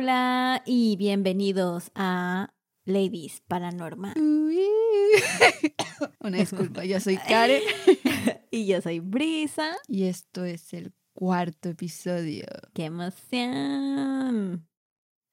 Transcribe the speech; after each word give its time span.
Hola 0.00 0.62
y 0.64 0.94
bienvenidos 0.94 1.90
a 1.96 2.54
Ladies 2.84 3.42
Paranormal. 3.48 4.14
Una 6.20 6.36
disculpa, 6.36 6.84
yo 6.84 7.00
soy 7.00 7.16
Karen 7.16 7.62
y 8.52 8.68
yo 8.68 8.80
soy 8.80 9.00
Brisa. 9.00 9.72
y 9.88 10.04
esto 10.04 10.44
es 10.44 10.72
el 10.72 10.92
cuarto 11.14 11.70
episodio. 11.70 12.46
¡Qué 12.74 12.84
emoción! 12.84 14.68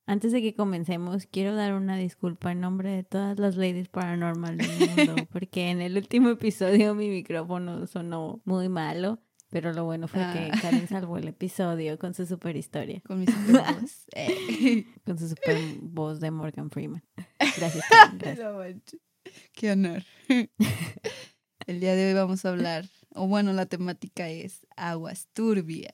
Antes 0.07 0.31
de 0.31 0.41
que 0.41 0.55
comencemos, 0.55 1.27
quiero 1.27 1.53
dar 1.53 1.75
una 1.75 1.97
disculpa 1.97 2.51
en 2.51 2.61
nombre 2.61 2.89
de 2.89 3.03
todas 3.03 3.37
las 3.37 3.57
ladies 3.57 3.89
paranormal 3.89 4.57
del 4.57 4.79
mundo, 4.79 5.15
porque 5.31 5.69
en 5.69 5.81
el 5.81 5.95
último 5.95 6.29
episodio 6.29 6.95
mi 6.95 7.09
micrófono 7.09 7.85
sonó 7.85 8.41
muy 8.45 8.69
malo, 8.69 9.19
pero 9.55 9.71
lo 9.71 9.85
bueno 9.85 10.09
fue 10.09 10.19
que 10.33 10.51
Ah. 10.51 10.59
Karen 10.61 10.85
salvó 10.89 11.17
el 11.17 11.29
episodio 11.29 11.97
con 11.97 12.13
su 12.13 12.25
super 12.25 12.57
historia, 12.57 12.99
Con 13.07 13.21
mi 13.21 13.25
super 13.25 13.61
voz. 13.61 14.03
Eh. 14.13 14.85
con 15.05 15.17
su 15.17 15.29
super 15.29 15.57
voz 15.79 16.19
de 16.19 16.29
Morgan 16.29 16.69
Freeman. 16.69 17.01
Gracias, 17.39 17.85
Karen, 17.89 18.17
gracias. 18.17 18.99
Qué 19.53 19.71
honor. 19.71 20.03
El 21.67 21.79
día 21.79 21.95
de 21.95 22.09
hoy 22.09 22.13
vamos 22.15 22.43
a 22.43 22.49
hablar, 22.49 22.83
o 23.13 23.29
bueno, 23.29 23.53
la 23.53 23.65
temática 23.65 24.27
es 24.27 24.67
aguas 24.75 25.29
turbias. 25.31 25.93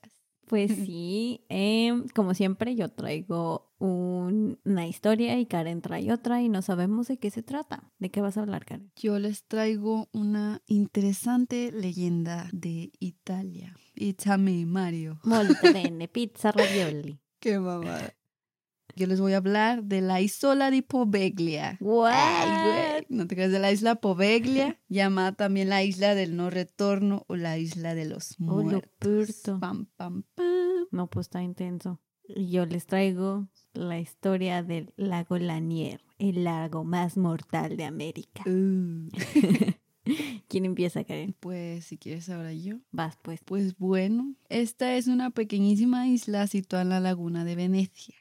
Pues 0.51 0.69
sí, 0.85 1.45
em, 1.47 2.07
como 2.13 2.33
siempre 2.33 2.75
yo 2.75 2.89
traigo 2.89 3.71
un- 3.79 4.59
una 4.65 4.85
historia 4.85 5.39
y 5.39 5.45
Karen 5.45 5.81
trae 5.81 6.11
otra 6.11 6.41
y 6.41 6.49
no 6.49 6.61
sabemos 6.61 7.07
de 7.07 7.17
qué 7.19 7.31
se 7.31 7.41
trata. 7.41 7.89
¿De 7.99 8.11
qué 8.11 8.19
vas 8.19 8.35
a 8.35 8.41
hablar, 8.41 8.65
Karen? 8.65 8.91
Yo 8.97 9.17
les 9.17 9.45
traigo 9.47 10.09
una 10.11 10.61
interesante 10.67 11.71
leyenda 11.71 12.49
de 12.51 12.91
Italia. 12.99 13.77
It's 13.95 14.27
a 14.27 14.37
me, 14.37 14.65
Mario. 14.65 15.21
Molto 15.23 15.71
bene, 15.71 16.07
pizza 16.13 16.51
ravioli. 16.51 17.17
Qué 17.39 17.57
mamada. 17.57 18.13
Yo 19.01 19.07
les 19.07 19.19
voy 19.19 19.33
a 19.33 19.37
hablar 19.37 19.83
de 19.85 19.99
la 19.99 20.21
isola 20.21 20.69
di 20.69 20.83
Poveglia. 20.83 21.79
Ay? 22.05 23.03
No 23.09 23.25
te 23.25 23.33
creas 23.33 23.51
de 23.51 23.57
la 23.57 23.71
isla 23.71 23.95
Poveglia, 23.95 24.79
llamada 24.89 25.31
también 25.31 25.69
la 25.69 25.81
isla 25.81 26.13
del 26.13 26.35
no 26.35 26.51
retorno 26.51 27.25
o 27.27 27.35
la 27.35 27.57
isla 27.57 27.95
de 27.95 28.05
los 28.05 28.35
Oh, 28.41 28.57
lo 28.57 28.63
muertos. 28.63 29.41
Pam, 29.59 29.87
pam, 29.97 30.21
pam. 30.35 30.85
No, 30.91 31.07
pues 31.07 31.25
está 31.25 31.41
intenso. 31.41 31.99
Yo 32.27 32.67
les 32.67 32.85
traigo 32.85 33.47
la 33.73 33.99
historia 33.99 34.61
del 34.61 34.93
lago 34.97 35.39
Lanier, 35.39 36.03
el 36.19 36.43
lago 36.43 36.83
más 36.83 37.17
mortal 37.17 37.77
de 37.77 37.85
América. 37.85 38.43
Uh, 38.45 39.09
¿Quién 40.47 40.65
empieza, 40.65 41.03
Karen? 41.03 41.35
pues 41.39 41.85
si 41.85 41.97
quieres 41.97 42.29
ahora 42.29 42.53
yo. 42.53 42.77
Vas, 42.91 43.17
pues. 43.21 43.41
Pues 43.45 43.77
bueno, 43.77 44.35
esta 44.49 44.95
es 44.95 45.07
una 45.07 45.31
pequeñísima 45.31 46.07
isla 46.07 46.45
situada 46.47 46.83
en 46.83 46.89
la 46.89 46.99
laguna 46.99 47.45
de 47.45 47.55
Venecia, 47.55 48.15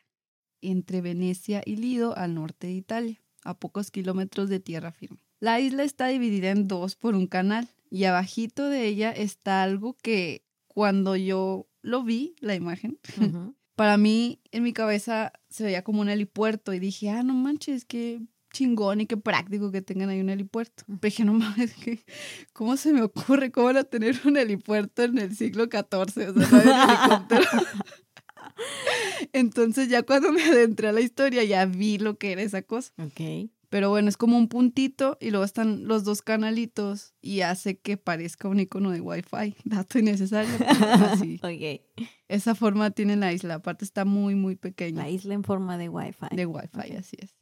entre 0.62 1.00
Venecia 1.00 1.62
y 1.64 1.77
Lido 1.77 2.16
al 2.16 2.34
norte 2.34 2.69
de 2.69 2.75
Italia, 2.75 3.21
a 3.44 3.59
pocos 3.59 3.91
kilómetros 3.91 4.48
de 4.48 4.60
tierra 4.60 4.93
firme. 4.93 5.19
La 5.41 5.60
isla 5.60 5.84
está 5.84 6.09
dividida 6.09 6.50
en 6.50 6.69
dos 6.69 6.97
por 6.97 7.15
un 7.15 7.26
canal 7.26 7.69
y 7.91 8.04
abajito 8.04 8.69
de 8.69 8.87
ella 8.87 9.10
está 9.10 9.62
algo 9.62 9.97
que 10.03 10.44
cuando 10.69 11.16
yo 11.16 11.66
lo 11.82 12.04
vi, 12.04 12.34
la 12.41 12.54
imagen, 12.54 12.98
Ujú. 13.21 13.54
para 13.75 13.97
mí 13.97 14.41
en 14.53 14.62
mi 14.62 14.72
cabeza 14.72 15.32
se 15.48 15.65
veía 15.65 15.82
como 15.82 16.03
un 16.03 16.10
helipuerto 16.10 16.75
y 16.75 16.78
dije, 16.78 17.09
ah, 17.10 17.22
no 17.22 17.32
manches, 17.34 17.84
qué 17.87 18.21
chingón 18.53 19.00
y 19.00 19.06
qué 19.06 19.16
práctico 19.16 19.71
que 19.71 19.81
tengan 19.81 20.10
ahí 20.10 20.21
un 20.21 20.28
helipuerto. 20.28 20.84
Pero 20.87 20.98
dije, 21.03 21.25
no 21.25 21.32
mames, 21.32 21.75
¿cómo 22.53 22.77
se 22.77 22.92
me 22.92 23.03
ocurre? 23.03 23.50
¿Cómo 23.50 23.66
van 23.66 23.78
a 23.78 23.84
tener 23.84 24.21
un 24.25 24.37
helipuerto 24.37 25.03
en 25.04 25.19
el 25.19 25.34
siglo 25.34 25.65
XIV? 25.65 26.28
O 26.37 26.41
sea, 26.41 27.04
helicóptero. 27.06 27.44
Entonces 29.32 29.88
ya 29.88 30.03
cuando 30.03 30.32
me 30.32 30.43
adentré 30.43 30.88
a 30.88 30.93
la 30.93 31.00
historia 31.00 31.44
ya 31.44 31.66
vi 31.66 31.98
lo 31.98 32.19
que 32.19 32.32
era 32.32 32.43
esa 32.43 32.62
cosa. 32.62 32.93
Ok. 32.98 33.50
Pero 33.71 33.88
bueno, 33.88 34.09
es 34.09 34.16
como 34.16 34.37
un 34.37 34.48
puntito 34.48 35.16
y 35.21 35.31
luego 35.31 35.44
están 35.44 35.87
los 35.87 36.03
dos 36.03 36.22
canalitos 36.22 37.15
y 37.22 37.43
hace 37.43 37.78
que 37.78 37.97
parezca 37.97 38.48
un 38.48 38.59
icono 38.59 38.91
de 38.91 39.00
Wi-Fi. 39.00 39.54
Dato 39.65 39.98
innecesario. 40.00 40.50
Así. 40.69 41.41
Ok. 41.43 42.06
Esa 42.26 42.56
forma 42.56 42.91
tiene 42.91 43.15
la 43.15 43.32
isla. 43.32 43.54
Aparte 43.54 43.84
está 43.84 44.04
muy, 44.04 44.34
muy 44.34 44.56
pequeña. 44.56 45.04
La 45.04 45.09
isla 45.09 45.34
en 45.34 45.44
forma 45.44 45.78
de 45.78 45.88
Wi-Fi. 45.88 46.34
De 46.34 46.47
Wi-Fi, 46.47 46.97
así 46.97 47.16
es. 47.21 47.34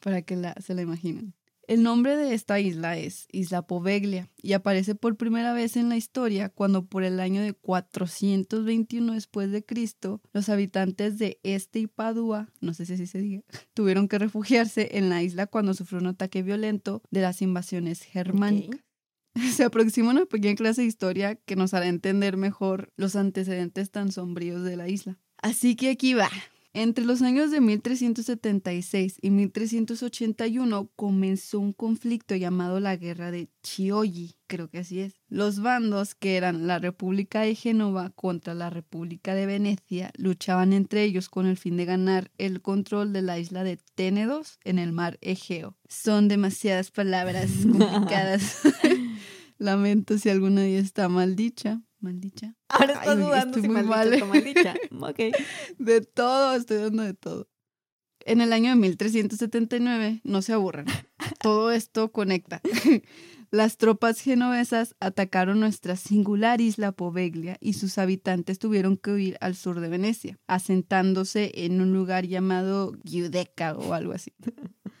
Para 0.00 0.22
que 0.22 0.36
la, 0.36 0.54
se 0.60 0.74
la 0.74 0.82
imaginen. 0.82 1.34
El 1.66 1.82
nombre 1.82 2.16
de 2.16 2.32
esta 2.32 2.60
isla 2.60 2.96
es 2.96 3.26
Isla 3.32 3.66
Poveglia 3.66 4.30
y 4.40 4.52
aparece 4.52 4.94
por 4.94 5.16
primera 5.16 5.52
vez 5.52 5.76
en 5.76 5.88
la 5.88 5.96
historia 5.96 6.48
cuando 6.48 6.86
por 6.86 7.02
el 7.02 7.18
año 7.18 7.42
de 7.42 7.54
421 7.54 9.12
después 9.12 9.50
de 9.50 9.64
Cristo 9.64 10.20
los 10.32 10.48
habitantes 10.48 11.18
de 11.18 11.40
Este 11.42 11.80
y 11.80 11.88
Padua, 11.88 12.52
no 12.60 12.72
sé 12.72 12.86
si 12.86 12.92
así 12.92 13.08
se 13.08 13.18
diga, 13.18 13.42
tuvieron 13.74 14.06
que 14.06 14.20
refugiarse 14.20 14.90
en 14.92 15.08
la 15.08 15.24
isla 15.24 15.48
cuando 15.48 15.74
sufrió 15.74 16.00
un 16.00 16.06
ataque 16.06 16.44
violento 16.44 17.02
de 17.10 17.22
las 17.22 17.42
invasiones 17.42 18.02
germánicas. 18.02 18.80
Se 19.52 19.64
aproxima 19.64 20.10
una 20.10 20.24
pequeña 20.24 20.54
clase 20.54 20.82
de 20.82 20.86
historia 20.86 21.34
que 21.34 21.56
nos 21.56 21.74
hará 21.74 21.88
entender 21.88 22.36
mejor 22.36 22.92
los 22.96 23.16
antecedentes 23.16 23.90
tan 23.90 24.12
sombríos 24.12 24.62
de 24.62 24.76
la 24.76 24.88
isla. 24.88 25.18
Así 25.38 25.76
que 25.76 25.90
aquí 25.90 26.14
va. 26.14 26.30
Entre 26.78 27.06
los 27.06 27.22
años 27.22 27.50
de 27.50 27.62
1376 27.62 29.20
y 29.22 29.30
1381 29.30 30.90
comenzó 30.94 31.58
un 31.58 31.72
conflicto 31.72 32.36
llamado 32.36 32.80
la 32.80 32.96
Guerra 32.96 33.30
de 33.30 33.48
Chioggi, 33.62 34.36
creo 34.46 34.68
que 34.68 34.80
así 34.80 35.00
es. 35.00 35.14
Los 35.30 35.62
bandos, 35.62 36.14
que 36.14 36.36
eran 36.36 36.66
la 36.66 36.78
República 36.78 37.40
de 37.40 37.54
Génova 37.54 38.10
contra 38.10 38.52
la 38.52 38.68
República 38.68 39.34
de 39.34 39.46
Venecia, 39.46 40.10
luchaban 40.18 40.74
entre 40.74 41.02
ellos 41.04 41.30
con 41.30 41.46
el 41.46 41.56
fin 41.56 41.78
de 41.78 41.86
ganar 41.86 42.30
el 42.36 42.60
control 42.60 43.14
de 43.14 43.22
la 43.22 43.38
isla 43.38 43.64
de 43.64 43.78
Ténedos 43.94 44.58
en 44.62 44.78
el 44.78 44.92
mar 44.92 45.16
Egeo. 45.22 45.78
Son 45.88 46.28
demasiadas 46.28 46.90
palabras 46.90 47.52
complicadas. 47.62 48.60
Lamento 49.56 50.18
si 50.18 50.28
alguna 50.28 50.60
de 50.60 50.74
ellas 50.74 50.84
está 50.84 51.08
maldicha. 51.08 51.80
Maldicha. 52.06 52.54
Ahora 52.68 52.94
Ay, 52.94 53.00
estás 53.00 53.16
güey, 53.16 53.26
dudando 53.26 53.46
estoy 53.58 53.62
si 53.62 53.68
muy 53.68 53.82
mal. 53.82 54.22
o 54.22 54.26
maldita. 54.26 54.74
Ok. 55.00 55.18
De 55.78 56.00
todo, 56.00 56.54
estoy 56.54 56.78
dando 56.78 57.02
de 57.02 57.14
todo. 57.14 57.48
En 58.20 58.40
el 58.40 58.52
año 58.52 58.70
de 58.70 58.76
1379, 58.76 60.20
no 60.24 60.42
se 60.42 60.52
aburran, 60.52 60.86
todo 61.40 61.70
esto 61.70 62.10
conecta. 62.12 62.60
Las 63.50 63.76
tropas 63.76 64.20
genovesas 64.20 64.94
atacaron 65.00 65.60
nuestra 65.60 65.96
singular 65.96 66.60
isla 66.60 66.92
Poveglia 66.92 67.56
y 67.60 67.74
sus 67.74 67.98
habitantes 67.98 68.58
tuvieron 68.58 68.96
que 68.96 69.12
huir 69.12 69.36
al 69.40 69.54
sur 69.54 69.80
de 69.80 69.88
Venecia, 69.88 70.38
asentándose 70.46 71.52
en 71.64 71.80
un 71.80 71.92
lugar 71.92 72.26
llamado 72.26 72.92
Giudecca 73.04 73.74
o 73.74 73.94
algo 73.94 74.12
así. 74.12 74.32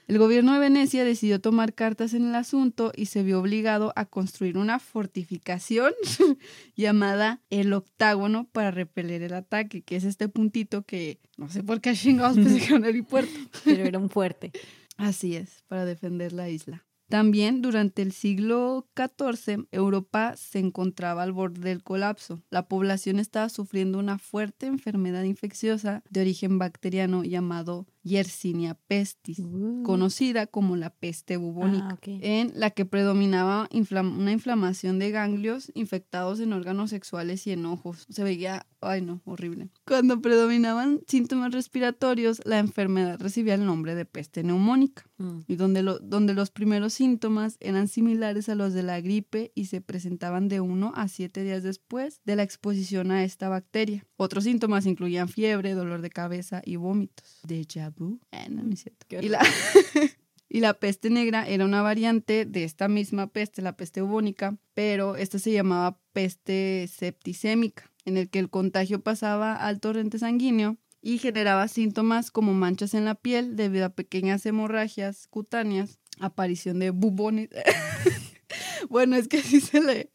El 0.08 0.18
gobierno 0.18 0.52
de 0.52 0.60
Venecia 0.60 1.04
decidió 1.04 1.40
tomar 1.40 1.74
cartas 1.74 2.14
en 2.14 2.28
el 2.28 2.34
asunto 2.36 2.92
y 2.94 3.06
se 3.06 3.24
vio 3.24 3.40
obligado 3.40 3.92
a 3.96 4.04
construir 4.04 4.56
una 4.56 4.78
fortificación 4.78 5.92
llamada 6.76 7.40
el 7.50 7.72
octágono 7.72 8.44
para 8.52 8.70
repeler 8.70 9.22
el 9.22 9.34
ataque, 9.34 9.82
que 9.82 9.96
es 9.96 10.04
este 10.04 10.28
puntito 10.28 10.82
que 10.82 11.18
no 11.36 11.50
sé 11.50 11.64
por 11.64 11.80
qué 11.80 11.94
chingados 11.94 12.36
pensé 12.36 12.58
que 12.58 12.66
era 12.66 12.76
un 12.76 12.84
helipuerto. 12.84 13.32
Pero 13.64 13.84
era 13.84 13.98
un 13.98 14.08
fuerte. 14.08 14.52
Así 14.96 15.34
es, 15.34 15.64
para 15.66 15.84
defender 15.84 16.32
la 16.32 16.48
isla. 16.48 16.85
También 17.08 17.62
durante 17.62 18.02
el 18.02 18.10
siglo 18.10 18.88
XIV, 18.96 19.68
Europa 19.70 20.34
se 20.36 20.58
encontraba 20.58 21.22
al 21.22 21.32
borde 21.32 21.60
del 21.60 21.84
colapso. 21.84 22.42
La 22.50 22.66
población 22.66 23.20
estaba 23.20 23.48
sufriendo 23.48 24.00
una 24.00 24.18
fuerte 24.18 24.66
enfermedad 24.66 25.22
infecciosa 25.22 26.02
de 26.10 26.22
origen 26.22 26.58
bacteriano 26.58 27.22
llamado 27.22 27.86
Yersinia 28.06 28.74
pestis, 28.86 29.40
Uh. 29.40 29.82
conocida 29.82 30.46
como 30.46 30.76
la 30.76 30.90
peste 30.90 31.36
bubónica 31.36 31.88
Ah, 31.90 31.98
en 32.04 32.52
la 32.54 32.70
que 32.70 32.84
predominaba 32.84 33.68
inflam- 33.70 34.16
una 34.16 34.30
inflamación 34.32 34.98
de 35.00 35.10
ganglios 35.10 35.72
infectados 35.74 36.38
en 36.40 36.52
órganos 36.52 36.90
sexuales 36.90 37.46
y 37.48 37.52
en 37.52 37.66
ojos. 37.66 38.06
Se 38.08 38.22
veía, 38.22 38.64
ay 38.80 39.02
no, 39.02 39.20
horrible. 39.24 39.70
Cuando 39.86 40.20
predominaban 40.22 41.00
síntomas 41.08 41.52
respiratorios, 41.52 42.40
la 42.44 42.58
enfermedad 42.60 43.20
recibía 43.20 43.54
el 43.54 43.64
nombre 43.66 43.94
de 43.96 44.04
peste 44.04 44.44
neumónica, 44.44 45.04
Mm. 45.18 45.40
y 45.48 45.56
donde, 45.56 45.82
lo- 45.82 45.98
donde 45.98 46.34
los 46.34 46.50
primeros 46.50 46.92
síntomas 46.92 47.56
eran 47.60 47.88
similares 47.88 48.48
a 48.48 48.54
los 48.54 48.72
de 48.72 48.82
la 48.84 49.00
gripe 49.00 49.50
y 49.54 49.64
se 49.66 49.80
presentaban 49.80 50.48
de 50.48 50.60
1 50.60 50.92
a 50.94 51.08
7 51.08 51.42
días 51.42 51.62
después 51.62 52.20
de 52.24 52.36
la 52.36 52.42
exposición 52.44 53.10
a 53.10 53.24
esta 53.24 53.48
bacteria. 53.48 54.06
Otros 54.16 54.44
síntomas 54.44 54.86
incluían 54.86 55.28
fiebre, 55.28 55.72
dolor 55.74 56.02
de 56.02 56.10
cabeza 56.10 56.62
y 56.64 56.76
vómitos. 56.76 57.40
Déjà 57.46 57.92
vu. 57.96 58.20
Eh, 58.32 58.48
no, 58.50 58.62
no 58.62 58.72
es 58.72 58.82
cierto. 58.82 59.06
Qué 59.08 59.20
Y 59.22 59.28
la, 59.28 59.40
y 60.48 60.60
la 60.60 60.74
peste 60.74 61.10
negra 61.10 61.46
era 61.48 61.64
una 61.64 61.82
variante 61.82 62.44
de 62.44 62.64
esta 62.64 62.88
misma 62.88 63.28
peste, 63.28 63.62
la 63.62 63.76
peste 63.76 64.00
bubónica, 64.00 64.56
pero 64.74 65.16
esta 65.16 65.38
se 65.38 65.52
llamaba 65.52 65.98
peste 66.12 66.88
septicémica, 66.92 67.90
en 68.04 68.16
el 68.16 68.30
que 68.30 68.38
el 68.38 68.50
contagio 68.50 69.00
pasaba 69.00 69.54
al 69.54 69.80
torrente 69.80 70.18
sanguíneo 70.18 70.76
y 71.02 71.18
generaba 71.18 71.68
síntomas 71.68 72.30
como 72.30 72.52
manchas 72.52 72.94
en 72.94 73.04
la 73.04 73.14
piel 73.14 73.54
debido 73.54 73.86
a 73.86 73.90
pequeñas 73.90 74.44
hemorragias 74.44 75.28
cutáneas, 75.28 76.00
aparición 76.18 76.78
de 76.80 76.90
bubones. 76.90 77.48
bueno, 78.88 79.16
es 79.16 79.28
que 79.28 79.38
así 79.38 79.60
se 79.60 79.80
le, 79.80 80.10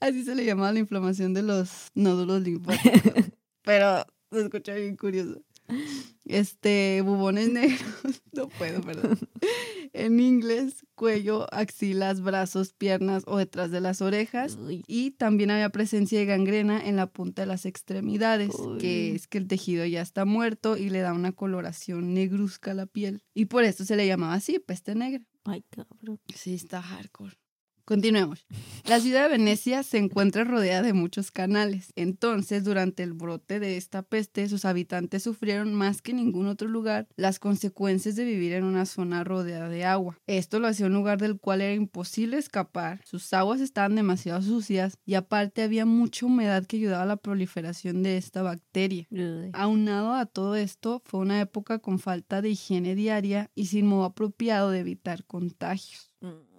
así 0.00 0.24
se 0.24 0.34
le 0.34 0.44
llamaba 0.44 0.72
la 0.72 0.78
inflamación 0.78 1.34
de 1.34 1.42
los 1.42 1.90
nódulos 1.94 2.42
linfáticos. 2.42 3.12
pero 3.62 4.06
se 4.30 4.40
escucha 4.40 4.74
bien 4.74 4.96
curioso. 4.96 5.42
Este, 6.24 7.02
bubones 7.04 7.50
negros, 7.50 7.82
no 8.32 8.48
puedo, 8.48 8.80
perdón. 8.80 9.18
En 9.92 10.20
inglés, 10.20 10.86
cuello, 10.94 11.52
axilas, 11.52 12.22
brazos, 12.22 12.72
piernas 12.72 13.24
o 13.26 13.36
detrás 13.38 13.70
de 13.70 13.80
las 13.80 14.00
orejas. 14.00 14.56
Uy, 14.56 14.84
Y 14.86 15.10
también 15.12 15.50
había 15.50 15.68
presencia 15.70 16.18
de 16.18 16.24
gangrena 16.26 16.80
en 16.86 16.96
la 16.96 17.06
punta 17.08 17.42
de 17.42 17.46
las 17.46 17.66
extremidades, 17.66 18.54
que 18.78 19.14
es 19.14 19.26
que 19.26 19.38
el 19.38 19.48
tejido 19.48 19.84
ya 19.84 20.00
está 20.00 20.24
muerto 20.24 20.76
y 20.76 20.90
le 20.90 21.00
da 21.00 21.12
una 21.12 21.32
coloración 21.32 22.14
negruzca 22.14 22.70
a 22.70 22.74
la 22.74 22.86
piel. 22.86 23.22
Y 23.34 23.46
por 23.46 23.64
eso 23.64 23.84
se 23.84 23.96
le 23.96 24.06
llamaba 24.06 24.34
así, 24.34 24.58
peste 24.58 24.94
negra. 24.94 25.24
ay, 25.44 25.64
cabrón. 25.70 26.20
Sí, 26.34 26.54
está 26.54 26.80
hardcore. 26.80 27.36
Continuemos. 27.84 28.46
La 28.84 29.00
ciudad 29.00 29.24
de 29.24 29.36
Venecia 29.36 29.82
se 29.82 29.98
encuentra 29.98 30.44
rodeada 30.44 30.82
de 30.82 30.92
muchos 30.92 31.32
canales. 31.32 31.92
Entonces, 31.96 32.62
durante 32.62 33.02
el 33.02 33.12
brote 33.12 33.58
de 33.58 33.76
esta 33.76 34.02
peste, 34.02 34.48
sus 34.48 34.64
habitantes 34.64 35.24
sufrieron 35.24 35.74
más 35.74 36.00
que 36.00 36.12
en 36.12 36.18
ningún 36.18 36.46
otro 36.46 36.68
lugar 36.68 37.08
las 37.16 37.40
consecuencias 37.40 38.14
de 38.14 38.24
vivir 38.24 38.52
en 38.52 38.64
una 38.64 38.86
zona 38.86 39.24
rodeada 39.24 39.68
de 39.68 39.84
agua. 39.84 40.18
Esto 40.28 40.60
lo 40.60 40.68
hacía 40.68 40.86
un 40.86 40.94
lugar 40.94 41.18
del 41.18 41.40
cual 41.40 41.60
era 41.60 41.74
imposible 41.74 42.38
escapar. 42.38 43.00
Sus 43.04 43.32
aguas 43.32 43.60
estaban 43.60 43.96
demasiado 43.96 44.42
sucias 44.42 44.96
y 45.04 45.14
aparte 45.14 45.62
había 45.62 45.84
mucha 45.84 46.26
humedad 46.26 46.64
que 46.66 46.76
ayudaba 46.76 47.02
a 47.02 47.06
la 47.06 47.16
proliferación 47.16 48.02
de 48.04 48.16
esta 48.16 48.42
bacteria. 48.42 49.08
Uy. 49.10 49.50
Aunado 49.54 50.14
a 50.14 50.26
todo 50.26 50.54
esto, 50.54 51.02
fue 51.04 51.20
una 51.20 51.40
época 51.40 51.80
con 51.80 51.98
falta 51.98 52.42
de 52.42 52.50
higiene 52.50 52.94
diaria 52.94 53.50
y 53.56 53.66
sin 53.66 53.86
modo 53.86 54.04
apropiado 54.04 54.70
de 54.70 54.80
evitar 54.80 55.24
contagios. 55.24 56.12
Mm, 56.20 56.51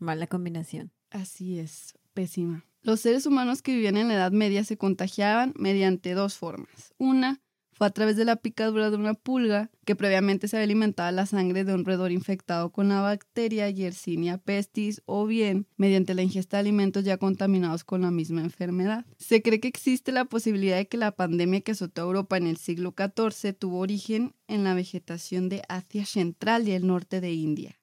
Mala 0.00 0.26
combinación. 0.26 0.90
Así 1.10 1.58
es, 1.58 1.94
pésima. 2.14 2.64
Los 2.82 3.00
seres 3.00 3.26
humanos 3.26 3.62
que 3.62 3.74
vivían 3.74 3.96
en 3.96 4.08
la 4.08 4.14
Edad 4.14 4.32
Media 4.32 4.64
se 4.64 4.78
contagiaban 4.78 5.52
mediante 5.56 6.14
dos 6.14 6.36
formas. 6.36 6.94
Una 6.98 7.42
fue 7.80 7.86
a 7.86 7.90
través 7.90 8.16
de 8.16 8.26
la 8.26 8.36
picadura 8.36 8.90
de 8.90 8.96
una 8.96 9.14
pulga 9.14 9.70
que 9.86 9.96
previamente 9.96 10.48
se 10.48 10.56
había 10.56 10.64
alimentado 10.64 11.10
la 11.12 11.24
sangre 11.24 11.64
de 11.64 11.72
un 11.72 11.86
roedor 11.86 12.12
infectado 12.12 12.72
con 12.72 12.90
la 12.90 13.00
bacteria 13.00 13.70
Yersinia 13.70 14.36
pestis 14.36 15.00
o 15.06 15.24
bien 15.24 15.66
mediante 15.78 16.12
la 16.12 16.22
ingesta 16.22 16.58
de 16.58 16.60
alimentos 16.60 17.04
ya 17.04 17.16
contaminados 17.16 17.84
con 17.84 18.02
la 18.02 18.10
misma 18.10 18.42
enfermedad. 18.42 19.06
Se 19.16 19.40
cree 19.40 19.60
que 19.60 19.68
existe 19.68 20.12
la 20.12 20.26
posibilidad 20.26 20.76
de 20.76 20.88
que 20.88 20.98
la 20.98 21.12
pandemia 21.12 21.62
que 21.62 21.72
azotó 21.72 22.02
a 22.02 22.04
Europa 22.04 22.36
en 22.36 22.48
el 22.48 22.58
siglo 22.58 22.94
XIV 22.94 23.54
tuvo 23.54 23.78
origen 23.78 24.34
en 24.46 24.62
la 24.62 24.74
vegetación 24.74 25.48
de 25.48 25.62
Asia 25.68 26.04
Central 26.04 26.68
y 26.68 26.72
el 26.72 26.86
norte 26.86 27.22
de 27.22 27.32
India. 27.32 27.80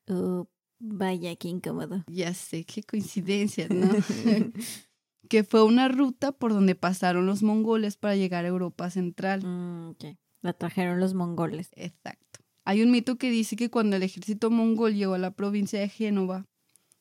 Vaya, 0.80 1.36
qué 1.36 1.48
incómodo. 1.50 2.04
Ya 2.08 2.34
sé, 2.34 2.64
qué 2.66 2.84
coincidencia, 2.84 3.68
¿no? 3.70 3.90
que 5.30 5.44
fue 5.44 5.64
una 5.64 5.88
ruta 5.90 6.32
por 6.32 6.54
donde 6.54 6.76
pasaron 6.76 7.26
los 7.26 7.44
mongoles 7.44 7.98
para 7.98 8.16
llegar 8.16 8.46
a 8.46 8.50
Europa 8.50 8.90
Central. 8.90 9.44
Mm, 9.46 9.90
ok. 9.90 10.06
La 10.42 10.54
trajeron 10.54 11.00
los 11.00 11.14
mongoles. 11.14 11.70
Exacto. 11.76 12.40
Hay 12.64 12.82
un 12.82 12.92
mito 12.92 13.18
que 13.18 13.30
dice 13.32 13.56
que 13.56 13.70
cuando 13.70 13.96
el 13.96 14.04
ejército 14.04 14.50
mongol 14.52 14.94
llegó 14.96 15.14
a 15.16 15.18
la 15.18 15.32
provincia 15.32 15.80
de 15.80 15.90
Génova, 15.90 16.46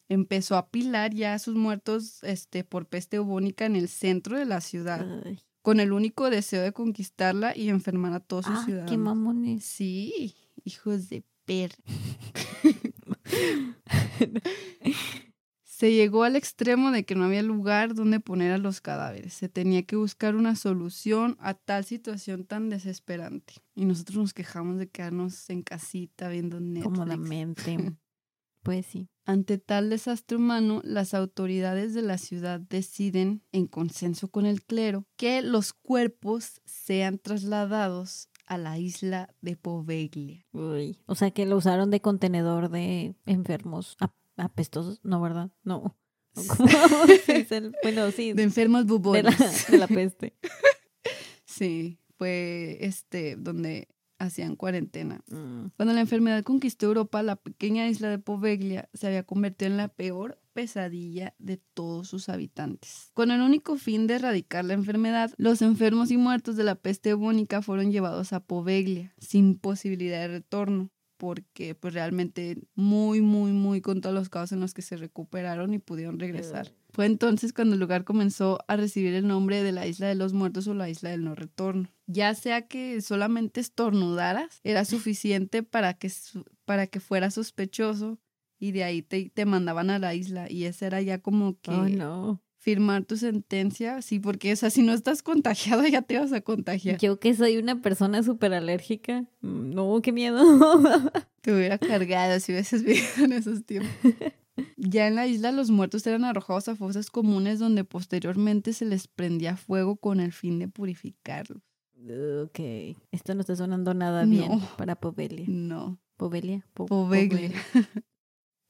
empezó 0.08 0.54
a 0.54 0.58
apilar 0.60 1.12
ya 1.12 1.34
a 1.34 1.38
sus 1.40 1.56
muertos 1.56 2.22
este, 2.22 2.62
por 2.64 2.86
peste 2.86 3.18
bubónica 3.18 3.66
en 3.66 3.74
el 3.76 3.88
centro 3.88 4.38
de 4.38 4.44
la 4.44 4.60
ciudad, 4.60 5.04
Ay. 5.24 5.40
con 5.62 5.80
el 5.80 5.92
único 5.92 6.30
deseo 6.30 6.62
de 6.62 6.72
conquistarla 6.72 7.56
y 7.56 7.68
enfermar 7.68 8.12
a 8.12 8.20
todos 8.20 8.46
sus 8.46 8.58
Ah, 8.58 8.64
ciudadanos. 8.64 8.90
qué 8.92 8.96
mamones. 8.98 9.64
Sí, 9.64 10.34
hijos 10.64 11.08
de 11.08 11.24
per. 11.44 11.72
Se 15.76 15.92
llegó 15.92 16.24
al 16.24 16.36
extremo 16.36 16.90
de 16.90 17.04
que 17.04 17.14
no 17.14 17.24
había 17.24 17.42
lugar 17.42 17.94
donde 17.94 18.18
poner 18.18 18.52
a 18.52 18.58
los 18.58 18.80
cadáveres. 18.80 19.34
Se 19.34 19.50
tenía 19.50 19.82
que 19.82 19.96
buscar 19.96 20.34
una 20.34 20.56
solución 20.56 21.36
a 21.38 21.52
tal 21.52 21.84
situación 21.84 22.46
tan 22.46 22.70
desesperante. 22.70 23.52
Y 23.74 23.84
nosotros 23.84 24.16
nos 24.16 24.32
quejamos 24.32 24.78
de 24.78 24.88
quedarnos 24.88 25.50
en 25.50 25.62
casita 25.62 26.30
viendo 26.30 26.60
Netflix. 26.60 26.98
Cómodamente. 26.98 27.76
pues 28.62 28.86
sí. 28.86 29.10
Ante 29.26 29.58
tal 29.58 29.90
desastre 29.90 30.38
humano, 30.38 30.80
las 30.82 31.12
autoridades 31.12 31.92
de 31.92 32.00
la 32.00 32.16
ciudad 32.16 32.58
deciden, 32.58 33.42
en 33.52 33.66
consenso 33.66 34.28
con 34.28 34.46
el 34.46 34.62
clero, 34.62 35.04
que 35.16 35.42
los 35.42 35.74
cuerpos 35.74 36.62
sean 36.64 37.18
trasladados 37.18 38.30
a 38.46 38.58
la 38.58 38.78
isla 38.78 39.34
de 39.40 39.56
Poveglia. 39.56 40.46
Uy. 40.52 40.98
O 41.06 41.14
sea 41.14 41.30
que 41.30 41.46
lo 41.46 41.56
usaron 41.56 41.90
de 41.90 42.00
contenedor 42.00 42.68
de 42.70 43.14
enfermos 43.26 43.96
ap- 44.00 44.14
apestosos. 44.36 45.00
No, 45.02 45.20
¿verdad? 45.20 45.50
No. 45.64 45.96
¿O 46.34 46.42
cómo 46.48 46.68
se 47.26 47.34
dice 47.38 47.56
el- 47.58 47.74
Bueno, 47.82 48.10
sí. 48.10 48.32
De 48.32 48.42
enfermos 48.42 48.86
de 48.86 48.92
bubones. 48.92 49.24
la, 49.40 49.46
de 49.70 49.78
la 49.78 49.86
peste. 49.88 50.34
Sí, 51.44 51.98
fue 52.18 52.78
este 52.80 53.36
donde 53.36 53.88
hacían 54.18 54.56
cuarentena. 54.56 55.22
Mm. 55.28 55.66
Cuando 55.76 55.94
la 55.94 56.00
enfermedad 56.00 56.42
conquistó 56.42 56.86
Europa, 56.86 57.22
la 57.22 57.36
pequeña 57.36 57.88
isla 57.88 58.08
de 58.10 58.18
Poveglia 58.18 58.88
se 58.94 59.06
había 59.06 59.22
convertido 59.24 59.70
en 59.70 59.76
la 59.76 59.88
peor 59.88 60.38
pesadilla 60.56 61.34
de 61.38 61.58
todos 61.74 62.08
sus 62.08 62.30
habitantes. 62.30 63.10
Con 63.12 63.30
el 63.30 63.42
único 63.42 63.76
fin 63.76 64.06
de 64.06 64.14
erradicar 64.14 64.64
la 64.64 64.72
enfermedad, 64.72 65.30
los 65.36 65.60
enfermos 65.60 66.10
y 66.10 66.16
muertos 66.16 66.56
de 66.56 66.64
la 66.64 66.76
peste 66.76 67.12
bubónica 67.12 67.60
fueron 67.60 67.92
llevados 67.92 68.32
a 68.32 68.40
Poveglia, 68.40 69.14
sin 69.18 69.58
posibilidad 69.58 70.18
de 70.18 70.28
retorno, 70.28 70.90
porque 71.18 71.74
pues 71.74 71.92
realmente 71.92 72.56
muy, 72.74 73.20
muy, 73.20 73.52
muy 73.52 73.82
con 73.82 74.00
todos 74.00 74.14
los 74.14 74.30
casos 74.30 74.52
en 74.52 74.60
los 74.60 74.72
que 74.72 74.80
se 74.80 74.96
recuperaron 74.96 75.74
y 75.74 75.78
pudieron 75.78 76.18
regresar. 76.18 76.72
Fue 76.88 77.04
entonces 77.04 77.52
cuando 77.52 77.74
el 77.74 77.80
lugar 77.80 78.04
comenzó 78.04 78.58
a 78.66 78.76
recibir 78.76 79.12
el 79.12 79.26
nombre 79.26 79.62
de 79.62 79.72
la 79.72 79.86
isla 79.86 80.08
de 80.08 80.14
los 80.14 80.32
muertos 80.32 80.66
o 80.68 80.72
la 80.72 80.88
isla 80.88 81.10
del 81.10 81.22
no 81.22 81.34
retorno. 81.34 81.90
Ya 82.06 82.34
sea 82.34 82.66
que 82.66 83.02
solamente 83.02 83.60
estornudaras, 83.60 84.60
era 84.64 84.86
suficiente 84.86 85.62
para 85.62 85.92
que, 85.92 86.10
para 86.64 86.86
que 86.86 87.00
fuera 87.00 87.30
sospechoso 87.30 88.18
y 88.58 88.72
de 88.72 88.84
ahí 88.84 89.02
te, 89.02 89.30
te 89.30 89.44
mandaban 89.46 89.90
a 89.90 89.98
la 89.98 90.14
isla 90.14 90.50
y 90.50 90.64
ese 90.64 90.86
era 90.86 91.00
ya 91.02 91.18
como 91.18 91.58
que 91.60 91.70
Oh, 91.72 91.88
no. 91.88 92.42
firmar 92.58 93.04
tu 93.04 93.16
sentencia, 93.16 94.02
sí, 94.02 94.18
porque 94.18 94.52
o 94.52 94.56
sea, 94.56 94.70
si 94.70 94.82
no 94.82 94.92
estás 94.92 95.22
contagiado 95.22 95.86
ya 95.86 96.02
te 96.02 96.18
vas 96.18 96.32
a 96.32 96.40
contagiar. 96.40 96.98
Yo 96.98 97.18
que 97.20 97.34
soy 97.34 97.58
una 97.58 97.80
persona 97.82 98.22
súper 98.22 98.54
alérgica. 98.54 99.26
mm, 99.40 99.74
No, 99.74 100.00
qué 100.02 100.12
miedo. 100.12 100.40
Te 101.42 101.54
hubiera 101.54 101.78
cargado 101.78 102.40
si 102.40 102.52
hubieses 102.52 102.82
vivido 102.84 103.24
en 103.24 103.32
esos 103.32 103.64
tiempos. 103.64 103.90
Ya 104.78 105.06
en 105.06 105.14
la 105.14 105.26
isla 105.26 105.52
los 105.52 105.70
muertos 105.70 106.06
eran 106.06 106.24
arrojados 106.24 106.68
a 106.68 106.76
fosas 106.76 107.10
comunes 107.10 107.58
donde 107.58 107.84
posteriormente 107.84 108.72
se 108.72 108.84
les 108.84 109.06
prendía 109.06 109.56
fuego 109.56 109.96
con 109.96 110.18
el 110.20 110.32
fin 110.32 110.58
de 110.58 110.66
purificarlos. 110.68 111.62
ok. 112.44 112.58
Esto 113.12 113.34
no 113.34 113.40
está 113.42 113.54
sonando 113.54 113.94
nada 113.94 114.24
bien 114.24 114.50
para 114.76 114.96
Povelia. 114.96 115.44
No, 115.48 115.98
Povelia. 116.16 116.66
Po- 116.74 116.86
Poveglia. 116.86 117.52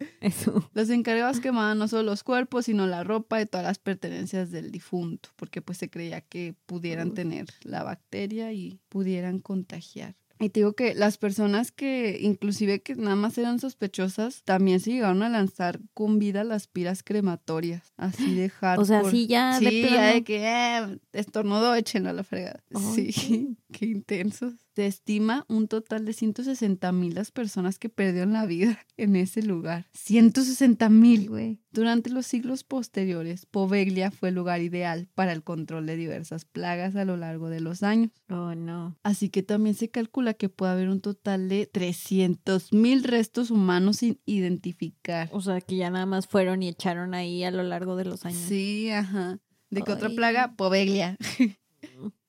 Eso. 0.20 0.68
Los 0.74 0.90
encargados 0.90 1.40
quemaban 1.40 1.78
no 1.78 1.88
solo 1.88 2.02
los 2.04 2.22
cuerpos, 2.22 2.66
sino 2.66 2.86
la 2.86 3.04
ropa 3.04 3.40
y 3.40 3.46
todas 3.46 3.66
las 3.66 3.78
pertenencias 3.78 4.50
del 4.50 4.70
difunto, 4.70 5.30
porque 5.36 5.62
pues 5.62 5.78
se 5.78 5.88
creía 5.90 6.20
que 6.20 6.54
pudieran 6.66 7.14
tener 7.14 7.46
la 7.62 7.82
bacteria 7.82 8.52
y 8.52 8.78
pudieran 8.88 9.40
contagiar. 9.40 10.14
Y 10.38 10.50
te 10.50 10.60
digo 10.60 10.74
que 10.74 10.94
las 10.94 11.16
personas 11.16 11.72
que 11.72 12.18
inclusive 12.20 12.82
que 12.82 12.94
nada 12.94 13.16
más 13.16 13.38
eran 13.38 13.58
sospechosas, 13.58 14.42
también 14.44 14.80
se 14.80 14.90
llegaron 14.92 15.22
a 15.22 15.30
lanzar 15.30 15.80
con 15.94 16.18
vida 16.18 16.44
las 16.44 16.66
piras 16.68 17.02
crematorias, 17.02 17.94
así 17.96 18.34
de 18.34 18.50
hardcore. 18.50 18.82
O 18.82 18.84
sea, 18.84 19.10
sí, 19.10 19.26
ya 19.26 19.58
de 19.58 19.70
Sí, 19.70 19.80
ya 19.80 19.88
plano. 19.88 20.12
de 20.12 20.24
que 20.24 20.44
eh, 20.46 20.98
estornudó, 21.14 21.74
échenlo 21.74 22.10
a 22.10 22.12
la 22.12 22.22
fregada. 22.22 22.62
Sí, 22.94 23.56
qué 23.72 23.86
intensos. 23.86 24.52
Se 24.76 24.86
estima 24.86 25.46
un 25.48 25.68
total 25.68 26.04
de 26.04 26.12
160 26.12 26.92
mil 26.92 27.14
las 27.14 27.30
personas 27.30 27.78
que 27.78 27.88
perdieron 27.88 28.34
la 28.34 28.44
vida 28.44 28.78
en 28.98 29.16
ese 29.16 29.42
lugar. 29.42 29.86
160 29.94 30.90
mil. 30.90 31.30
güey. 31.30 31.60
Durante 31.72 32.10
los 32.10 32.26
siglos 32.26 32.62
posteriores, 32.62 33.46
Poveglia 33.46 34.10
fue 34.10 34.28
el 34.28 34.34
lugar 34.34 34.60
ideal 34.60 35.08
para 35.14 35.32
el 35.32 35.42
control 35.42 35.86
de 35.86 35.96
diversas 35.96 36.44
plagas 36.44 36.94
a 36.94 37.06
lo 37.06 37.16
largo 37.16 37.48
de 37.48 37.60
los 37.60 37.82
años. 37.82 38.10
Oh, 38.28 38.54
no. 38.54 38.98
Así 39.02 39.30
que 39.30 39.42
también 39.42 39.74
se 39.74 39.88
calcula 39.88 40.34
que 40.34 40.50
puede 40.50 40.72
haber 40.72 40.90
un 40.90 41.00
total 41.00 41.48
de 41.48 41.64
300 41.64 42.74
mil 42.74 43.02
restos 43.02 43.50
humanos 43.50 43.96
sin 43.96 44.20
identificar. 44.26 45.30
O 45.32 45.40
sea, 45.40 45.62
que 45.62 45.76
ya 45.76 45.88
nada 45.88 46.04
más 46.04 46.26
fueron 46.26 46.62
y 46.62 46.68
echaron 46.68 47.14
ahí 47.14 47.44
a 47.44 47.50
lo 47.50 47.62
largo 47.62 47.96
de 47.96 48.04
los 48.04 48.26
años. 48.26 48.42
Sí, 48.46 48.90
ajá. 48.90 49.38
¿De 49.70 49.80
qué 49.80 49.92
otra 49.92 50.10
plaga? 50.10 50.52
Poveglia. 50.54 51.16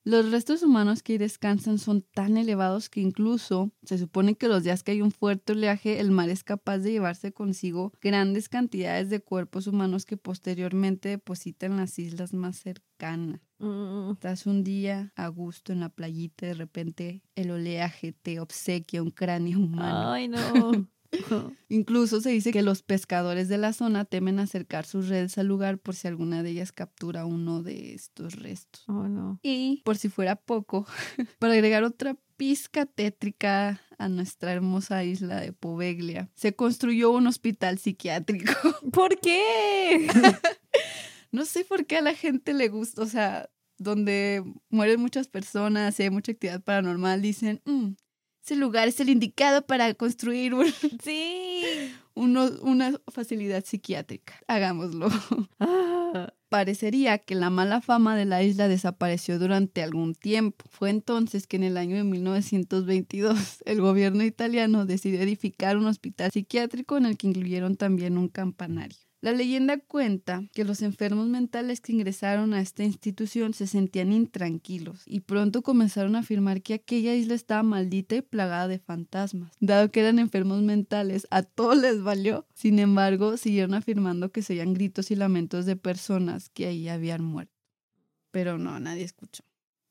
Los 0.08 0.30
restos 0.30 0.62
humanos 0.62 1.02
que 1.02 1.18
descansan 1.18 1.76
son 1.76 2.00
tan 2.00 2.38
elevados 2.38 2.88
que 2.88 3.02
incluso 3.02 3.72
se 3.82 3.98
supone 3.98 4.36
que 4.36 4.48
los 4.48 4.64
días 4.64 4.82
que 4.82 4.92
hay 4.92 5.02
un 5.02 5.10
fuerte 5.10 5.52
oleaje, 5.52 6.00
el 6.00 6.10
mar 6.10 6.30
es 6.30 6.44
capaz 6.44 6.78
de 6.78 6.92
llevarse 6.92 7.34
consigo 7.34 7.92
grandes 8.00 8.48
cantidades 8.48 9.10
de 9.10 9.20
cuerpos 9.20 9.66
humanos 9.66 10.06
que 10.06 10.16
posteriormente 10.16 11.10
depositan 11.10 11.72
en 11.72 11.76
las 11.76 11.98
islas 11.98 12.32
más 12.32 12.56
cercanas. 12.56 13.42
Mm, 13.58 14.12
Estás 14.12 14.46
un 14.46 14.64
día 14.64 15.12
a 15.14 15.28
gusto 15.28 15.74
en 15.74 15.80
la 15.80 15.90
playita, 15.90 16.46
de 16.46 16.54
repente 16.54 17.22
el 17.34 17.50
oleaje 17.50 18.12
te 18.12 18.40
obsequia 18.40 19.02
un 19.02 19.10
cráneo 19.10 19.58
humano. 19.58 20.12
Ay, 20.12 20.28
no. 20.28 20.38
Incluso 21.68 22.20
se 22.20 22.30
dice 22.30 22.52
que 22.52 22.62
los 22.62 22.82
pescadores 22.82 23.48
de 23.48 23.58
la 23.58 23.72
zona 23.72 24.04
temen 24.04 24.38
acercar 24.38 24.86
sus 24.86 25.08
redes 25.08 25.38
al 25.38 25.46
lugar 25.46 25.78
por 25.78 25.94
si 25.94 26.08
alguna 26.08 26.42
de 26.42 26.50
ellas 26.50 26.72
captura 26.72 27.24
uno 27.24 27.62
de 27.62 27.94
estos 27.94 28.36
restos. 28.36 28.84
Oh, 28.88 29.08
no. 29.08 29.38
Y 29.42 29.82
por 29.84 29.96
si 29.96 30.08
fuera 30.08 30.36
poco, 30.36 30.86
para 31.38 31.54
agregar 31.54 31.84
otra 31.84 32.16
pizca 32.36 32.86
tétrica 32.86 33.80
a 33.98 34.08
nuestra 34.08 34.52
hermosa 34.52 35.02
isla 35.04 35.40
de 35.40 35.52
Poveglia, 35.52 36.30
se 36.34 36.54
construyó 36.54 37.10
un 37.10 37.26
hospital 37.26 37.78
psiquiátrico. 37.78 38.52
¿Por 38.92 39.18
qué? 39.20 40.08
No 41.30 41.44
sé 41.44 41.62
por 41.64 41.84
qué 41.84 41.98
a 41.98 42.00
la 42.00 42.14
gente 42.14 42.54
le 42.54 42.68
gusta, 42.68 43.02
o 43.02 43.06
sea, 43.06 43.50
donde 43.76 44.42
mueren 44.70 44.98
muchas 44.98 45.28
personas 45.28 46.00
y 46.00 46.04
hay 46.04 46.10
mucha 46.10 46.32
actividad 46.32 46.62
paranormal, 46.62 47.20
dicen, 47.20 47.60
"Mm, 47.66 47.90
ese 48.48 48.56
lugar 48.56 48.88
es 48.88 48.98
el 49.00 49.10
indicado 49.10 49.62
para 49.66 49.92
construir 49.94 50.54
un- 50.54 50.64
sí. 51.04 51.62
uno- 52.14 52.50
una 52.62 52.94
facilidad 53.12 53.64
psiquiátrica. 53.64 54.34
Hagámoslo. 54.46 55.08
Ah, 55.60 56.32
Parecería 56.48 57.18
que 57.18 57.34
la 57.34 57.50
mala 57.50 57.82
fama 57.82 58.16
de 58.16 58.24
la 58.24 58.42
isla 58.42 58.68
desapareció 58.68 59.38
durante 59.38 59.82
algún 59.82 60.14
tiempo. 60.14 60.64
Fue 60.70 60.88
entonces 60.88 61.46
que 61.46 61.56
en 61.56 61.64
el 61.64 61.76
año 61.76 61.96
de 61.96 62.04
1922 62.04 63.58
el 63.66 63.82
gobierno 63.82 64.24
italiano 64.24 64.86
decidió 64.86 65.20
edificar 65.20 65.76
un 65.76 65.84
hospital 65.86 66.30
psiquiátrico 66.30 66.96
en 66.96 67.04
el 67.04 67.18
que 67.18 67.26
incluyeron 67.26 67.76
también 67.76 68.16
un 68.16 68.28
campanario. 68.28 68.96
La 69.20 69.32
leyenda 69.32 69.78
cuenta 69.78 70.44
que 70.52 70.62
los 70.62 70.80
enfermos 70.80 71.26
mentales 71.26 71.80
que 71.80 71.92
ingresaron 71.92 72.54
a 72.54 72.60
esta 72.60 72.84
institución 72.84 73.52
se 73.52 73.66
sentían 73.66 74.12
intranquilos 74.12 75.02
y 75.06 75.20
pronto 75.20 75.62
comenzaron 75.62 76.14
a 76.14 76.20
afirmar 76.20 76.62
que 76.62 76.74
aquella 76.74 77.16
isla 77.16 77.34
estaba 77.34 77.64
maldita 77.64 78.14
y 78.14 78.22
plagada 78.22 78.68
de 78.68 78.78
fantasmas. 78.78 79.50
Dado 79.58 79.90
que 79.90 80.00
eran 80.00 80.20
enfermos 80.20 80.62
mentales, 80.62 81.26
a 81.32 81.42
todos 81.42 81.76
les 81.78 82.00
valió. 82.00 82.46
Sin 82.54 82.78
embargo, 82.78 83.36
siguieron 83.36 83.74
afirmando 83.74 84.30
que 84.30 84.42
se 84.42 84.52
oían 84.52 84.72
gritos 84.72 85.10
y 85.10 85.16
lamentos 85.16 85.66
de 85.66 85.74
personas 85.74 86.48
que 86.48 86.66
ahí 86.66 86.88
habían 86.88 87.24
muerto. 87.24 87.52
Pero 88.30 88.56
no, 88.56 88.78
nadie 88.78 89.02
escuchó. 89.02 89.42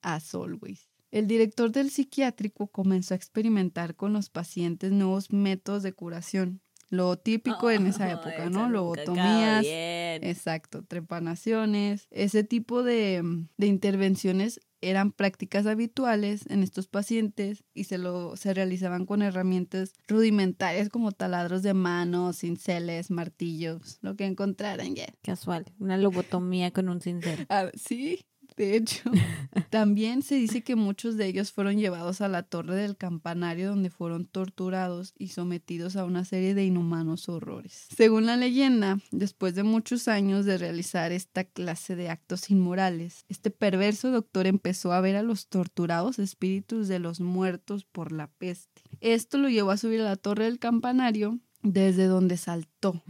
As 0.01 0.33
always. 0.35 0.87
El 1.11 1.27
director 1.27 1.71
del 1.71 1.89
psiquiátrico 1.89 2.67
comenzó 2.67 3.13
a 3.13 3.17
experimentar 3.17 3.95
con 3.95 4.13
los 4.13 4.29
pacientes 4.29 4.93
nuevos 4.93 5.33
métodos 5.33 5.83
de 5.83 5.91
curación. 5.91 6.61
Lo 6.89 7.17
típico 7.17 7.69
en 7.69 7.87
esa 7.87 8.09
época, 8.11 8.49
¿no? 8.49 8.69
Lobotomías, 8.69 9.65
Exacto, 9.65 10.83
trepanaciones, 10.83 12.07
ese 12.11 12.43
tipo 12.43 12.83
de, 12.83 13.21
de 13.57 13.67
intervenciones 13.67 14.61
eran 14.81 15.11
prácticas 15.11 15.65
habituales 15.65 16.45
en 16.49 16.63
estos 16.63 16.87
pacientes 16.87 17.63
y 17.73 17.85
se 17.85 17.97
lo 17.97 18.35
se 18.35 18.53
realizaban 18.53 19.05
con 19.05 19.21
herramientas 19.21 19.93
rudimentarias 20.07 20.89
como 20.89 21.11
taladros 21.11 21.63
de 21.63 21.73
mano, 21.73 22.31
cinceles, 22.33 23.09
martillos, 23.09 23.97
lo 24.01 24.15
que 24.15 24.25
encontraran 24.25 24.95
ya. 24.95 25.07
Casual. 25.23 25.65
Una 25.79 25.97
lobotomía 25.97 26.71
con 26.71 26.89
un 26.89 27.01
cincel. 27.01 27.45
Ah, 27.49 27.71
sí, 27.75 28.25
de 28.57 28.75
hecho. 28.75 29.09
También 29.69 30.21
se 30.23 30.35
dice 30.35 30.63
que 30.63 30.75
muchos 30.75 31.15
de 31.15 31.27
ellos 31.27 31.51
fueron 31.51 31.77
llevados 31.77 32.21
a 32.21 32.27
la 32.27 32.43
torre 32.43 32.75
del 32.75 32.97
campanario 32.97 33.69
donde 33.69 33.89
fueron 33.89 34.25
torturados 34.25 35.13
y 35.17 35.29
sometidos 35.29 35.95
a 35.95 36.03
una 36.03 36.25
serie 36.25 36.53
de 36.53 36.65
inhumanos 36.65 37.29
horrores. 37.29 37.87
Según 37.95 38.25
la 38.25 38.35
leyenda, 38.35 38.99
después 39.11 39.55
de 39.55 39.63
muchos 39.63 40.07
años 40.07 40.45
de 40.45 40.57
realizar 40.57 41.11
esta 41.11 41.43
clase 41.43 41.95
de 41.95 42.09
actos 42.09 42.49
inmorales, 42.49 43.25
este 43.29 43.51
perverso 43.51 44.11
doctor 44.11 44.47
empezó 44.47 44.91
a 44.91 45.01
ver 45.01 45.15
a 45.15 45.23
los 45.23 45.47
torturados 45.47 46.19
espíritus 46.19 46.87
de 46.87 46.99
los 46.99 47.19
muertos 47.19 47.85
por 47.85 48.11
la 48.11 48.27
peste. 48.27 48.81
Esto 48.99 49.37
lo 49.37 49.49
llevó 49.49 49.71
a 49.71 49.77
subir 49.77 50.01
a 50.01 50.05
la 50.05 50.15
torre 50.15 50.45
del 50.45 50.59
campanario 50.59 51.39
desde 51.61 52.05
donde 52.05 52.37
saltó. 52.37 53.03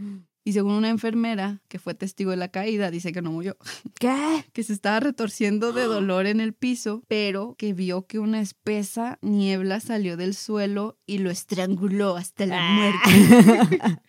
Y 0.48 0.54
según 0.54 0.72
una 0.72 0.88
enfermera 0.88 1.60
que 1.68 1.78
fue 1.78 1.92
testigo 1.92 2.30
de 2.30 2.38
la 2.38 2.48
caída, 2.48 2.90
dice 2.90 3.12
que 3.12 3.20
no 3.20 3.30
murió 3.30 3.58
¿Qué? 4.00 4.46
que 4.54 4.62
se 4.62 4.72
estaba 4.72 4.98
retorciendo 4.98 5.74
de 5.74 5.82
dolor 5.84 6.24
en 6.24 6.40
el 6.40 6.54
piso, 6.54 7.02
pero 7.06 7.54
que 7.58 7.74
vio 7.74 8.06
que 8.06 8.18
una 8.18 8.40
espesa 8.40 9.18
niebla 9.20 9.78
salió 9.80 10.16
del 10.16 10.34
suelo 10.34 10.96
y 11.04 11.18
lo 11.18 11.30
estranguló 11.30 12.16
hasta 12.16 12.46
la 12.46 12.62
muerte. 12.62 13.10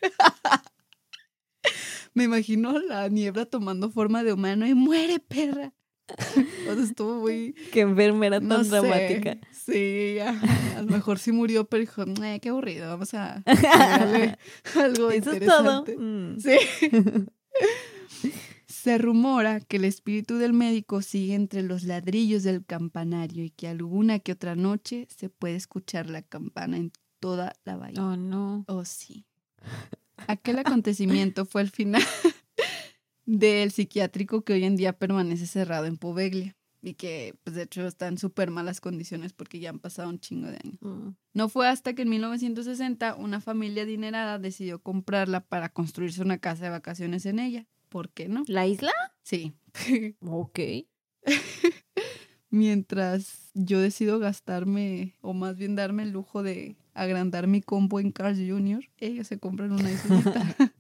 Me 2.14 2.24
imagino 2.24 2.80
la 2.80 3.10
niebla 3.10 3.46
tomando 3.46 3.92
forma 3.92 4.24
de 4.24 4.32
humano 4.32 4.66
y 4.66 4.74
muere, 4.74 5.20
perra. 5.20 5.74
O 6.70 6.74
sea, 6.76 6.84
estuvo 6.84 7.16
muy 7.22 7.54
Qué 7.72 7.82
enfermera 7.82 8.40
tan 8.40 8.48
no 8.50 8.64
sé. 8.64 8.70
dramática. 8.70 9.38
Sí, 9.52 10.18
ajá. 10.20 10.78
a 10.78 10.82
lo 10.82 10.88
mejor 10.92 11.20
sí 11.20 11.32
murió, 11.32 11.66
pero 11.66 11.82
dijo, 11.82 12.04
"Eh, 12.24 12.40
qué 12.42 12.50
aburrido, 12.50 12.88
vamos 12.90 13.14
a 13.14 13.36
agregarle 13.46 14.38
algo 14.76 15.10
Eso 15.12 15.32
es 15.32 15.46
todo. 15.46 15.86
interesante". 15.86 15.98
Mm. 15.98 16.40
Sí. 16.40 16.58
Se 18.68 18.98
rumora 18.98 19.60
que 19.60 19.78
el 19.78 19.86
espíritu 19.86 20.38
del 20.38 20.54
médico 20.54 21.02
sigue 21.02 21.34
entre 21.36 21.64
los 21.64 21.84
ladrillos 21.84 22.44
del 22.44 22.66
campanario 22.66 23.44
y 23.44 23.50
que 23.50 23.68
alguna 23.68 24.20
que 24.20 24.32
otra 24.32 24.56
noche 24.56 25.08
se 25.10 25.30
puede 25.30 25.56
escuchar 25.56 26.10
la 26.10 26.22
campana 26.22 26.78
en 26.78 26.92
toda 27.20 27.54
la 27.66 27.76
bahía. 27.76 28.02
Oh, 28.02 28.16
no. 28.16 28.64
Oh, 28.68 28.86
sí. 28.86 29.26
Aquel 30.28 30.60
acontecimiento 30.60 31.46
fue 31.46 31.62
el 31.62 31.70
final 31.70 32.02
del 33.38 33.72
psiquiátrico 33.72 34.42
que 34.42 34.54
hoy 34.54 34.64
en 34.64 34.76
día 34.76 34.94
permanece 34.94 35.46
cerrado 35.46 35.86
en 35.86 35.98
Poveglia 35.98 36.56
y 36.82 36.96
que, 36.96 37.36
pues, 37.44 37.56
de 37.56 37.64
hecho, 37.64 37.86
está 37.86 38.08
en 38.08 38.18
súper 38.18 38.50
malas 38.50 38.82
condiciones 38.82 39.34
porque 39.34 39.60
ya 39.60 39.70
han 39.70 39.80
pasado 39.80 40.10
un 40.10 40.20
chingo 40.20 40.48
de 40.48 40.56
años. 40.64 40.82
Mm. 40.82 41.10
No 41.34 41.50
fue 41.50 41.68
hasta 41.68 41.94
que 41.94 42.02
en 42.02 42.10
1960 42.10 43.16
una 43.16 43.40
familia 43.40 43.84
adinerada 43.84 44.40
decidió 44.40 44.80
comprarla 44.80 45.42
para 45.42 45.70
construirse 45.70 46.22
una 46.24 46.40
casa 46.40 46.64
de 46.64 46.70
vacaciones 46.72 47.26
en 47.28 47.38
ella. 47.38 47.68
¿Por 47.90 48.10
qué 48.10 48.30
no? 48.30 48.44
¿La 48.48 48.66
isla? 48.66 48.94
Sí. 49.22 49.54
Ok. 50.22 50.60
Mientras 52.50 53.52
yo 53.54 53.80
decido 53.80 54.18
gastarme, 54.18 55.16
o 55.22 55.34
más 55.34 55.56
bien 55.56 55.76
darme 55.76 56.02
el 56.02 56.10
lujo 56.10 56.42
de 56.42 56.78
agrandar 56.96 57.46
mi 57.46 57.62
combo 57.62 58.00
en 58.00 58.12
Carl 58.12 58.36
Jr., 58.36 58.90
ellos 58.98 59.28
se 59.28 59.38
compran 59.38 59.72
una 59.72 59.92
islita. 59.92 60.56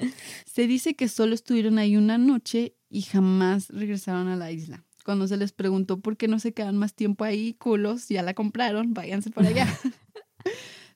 se 0.46 0.66
dice 0.66 0.94
que 0.94 1.08
solo 1.08 1.34
estuvieron 1.34 1.78
ahí 1.78 1.96
una 1.96 2.18
noche 2.18 2.76
y 2.88 3.02
jamás 3.02 3.68
regresaron 3.70 4.28
a 4.28 4.36
la 4.36 4.50
isla. 4.50 4.84
Cuando 5.04 5.26
se 5.26 5.36
les 5.36 5.52
preguntó 5.52 6.00
por 6.00 6.16
qué 6.16 6.28
no 6.28 6.38
se 6.38 6.52
quedan 6.52 6.76
más 6.76 6.94
tiempo 6.94 7.24
ahí, 7.24 7.54
culos, 7.54 8.08
ya 8.08 8.22
la 8.22 8.34
compraron, 8.34 8.94
váyanse 8.94 9.30
para 9.30 9.48
allá. 9.48 9.66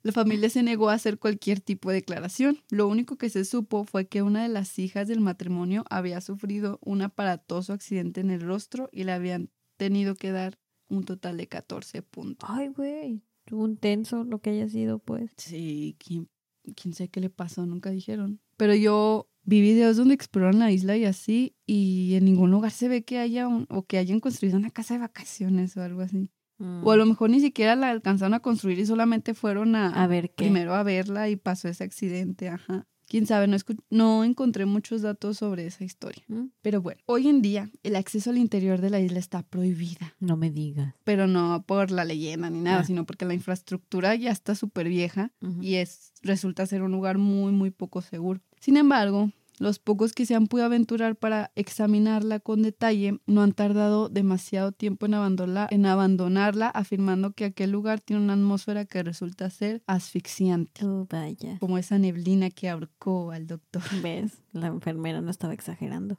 La 0.05 0.11
familia 0.11 0.51
se 0.51 0.65
negó 0.65 0.91
a 0.91 0.95
hacer 0.95 1.19
cualquier 1.19 1.61
tipo 1.61 1.91
de 1.91 1.97
declaración. 1.97 2.59
Lo 2.71 2.89
único 2.89 3.17
que 3.17 3.31
se 3.31 3.45
supo 3.45 3.85
fue 3.85 4.09
que 4.09 4.23
una 4.23 4.43
de 4.43 4.49
las 4.49 4.77
hijas 4.81 5.07
del 5.07 5.21
matrimonio 5.21 5.85
había 5.91 6.21
sufrido 6.21 6.81
un 6.83 7.03
aparatoso 7.03 7.73
accidente 7.73 8.21
en 8.21 8.31
el 8.31 8.41
rostro 8.41 8.89
y 8.91 9.05
le 9.05 9.13
habían 9.13 9.51
tenido 9.77 10.17
que 10.17 10.33
dar 10.33 10.59
un 10.89 11.05
total 11.05 11.37
de 11.37 11.47
14 11.47 12.03
puntos. 12.03 12.51
Ay, 12.53 12.69
güey. 12.69 13.23
Un 13.53 13.77
tenso 13.77 14.25
lo 14.25 14.41
que 14.41 14.51
haya 14.51 14.69
sido, 14.69 14.99
pues. 14.99 15.31
Sí, 15.37 15.97
quién, 16.01 16.29
quién 16.75 16.95
sabe 16.95 17.09
qué 17.09 17.21
le 17.21 17.31
pasó, 17.31 17.65
nunca 17.65 17.91
dijeron. 17.91 18.41
Pero 18.63 18.77
yo 18.77 19.29
vi 19.43 19.61
videos 19.61 19.97
donde 19.97 20.15
exploran 20.15 20.61
la 20.61 20.71
isla 20.71 20.97
y 20.97 21.05
así, 21.05 21.57
y 21.67 22.15
en 22.15 22.27
ningún 22.27 22.53
lugar 22.53 22.71
se 22.71 22.87
ve 22.87 23.03
que 23.03 23.19
haya 23.19 23.49
un, 23.49 23.67
o 23.71 23.83
que 23.83 23.99
hayan 23.99 24.21
construido 24.21 24.57
una 24.57 24.71
casa 24.71 24.95
de 24.95 25.01
vacaciones 25.01 25.77
o 25.77 25.83
algo 25.83 26.01
así. 26.03 26.31
Mm. 26.59 26.87
O 26.87 26.93
a 26.93 26.97
lo 26.97 27.05
mejor 27.07 27.31
ni 27.31 27.41
siquiera 27.41 27.75
la 27.75 27.91
alcanzaron 27.91 28.35
a 28.35 28.39
construir 28.41 28.79
y 28.79 28.87
solamente 28.87 29.35
fueron 29.35 29.75
a, 29.75 29.89
A 29.89 30.07
ver 30.07 30.29
qué. 30.31 30.45
primero 30.45 30.75
a 30.77 30.85
verla 30.85 31.29
y 31.29 31.35
pasó 31.35 31.67
ese 31.67 31.83
accidente, 31.83 32.49
ajá. 32.51 32.87
Quién 33.09 33.27
sabe, 33.27 33.47
no, 33.49 33.57
no 33.91 34.23
encontré 34.25 34.65
muchos 34.65 35.03
datos 35.03 35.39
sobre 35.39 35.67
esa 35.67 35.83
historia. 35.85 36.23
Mm. 36.29 36.45
Pero 36.63 36.81
bueno, 36.81 37.01
hoy 37.07 37.27
en 37.29 37.43
día 37.43 37.69
el 37.83 37.97
acceso 37.97 38.31
al 38.31 38.39
interior 38.39 38.81
de 38.81 38.91
la 38.91 39.01
isla 39.01 39.19
está 39.19 39.43
prohibida, 39.43 40.15
No 40.21 40.37
me 40.37 40.51
digas. 40.53 40.95
pero 41.03 41.27
no 41.27 41.65
por 41.67 41.91
la 41.91 42.05
leyenda 42.05 42.49
ni 42.49 42.61
nada, 42.61 42.79
Ah. 42.83 42.85
sino 42.85 43.05
porque 43.07 43.25
la 43.27 43.35
infraestructura 43.35 44.15
ya 44.15 44.31
está 44.31 44.55
súper 44.55 44.89
vieja 44.89 45.33
y 45.61 45.75
es 45.75 46.13
resulta 46.23 46.65
ser 46.67 46.83
un 46.83 46.93
lugar 46.93 47.19
muy 47.19 47.51
muy 47.53 47.71
poco 47.73 48.01
seguro. 48.03 48.41
Sin 48.63 48.77
embargo, 48.77 49.33
los 49.59 49.81
pocos 49.81 50.13
que 50.13 50.25
se 50.25 50.37
han 50.37 50.47
podido 50.47 50.67
aventurar 50.67 51.17
para 51.17 51.51
examinarla 51.57 52.39
con 52.39 52.63
detalle 52.63 53.19
no 53.27 53.43
han 53.43 53.51
tardado 53.53 54.09
demasiado 54.09 54.71
tiempo 54.71 55.05
en 55.07 55.15
abandonarla, 55.15 55.67
en 55.73 55.85
abandonarla 55.85 56.69
afirmando 56.69 57.33
que 57.33 57.45
aquel 57.47 57.73
lugar 57.73 57.99
tiene 58.01 58.23
una 58.23 58.35
atmósfera 58.35 58.85
que 58.85 59.03
resulta 59.03 59.51
ser 59.51 59.83
asfixiante, 59.89 60.85
Oh, 60.87 61.09
vaya. 61.11 61.59
como 61.59 61.77
esa 61.77 61.99
neblina 61.99 62.51
que 62.51 62.69
ahorcó 62.69 63.33
al 63.33 63.49
doctor. 63.49 63.83
¿Ves? 64.03 64.33
La 64.53 64.69
enfermera 64.69 65.21
no 65.21 65.31
estaba 65.33 65.55
exagerando. 65.55 66.17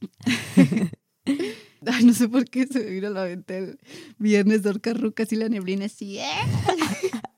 Ay, 1.86 2.04
no 2.06 2.14
sé 2.14 2.28
por 2.28 2.44
qué 2.50 2.68
se 2.68 2.80
me 2.80 2.90
vino 2.92 3.08
a 3.08 3.12
la 3.12 3.24
mente 3.24 3.58
el 3.58 3.80
viernes 4.18 4.64
de 4.64 4.70
Orcas 4.70 5.00
Rucas 5.00 5.32
y 5.32 5.38
la 5.38 5.48
neblina 5.48 5.86
así. 5.86 6.18
¿eh? 6.20 6.26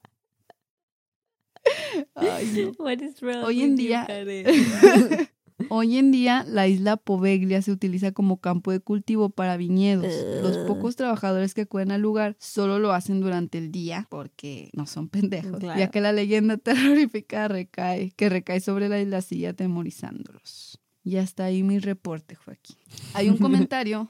Ay, 2.16 2.72
no. 2.78 2.84
What 2.84 3.02
is 3.02 3.22
wrong 3.22 3.44
Hoy 3.44 3.62
en 3.62 3.76
día-? 3.76 4.08
Hoy 5.70 5.98
en 5.98 6.12
día, 6.12 6.44
la 6.48 6.68
isla 6.68 6.98
Poveglia 6.98 7.62
se 7.62 7.72
utiliza 7.72 8.12
como 8.12 8.42
campo 8.42 8.72
de 8.72 8.82
cultivo 8.82 9.30
para 9.30 9.56
viñedos. 9.56 10.14
Los 10.42 10.58
pocos 10.68 10.98
trabajadores 10.98 11.54
que 11.54 11.62
acuden 11.62 11.92
al 11.92 12.02
lugar 12.02 12.36
solo 12.40 12.78
lo 12.78 12.92
hacen 12.92 13.22
durante 13.22 13.58
el 13.58 13.72
día 13.72 14.06
porque 14.10 14.70
no 14.74 14.86
son 14.86 15.08
pendejos, 15.08 15.60
Claro. 15.60 15.80
ya 15.80 15.90
que 15.90 16.02
la 16.02 16.12
leyenda 16.12 16.58
terrorífica 17.08 17.48
recae, 17.48 18.12
que 18.18 18.28
recae 18.28 18.60
sobre 18.60 18.90
la 18.90 19.00
isla 19.00 19.22
sigue 19.22 19.48
atemorizándolos. 19.48 20.82
Y 21.06 21.18
hasta 21.18 21.46
ahí 21.46 21.64
mi 21.64 21.80
reporte, 21.80 22.36
Joaquín. 22.36 22.76
Hay 23.14 23.30
un 23.30 23.38
comentario 23.38 24.10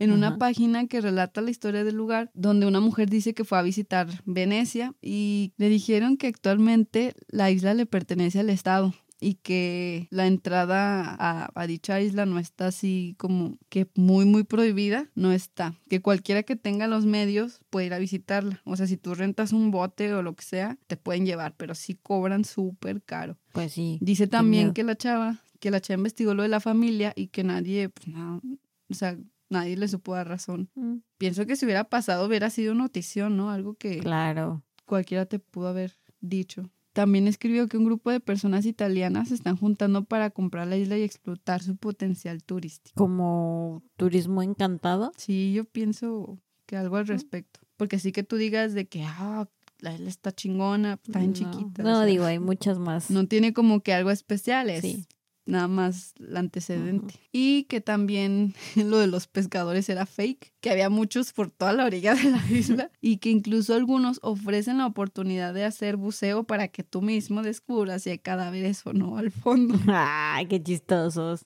en 0.00 0.10
una 0.10 0.28
Ajá. 0.28 0.38
página 0.38 0.86
que 0.88 1.00
relata 1.00 1.40
la 1.40 1.50
historia 1.50 1.84
del 1.84 1.94
lugar 1.94 2.30
donde 2.34 2.66
una 2.66 2.80
mujer 2.80 3.08
dice 3.08 3.34
que 3.34 3.44
fue 3.44 3.58
a 3.58 3.62
visitar 3.62 4.08
Venecia 4.24 4.94
y 5.00 5.52
le 5.56 5.68
dijeron 5.68 6.16
que 6.16 6.26
actualmente 6.26 7.14
la 7.28 7.50
isla 7.50 7.74
le 7.74 7.86
pertenece 7.86 8.40
al 8.40 8.50
Estado 8.50 8.92
y 9.20 9.34
que 9.34 10.08
la 10.10 10.26
entrada 10.26 11.02
a, 11.18 11.50
a 11.54 11.66
dicha 11.66 12.00
isla 12.00 12.24
no 12.24 12.38
está 12.38 12.68
así 12.68 13.14
como 13.18 13.58
que 13.68 13.86
muy 13.94 14.24
muy 14.24 14.44
prohibida, 14.44 15.10
no 15.14 15.30
está. 15.30 15.74
Que 15.90 16.00
cualquiera 16.00 16.42
que 16.42 16.56
tenga 16.56 16.86
los 16.86 17.04
medios 17.04 17.60
puede 17.68 17.86
ir 17.86 17.92
a 17.94 17.98
visitarla. 17.98 18.62
O 18.64 18.76
sea, 18.76 18.86
si 18.86 18.96
tú 18.96 19.14
rentas 19.14 19.52
un 19.52 19.70
bote 19.70 20.14
o 20.14 20.22
lo 20.22 20.34
que 20.34 20.44
sea, 20.44 20.78
te 20.86 20.96
pueden 20.96 21.26
llevar, 21.26 21.54
pero 21.58 21.74
sí 21.74 21.98
cobran 22.02 22.46
súper 22.46 23.02
caro. 23.02 23.36
Pues 23.52 23.72
sí. 23.74 23.98
Dice 24.00 24.26
también 24.26 24.72
que 24.72 24.84
la 24.84 24.96
chava, 24.96 25.44
que 25.58 25.70
la 25.70 25.82
chava 25.82 25.98
investigó 25.98 26.32
lo 26.32 26.42
de 26.42 26.48
la 26.48 26.60
familia 26.60 27.12
y 27.14 27.26
que 27.26 27.44
nadie, 27.44 27.90
pues 27.90 28.08
no, 28.08 28.40
o 28.88 28.94
sea, 28.94 29.18
nadie 29.50 29.76
le 29.76 29.86
supo 29.88 30.14
dar 30.14 30.26
razón. 30.28 30.70
Mm, 30.74 30.98
Pienso 31.18 31.44
que 31.46 31.56
si 31.56 31.66
hubiera 31.66 31.84
pasado 31.84 32.26
hubiera 32.26 32.48
sido 32.48 32.74
notición, 32.74 33.36
¿no? 33.36 33.50
Algo 33.50 33.74
que 33.74 33.98
Claro. 33.98 34.62
cualquiera 34.86 35.26
te 35.26 35.38
pudo 35.38 35.68
haber 35.68 35.98
dicho. 36.20 36.70
También 36.92 37.28
escribió 37.28 37.68
que 37.68 37.76
un 37.76 37.84
grupo 37.84 38.10
de 38.10 38.18
personas 38.20 38.66
italianas 38.66 39.28
se 39.28 39.34
están 39.34 39.56
juntando 39.56 40.04
para 40.04 40.30
comprar 40.30 40.66
la 40.66 40.76
isla 40.76 40.98
y 40.98 41.02
explotar 41.02 41.62
su 41.62 41.76
potencial 41.76 42.42
turístico. 42.42 42.94
Como 42.96 43.82
turismo 43.96 44.42
encantado. 44.42 45.12
Sí, 45.16 45.52
yo 45.52 45.64
pienso 45.66 46.38
que 46.66 46.76
algo 46.76 46.96
al 46.96 47.06
respecto. 47.06 47.60
Porque 47.76 47.96
así 47.96 48.10
que 48.12 48.22
tú 48.24 48.36
digas 48.36 48.74
de 48.74 48.88
que, 48.88 49.04
ah, 49.04 49.48
la 49.78 49.94
isla 49.94 50.08
está 50.08 50.32
chingona, 50.32 50.98
está 51.02 51.20
No, 51.20 51.32
chiquita. 51.32 51.82
o 51.82 51.86
No, 51.86 51.96
sea, 51.98 52.04
digo, 52.06 52.24
hay 52.24 52.38
muchas 52.40 52.78
más. 52.78 53.08
No 53.10 53.26
tiene 53.26 53.52
como 53.52 53.80
que 53.82 53.92
algo 53.94 54.10
especial, 54.10 54.68
es 54.68 54.82
Sí. 54.82 55.06
Nada 55.50 55.68
más 55.68 56.14
el 56.18 56.36
antecedente. 56.36 57.14
Y 57.32 57.64
que 57.64 57.80
también 57.80 58.54
lo 58.76 58.98
de 58.98 59.06
los 59.06 59.26
pescadores 59.26 59.88
era 59.88 60.06
fake, 60.06 60.52
que 60.60 60.70
había 60.70 60.90
muchos 60.90 61.32
por 61.32 61.50
toda 61.50 61.72
la 61.72 61.84
orilla 61.84 62.14
de 62.14 62.30
la 62.30 62.42
isla 62.50 62.90
y 63.00 63.18
que 63.18 63.30
incluso 63.30 63.74
algunos 63.74 64.18
ofrecen 64.22 64.78
la 64.78 64.86
oportunidad 64.86 65.54
de 65.54 65.64
hacer 65.64 65.96
buceo 65.96 66.44
para 66.44 66.68
que 66.68 66.82
tú 66.82 67.02
mismo 67.02 67.42
descubras 67.42 68.02
si 68.02 68.10
hay 68.10 68.18
cadáveres 68.18 68.86
o 68.86 68.92
no 68.92 69.18
al 69.18 69.30
fondo. 69.30 69.78
Ay, 69.88 70.46
qué 70.46 70.62
chistosos. 70.62 71.44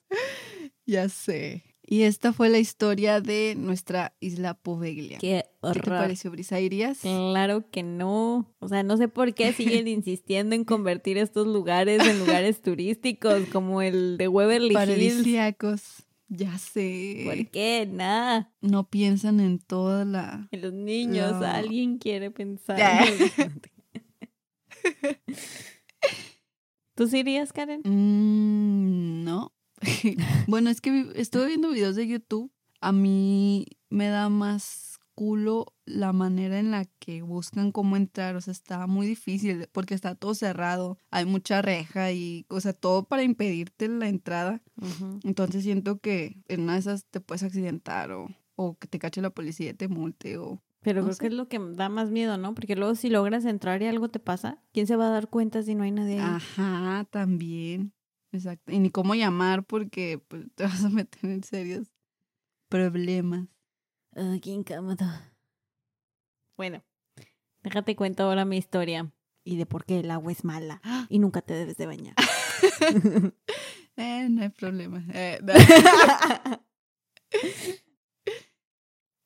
ya 0.85 1.09
sé. 1.09 1.63
Y 1.87 2.01
esta 2.03 2.33
fue 2.33 2.49
la 2.49 2.57
historia 2.57 3.21
de 3.21 3.53
nuestra 3.55 4.15
isla 4.19 4.55
Poveglia. 4.55 5.19
Qué 5.19 5.43
¿Qué 5.43 5.43
te 5.43 5.67
horror. 5.67 5.99
pareció, 5.99 6.31
Brisa? 6.31 6.59
¿Irías? 6.59 6.99
Claro 7.01 7.69
que 7.69 7.83
no. 7.83 8.51
O 8.59 8.67
sea, 8.67 8.81
no 8.81 8.97
sé 8.97 9.07
por 9.07 9.33
qué 9.35 9.53
siguen 9.53 9.87
insistiendo 9.87 10.55
en 10.55 10.63
convertir 10.63 11.17
estos 11.19 11.45
lugares 11.45 12.05
en 12.07 12.17
lugares 12.19 12.61
turísticos 12.63 13.43
como 13.51 13.81
el 13.83 14.17
de 14.17 14.25
Hills. 14.25 14.73
Paradisíacos. 14.73 15.81
Ya 16.27 16.57
sé. 16.57 17.21
¿Por 17.23 17.47
qué? 17.51 17.87
Nada. 17.91 18.51
No 18.61 18.89
piensan 18.89 19.39
en 19.39 19.59
toda 19.59 20.05
la... 20.05 20.47
En 20.51 20.61
los 20.61 20.73
niños, 20.73 21.39
No. 21.39 21.45
alguien 21.45 21.99
quiere 21.99 22.31
pensar. 22.31 22.79
¿Tú 26.95 27.07
sí 27.07 27.19
irías, 27.19 27.51
Karen? 27.53 27.81
Mm, 27.83 29.23
no. 29.23 29.51
bueno, 30.47 30.69
es 30.69 30.81
que 30.81 31.11
estuve 31.15 31.47
viendo 31.47 31.69
videos 31.69 31.95
de 31.95 32.07
YouTube. 32.07 32.51
A 32.81 32.91
mí 32.91 33.65
me 33.89 34.07
da 34.09 34.29
más 34.29 34.99
culo 35.15 35.73
la 35.85 36.11
manera 36.11 36.59
en 36.59 36.71
la 36.71 36.85
que 36.99 37.21
buscan 37.21 37.71
cómo 37.71 37.95
entrar. 37.95 38.35
O 38.35 38.41
sea, 38.41 38.51
está 38.51 38.85
muy 38.85 39.07
difícil 39.07 39.67
porque 39.71 39.93
está 39.93 40.15
todo 40.15 40.35
cerrado. 40.35 40.97
Hay 41.09 41.25
mucha 41.25 41.61
reja 41.61 42.11
y, 42.11 42.45
o 42.49 42.59
sea, 42.59 42.73
todo 42.73 43.05
para 43.07 43.23
impedirte 43.23 43.87
la 43.87 44.07
entrada. 44.09 44.61
Entonces 45.23 45.63
siento 45.63 45.99
que 45.99 46.43
en 46.47 46.61
una 46.61 46.73
de 46.73 46.79
esas 46.79 47.05
te 47.05 47.21
puedes 47.21 47.43
accidentar 47.43 48.11
o, 48.11 48.27
o 48.55 48.77
que 48.77 48.87
te 48.87 48.99
cache 48.99 49.21
la 49.21 49.29
policía 49.29 49.71
y 49.71 49.73
te 49.73 49.87
multe 49.87 50.37
o... 50.37 50.61
Pero 50.81 50.99
No 51.01 51.05
creo 51.07 51.13
sé. 51.15 51.19
que 51.21 51.27
es 51.27 51.33
lo 51.33 51.47
que 51.47 51.59
da 51.59 51.89
más 51.89 52.11
miedo, 52.11 52.37
¿no? 52.37 52.53
Porque 52.53 52.75
luego 52.75 52.93
si 52.93 53.09
logras 53.09 53.43
entrar 53.45 53.81
y 53.81 53.87
algo 53.87 54.09
te 54.09 54.19
pasa, 54.19 54.61
¿quién 54.71 54.85
se 54.85 54.95
va 54.95 55.07
a 55.07 55.09
dar 55.09 55.29
cuenta 55.29 55.63
si 55.63 55.73
no 55.73 55.83
hay 55.83 55.89
nadie 55.91 56.19
ahí? 56.19 56.35
Ajá, 56.35 57.07
también. 57.09 57.91
Exacto. 58.35 58.71
Y 58.71 58.79
ni 58.79 58.89
cómo 58.89 59.15
llamar 59.15 59.63
porque 59.63 60.19
pues, 60.27 60.45
te 60.55 60.63
vas 60.63 60.83
a 60.83 60.89
meter 60.89 61.29
en 61.29 61.43
serios 61.43 61.87
problemas. 62.69 63.47
Ay, 64.13 64.39
qué 64.41 64.51
incómodo. 64.51 65.05
Bueno, 66.57 66.83
déjate 67.63 67.95
cuento 67.95 68.23
ahora 68.23 68.45
mi 68.45 68.57
historia 68.57 69.11
y 69.43 69.57
de 69.57 69.65
por 69.65 69.85
qué 69.85 69.99
el 69.99 70.11
agua 70.11 70.31
es 70.31 70.43
mala 70.43 70.81
y 71.09 71.19
nunca 71.19 71.41
te 71.41 71.53
debes 71.53 71.77
de 71.77 71.85
bañar. 71.85 72.15
Eh, 73.97 74.27
no 74.29 74.41
hay 74.41 74.49
problema. 74.49 75.05
Eh, 75.13 75.39
no. 75.41 75.53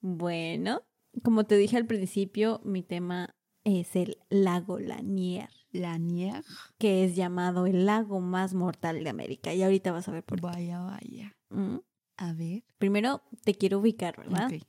bueno, 0.01 0.83
como 1.23 1.47
te 1.47 1.57
dije 1.57 1.75
al 1.75 1.87
principio, 1.87 2.61
mi 2.63 2.83
tema 2.83 3.35
es 3.77 3.95
el 3.95 4.17
lago 4.29 4.79
Lanier, 4.79 5.49
La 5.71 5.97
nieve. 5.97 6.41
que 6.77 7.03
es 7.03 7.15
llamado 7.15 7.65
el 7.65 7.85
lago 7.85 8.19
más 8.19 8.53
mortal 8.53 9.03
de 9.03 9.09
América. 9.09 9.53
Y 9.53 9.63
ahorita 9.63 9.91
vas 9.91 10.07
a 10.07 10.11
ver 10.11 10.23
por 10.23 10.39
qué. 10.39 10.47
Vaya, 10.47 10.79
vaya. 10.79 11.35
Mm. 11.49 11.77
A 12.17 12.33
ver. 12.33 12.63
Primero 12.77 13.21
te 13.43 13.55
quiero 13.55 13.79
ubicar, 13.79 14.17
¿verdad? 14.17 14.51
Ok. 14.53 14.63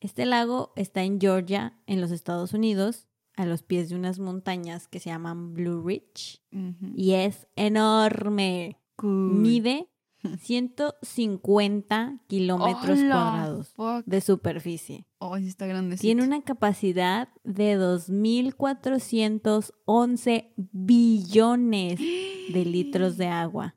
Este 0.00 0.26
lago 0.26 0.72
está 0.76 1.02
en 1.02 1.20
Georgia, 1.20 1.78
en 1.86 2.00
los 2.00 2.10
Estados 2.10 2.52
Unidos, 2.52 3.08
a 3.36 3.46
los 3.46 3.62
pies 3.62 3.88
de 3.88 3.96
unas 3.96 4.18
montañas 4.18 4.86
que 4.86 5.00
se 5.00 5.10
llaman 5.10 5.54
Blue 5.54 5.82
Ridge. 5.82 6.42
Y 6.94 7.12
es 7.12 7.46
enorme. 7.56 8.78
Cool. 8.96 9.34
Mide 9.40 9.88
150 10.40 12.20
kilómetros 12.26 12.98
cuadrados 12.98 13.68
Fuck. 13.74 14.04
de 14.06 14.20
superficie. 14.20 15.06
Oh, 15.18 15.36
sí 15.38 15.46
está 15.48 15.66
grande. 15.66 15.96
Tiene 15.96 16.22
una 16.24 16.42
capacidad 16.42 17.28
de 17.44 17.78
2.411 17.78 20.52
billones 20.72 21.98
de 21.98 22.64
litros 22.70 23.16
de 23.16 23.26
agua. 23.28 23.76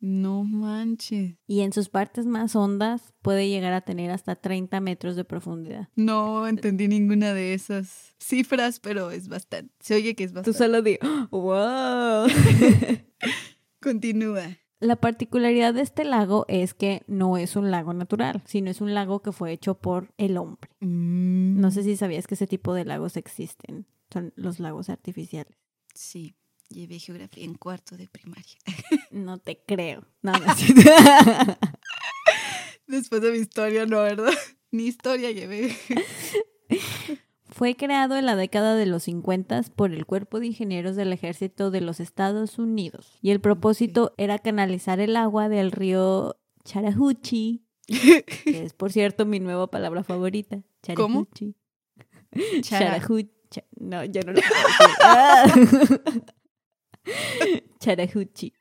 No 0.00 0.44
manches. 0.44 1.36
Y 1.48 1.62
en 1.62 1.72
sus 1.72 1.88
partes 1.88 2.24
más 2.24 2.54
hondas 2.54 3.12
puede 3.20 3.48
llegar 3.48 3.72
a 3.72 3.80
tener 3.80 4.12
hasta 4.12 4.36
30 4.36 4.78
metros 4.80 5.16
de 5.16 5.24
profundidad. 5.24 5.88
No 5.96 6.46
entendí 6.46 6.86
ninguna 6.86 7.34
de 7.34 7.52
esas 7.52 8.14
cifras, 8.20 8.78
pero 8.78 9.10
es 9.10 9.26
bastante. 9.28 9.74
Se 9.80 9.96
oye 9.96 10.14
que 10.14 10.22
es 10.22 10.30
Tú 10.30 10.36
bastante. 10.36 10.56
solo 10.58 10.82
di, 10.82 10.98
wow. 11.32 12.28
Continúa. 13.82 14.56
La 14.80 14.94
particularidad 14.96 15.74
de 15.74 15.82
este 15.82 16.04
lago 16.04 16.44
es 16.48 16.72
que 16.72 17.02
no 17.08 17.36
es 17.36 17.56
un 17.56 17.70
lago 17.72 17.92
natural, 17.94 18.42
sino 18.46 18.70
es 18.70 18.80
un 18.80 18.94
lago 18.94 19.22
que 19.22 19.32
fue 19.32 19.50
hecho 19.52 19.74
por 19.74 20.12
el 20.18 20.36
hombre. 20.36 20.70
Mm, 20.80 21.60
No 21.60 21.70
sé 21.72 21.82
si 21.82 21.96
sabías 21.96 22.26
que 22.28 22.34
ese 22.34 22.46
tipo 22.46 22.74
de 22.74 22.84
lagos 22.84 23.16
existen. 23.16 23.86
Son 24.12 24.32
los 24.36 24.60
lagos 24.60 24.88
artificiales. 24.88 25.58
Sí, 25.94 26.36
llevé 26.68 27.00
geografía 27.00 27.44
en 27.44 27.54
cuarto 27.54 27.96
de 27.96 28.08
primaria. 28.08 28.56
No 29.10 29.38
te 29.38 29.62
creo. 29.66 30.04
No, 30.22 30.32
no, 30.32 30.54
sí. 30.54 30.74
Después 32.86 33.22
de 33.22 33.32
mi 33.32 33.38
historia, 33.38 33.86
no, 33.86 34.02
¿verdad? 34.02 34.32
Ni 34.70 34.84
historia 34.84 35.30
llevé. 35.30 35.74
Fue 37.58 37.74
creado 37.74 38.16
en 38.16 38.24
la 38.24 38.36
década 38.36 38.76
de 38.76 38.86
los 38.86 39.02
50 39.02 39.62
por 39.74 39.92
el 39.92 40.06
Cuerpo 40.06 40.38
de 40.38 40.46
Ingenieros 40.46 40.94
del 40.94 41.12
Ejército 41.12 41.72
de 41.72 41.80
los 41.80 41.98
Estados 41.98 42.56
Unidos. 42.56 43.18
Y 43.20 43.32
el 43.32 43.40
propósito 43.40 44.14
era 44.16 44.38
canalizar 44.38 45.00
el 45.00 45.16
agua 45.16 45.48
del 45.48 45.72
río 45.72 46.36
Chattahoochee, 46.64 47.64
que 47.88 48.62
es, 48.62 48.74
por 48.74 48.92
cierto, 48.92 49.26
mi 49.26 49.40
nueva 49.40 49.68
palabra 49.72 50.04
favorita. 50.04 50.62
¿Cómo? 50.94 51.26
Chattahoochee. 51.34 51.54
Chara. 52.62 52.86
Chattahoochee. 53.00 53.32
Cha- 53.50 53.64
No, 53.80 54.04
ya 54.04 54.20
no 54.22 54.32
lo 54.34 54.40
puedo 54.40 55.64
decir. 55.88 56.02
Ah. 57.42 57.62
Chattahoochee. 57.80 58.52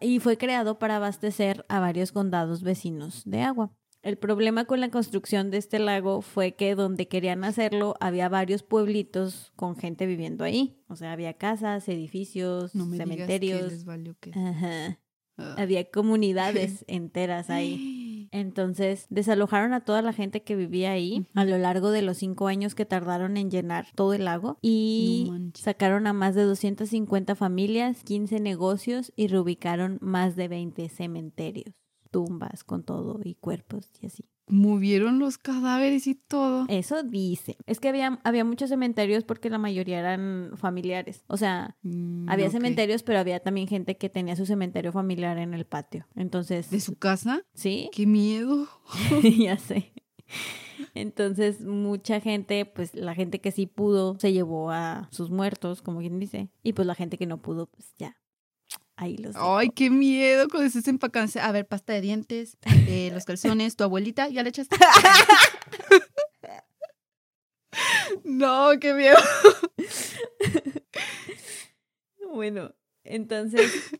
Y 0.00 0.20
fue 0.20 0.38
creado 0.38 0.78
para 0.78 0.96
abastecer 0.96 1.64
a 1.68 1.80
varios 1.80 2.12
condados 2.12 2.62
vecinos 2.62 3.22
de 3.26 3.42
agua. 3.42 3.72
El 4.02 4.16
problema 4.16 4.64
con 4.64 4.80
la 4.80 4.90
construcción 4.90 5.50
de 5.50 5.58
este 5.58 5.78
lago 5.78 6.22
fue 6.22 6.52
que 6.52 6.74
donde 6.74 7.06
querían 7.06 7.44
hacerlo 7.44 7.94
había 8.00 8.28
varios 8.30 8.62
pueblitos 8.62 9.52
con 9.56 9.76
gente 9.76 10.06
viviendo 10.06 10.42
ahí. 10.44 10.82
O 10.88 10.96
sea, 10.96 11.12
había 11.12 11.34
casas, 11.34 11.86
edificios, 11.88 12.74
No 12.74 12.86
me 12.86 12.92
digas 12.96 13.08
que 13.08 13.14
cementerios. 13.16 13.72
les 13.72 13.84
valió 13.84 14.16
que... 14.18 14.30
Ajá. 14.30 14.98
Ah. 15.36 15.54
Había 15.58 15.90
comunidades 15.90 16.84
enteras 16.88 17.50
ahí. 17.50 18.28
Entonces 18.32 19.06
desalojaron 19.10 19.72
a 19.72 19.84
toda 19.84 20.02
la 20.02 20.12
gente 20.12 20.42
que 20.42 20.54
vivía 20.54 20.92
ahí 20.92 21.26
a 21.34 21.44
lo 21.44 21.58
largo 21.58 21.90
de 21.90 22.02
los 22.02 22.18
cinco 22.18 22.46
años 22.46 22.74
que 22.74 22.86
tardaron 22.86 23.36
en 23.36 23.50
llenar 23.50 23.86
todo 23.94 24.14
el 24.14 24.24
lago 24.24 24.58
y 24.62 25.26
No 25.28 25.50
sacaron 25.54 26.06
a 26.06 26.12
más 26.12 26.34
de 26.36 26.44
250 26.44 27.34
familias, 27.34 28.04
15 28.04 28.38
negocios 28.40 29.12
y 29.16 29.26
reubicaron 29.26 29.98
más 30.00 30.36
de 30.36 30.46
20 30.48 30.88
cementerios, 30.90 31.74
tumbas 32.10 32.64
con 32.64 32.82
todo 32.82 33.20
y 33.24 33.34
cuerpos 33.34 33.90
y 34.00 34.06
así. 34.06 34.24
Movieron 34.46 35.20
los 35.20 35.38
cadáveres 35.38 36.08
y 36.08 36.16
todo. 36.16 36.64
Eso 36.68 37.04
dice. 37.04 37.56
Es 37.66 37.78
que 37.78 37.88
había, 37.88 38.20
había 38.24 38.44
muchos 38.44 38.68
cementerios 38.68 39.22
porque 39.22 39.48
la 39.48 39.58
mayoría 39.58 40.00
eran 40.00 40.52
familiares. 40.56 41.22
O 41.28 41.36
sea, 41.36 41.76
Mm, 41.82 42.28
había 42.28 42.50
cementerios, 42.50 43.04
pero 43.04 43.20
había 43.20 43.38
también 43.40 43.68
gente 43.68 43.96
que 43.96 44.08
tenía 44.08 44.34
su 44.34 44.46
cementerio 44.46 44.90
familiar 44.90 45.38
en 45.38 45.54
el 45.54 45.66
patio. 45.66 46.06
Entonces, 46.16 46.68
¿De 46.70 46.80
su 46.80 46.96
casa? 46.96 47.42
sí, 47.54 47.90
¡Qué 47.92 48.06
miedo! 48.06 48.66
ya 49.38 49.56
sé. 49.56 49.92
Entonces, 50.94 51.60
mucha 51.60 52.20
gente, 52.20 52.64
pues 52.66 52.94
la 52.94 53.14
gente 53.14 53.40
que 53.40 53.52
sí 53.52 53.66
pudo, 53.66 54.18
se 54.18 54.32
llevó 54.32 54.70
a 54.70 55.08
sus 55.12 55.30
muertos, 55.30 55.82
como 55.82 56.00
quien 56.00 56.18
dice. 56.18 56.50
Y 56.62 56.72
pues 56.72 56.86
la 56.86 56.94
gente 56.94 57.18
que 57.18 57.26
no 57.26 57.40
pudo, 57.40 57.66
pues 57.66 57.94
ya. 57.98 58.16
Ahí 59.00 59.16
los 59.16 59.32
dejó. 59.32 59.56
¡Ay, 59.56 59.70
qué 59.70 59.88
miedo! 59.88 60.46
Cuando 60.50 60.66
estés 60.66 60.86
empacándose. 60.86 61.40
A 61.40 61.50
ver, 61.52 61.66
pasta 61.66 61.94
de 61.94 62.02
dientes, 62.02 62.58
eh, 62.86 63.10
los 63.14 63.24
calzones, 63.24 63.74
tu 63.74 63.82
abuelita, 63.82 64.28
¿ya 64.28 64.42
le 64.42 64.50
echaste? 64.50 64.76
no, 68.24 68.72
qué 68.78 68.92
miedo. 68.92 69.16
Bueno, 72.30 72.74
entonces, 73.02 73.90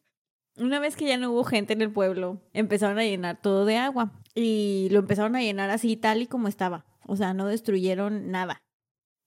una 0.59 0.81
vez 0.81 0.97
que 0.97 1.07
ya 1.07 1.17
no 1.17 1.33
hubo 1.33 1.45
gente 1.45 1.73
en 1.73 1.81
el 1.81 1.91
pueblo, 1.91 2.43
empezaron 2.53 2.99
a 2.99 3.05
llenar 3.05 3.41
todo 3.41 3.65
de 3.65 3.79
agua. 3.79 4.13
Y 4.35 4.89
lo 4.91 4.99
empezaron 4.99 5.35
a 5.35 5.41
llenar 5.41 5.71
así, 5.71 5.97
tal 5.97 6.21
y 6.21 6.27
como 6.27 6.47
estaba. 6.47 6.85
O 7.07 7.17
sea, 7.17 7.33
no 7.33 7.47
destruyeron 7.47 8.31
nada. 8.31 8.63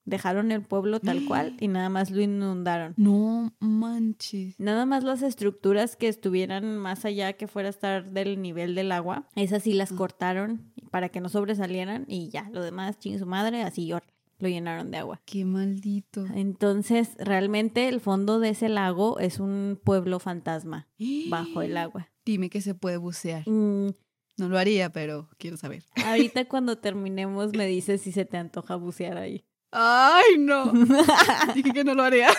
Dejaron 0.06 0.52
el 0.52 0.62
pueblo 0.64 1.00
tal 1.00 1.24
cual 1.28 1.56
y 1.60 1.68
nada 1.68 1.90
más 1.90 2.12
lo 2.12 2.22
inundaron. 2.22 2.94
No 2.98 3.54
manches. 3.60 4.60
Nada 4.60 4.86
más 4.86 5.04
las 5.04 5.22
estructuras 5.22 5.96
que 5.96 6.08
estuvieran 6.08 6.78
más 6.78 7.06
allá, 7.06 7.34
que 7.34 7.48
fuera 7.48 7.70
a 7.70 7.72
estar 7.72 8.12
del 8.12 8.42
nivel 8.42 8.76
del 8.76 8.92
agua, 8.92 9.28
esas 9.36 9.64
sí 9.64 9.74
las 9.74 9.92
Ah. 9.92 9.96
cortaron 9.96 10.74
para 10.92 11.10
que 11.10 11.22
no 11.22 11.30
sobresalieran 11.30 12.06
y 12.08 12.30
ya, 12.30 12.50
lo 12.52 12.62
demás, 12.62 13.00
ching 13.00 13.18
su 13.20 13.26
madre, 13.26 13.64
así 13.64 13.92
órale, 13.94 14.12
lo 14.40 14.50
llenaron 14.50 14.92
de 14.92 14.98
agua. 14.98 15.22
Qué 15.26 15.46
maldito. 15.46 16.26
Entonces, 16.36 17.16
realmente 17.18 17.88
el 17.88 18.00
fondo 18.02 18.40
de 18.40 18.50
ese 18.50 18.70
lago 18.70 19.20
es 19.20 19.40
un 19.40 19.80
pueblo 19.84 20.20
fantasma 20.20 20.88
bajo 21.30 21.62
el 21.62 21.78
agua. 21.78 22.10
Dime 22.26 22.50
que 22.50 22.62
se 22.62 22.76
puede 22.76 22.98
bucear. 22.98 23.48
Mm, 23.48 23.90
No 24.38 24.50
lo 24.50 24.58
haría, 24.58 24.92
pero 24.92 25.30
quiero 25.38 25.56
saber. 25.58 25.84
ahorita 26.06 26.46
cuando 26.50 26.78
terminemos 26.78 27.54
me 27.56 27.66
dices 27.68 28.02
si 28.02 28.12
se 28.12 28.26
te 28.26 28.38
antoja 28.38 28.76
bucear 28.76 29.18
ahí. 29.18 29.46
¡Ay, 29.76 30.38
no! 30.38 30.72
Dije 31.56 31.72
que 31.74 31.84
no 31.84 31.96
lo 31.96 32.04
haría. 32.04 32.30